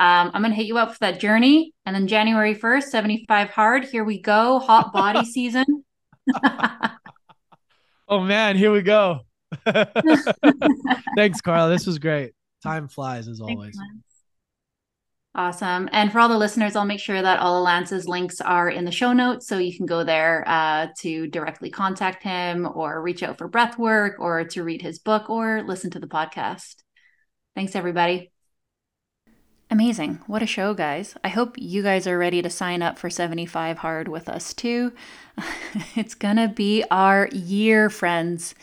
[0.00, 1.72] um, I'm going to hit you up for that journey.
[1.84, 3.84] And then January 1st, 75 hard.
[3.84, 4.60] Here we go.
[4.60, 5.64] Hot body season.
[8.08, 8.56] oh, man.
[8.56, 9.20] Here we go.
[11.16, 11.70] Thanks, Karla.
[11.70, 12.32] This was great.
[12.62, 13.76] Time flies as always.
[15.34, 15.88] Awesome.
[15.92, 18.84] And for all the listeners, I'll make sure that all of Lance's links are in
[18.84, 19.46] the show notes.
[19.46, 23.78] So you can go there uh, to directly contact him or reach out for breath
[23.78, 26.82] work or to read his book or listen to the podcast.
[27.54, 28.32] Thanks, everybody.
[29.70, 30.20] Amazing.
[30.26, 31.14] What a show, guys.
[31.22, 34.92] I hope you guys are ready to sign up for 75 Hard with us too.
[35.94, 38.54] it's to be our year, friends.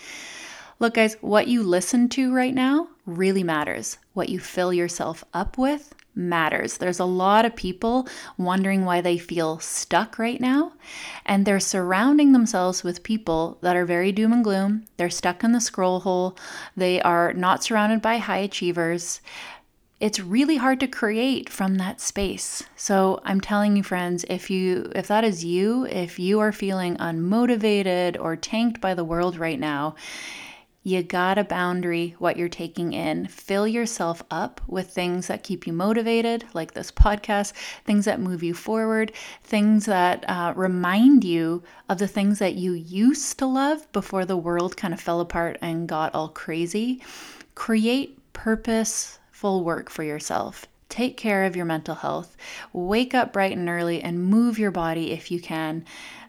[0.79, 3.99] Look, guys, what you listen to right now really matters.
[4.13, 6.77] What you fill yourself up with matters.
[6.77, 8.07] There's a lot of people
[8.37, 10.73] wondering why they feel stuck right now,
[11.25, 14.85] and they're surrounding themselves with people that are very doom and gloom.
[14.97, 16.37] They're stuck in the scroll hole,
[16.75, 19.21] they are not surrounded by high achievers.
[19.97, 22.63] It's really hard to create from that space.
[22.75, 26.97] So I'm telling you friends, if you if that is you, if you are feeling
[26.97, 29.95] unmotivated or tanked by the world right now,
[30.83, 33.25] you got a boundary what you're taking in.
[33.27, 37.53] Fill yourself up with things that keep you motivated, like this podcast,
[37.85, 39.13] things that move you forward,
[39.43, 44.37] things that uh, remind you of the things that you used to love before the
[44.37, 47.01] world kind of fell apart and got all crazy.
[47.55, 48.19] Create
[49.53, 50.65] work for yourself.
[50.89, 52.37] Take care of your mental health.
[52.71, 55.83] Wake up bright and early and move your body if you can.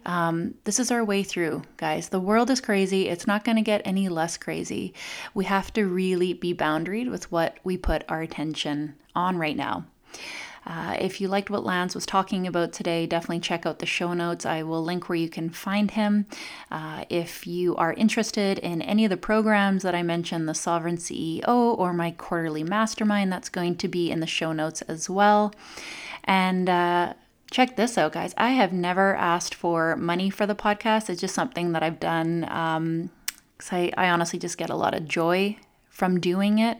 [0.05, 2.09] Um, this is our way through, guys.
[2.09, 3.07] The world is crazy.
[3.07, 4.93] It's not going to get any less crazy.
[5.33, 9.85] We have to really be boundaried with what we put our attention on right now.
[10.67, 14.13] Uh, if you liked what Lance was talking about today, definitely check out the show
[14.13, 14.45] notes.
[14.45, 16.25] I will link where you can find him.
[16.69, 20.97] Uh, if you are interested in any of the programs that I mentioned, the Sovereign
[20.97, 25.53] CEO or my quarterly mastermind, that's going to be in the show notes as well.
[26.25, 27.13] And uh,
[27.49, 28.33] check this out, guys.
[28.35, 31.09] I have never asked for money for the podcast.
[31.09, 33.09] It's just something that I've done um,
[33.57, 35.57] because I, I honestly just get a lot of joy
[35.97, 36.77] from doing it.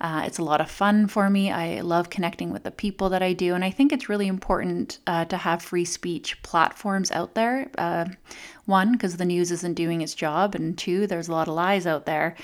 [0.00, 1.52] Uh, it's a lot of fun for me.
[1.52, 3.54] I love connecting with the people that I do.
[3.54, 7.70] And I think it's really important uh, to have free speech platforms out there.
[7.78, 8.06] Uh,
[8.64, 10.56] one, because the news isn't doing its job.
[10.56, 12.34] And two, there's a lot of lies out there.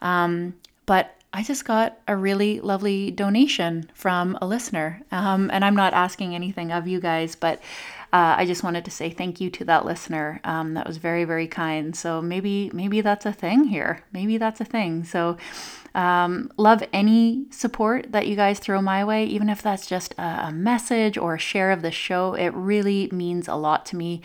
[0.00, 0.54] Um,
[0.86, 5.02] but I just got a really lovely donation from a listener.
[5.12, 7.60] Um, and I'm not asking anything of you guys, but
[8.12, 10.40] uh, I just wanted to say thank you to that listener.
[10.44, 11.94] Um, that was very, very kind.
[11.94, 14.02] So maybe, maybe that's a thing here.
[14.12, 15.04] Maybe that's a thing.
[15.04, 15.36] So
[15.96, 20.52] um, love any support that you guys throw my way, even if that's just a,
[20.52, 22.34] message or a share of the show.
[22.34, 24.20] It really means a lot to me.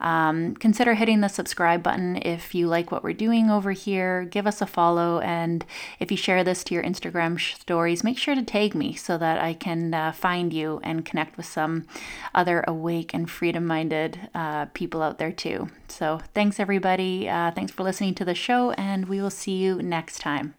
[0.00, 4.24] Um, consider hitting the subscribe button if you like what we're doing over here.
[4.24, 5.20] Give us a follow.
[5.20, 5.64] And
[5.98, 9.40] if you share this to your Instagram stories, make sure to tag me so that
[9.40, 11.86] I can uh, find you and connect with some
[12.34, 15.68] other awake and freedom minded uh, people out there too.
[15.88, 17.28] So thanks, everybody.
[17.28, 20.54] Uh, thanks for listening to the show, and we will see you next time.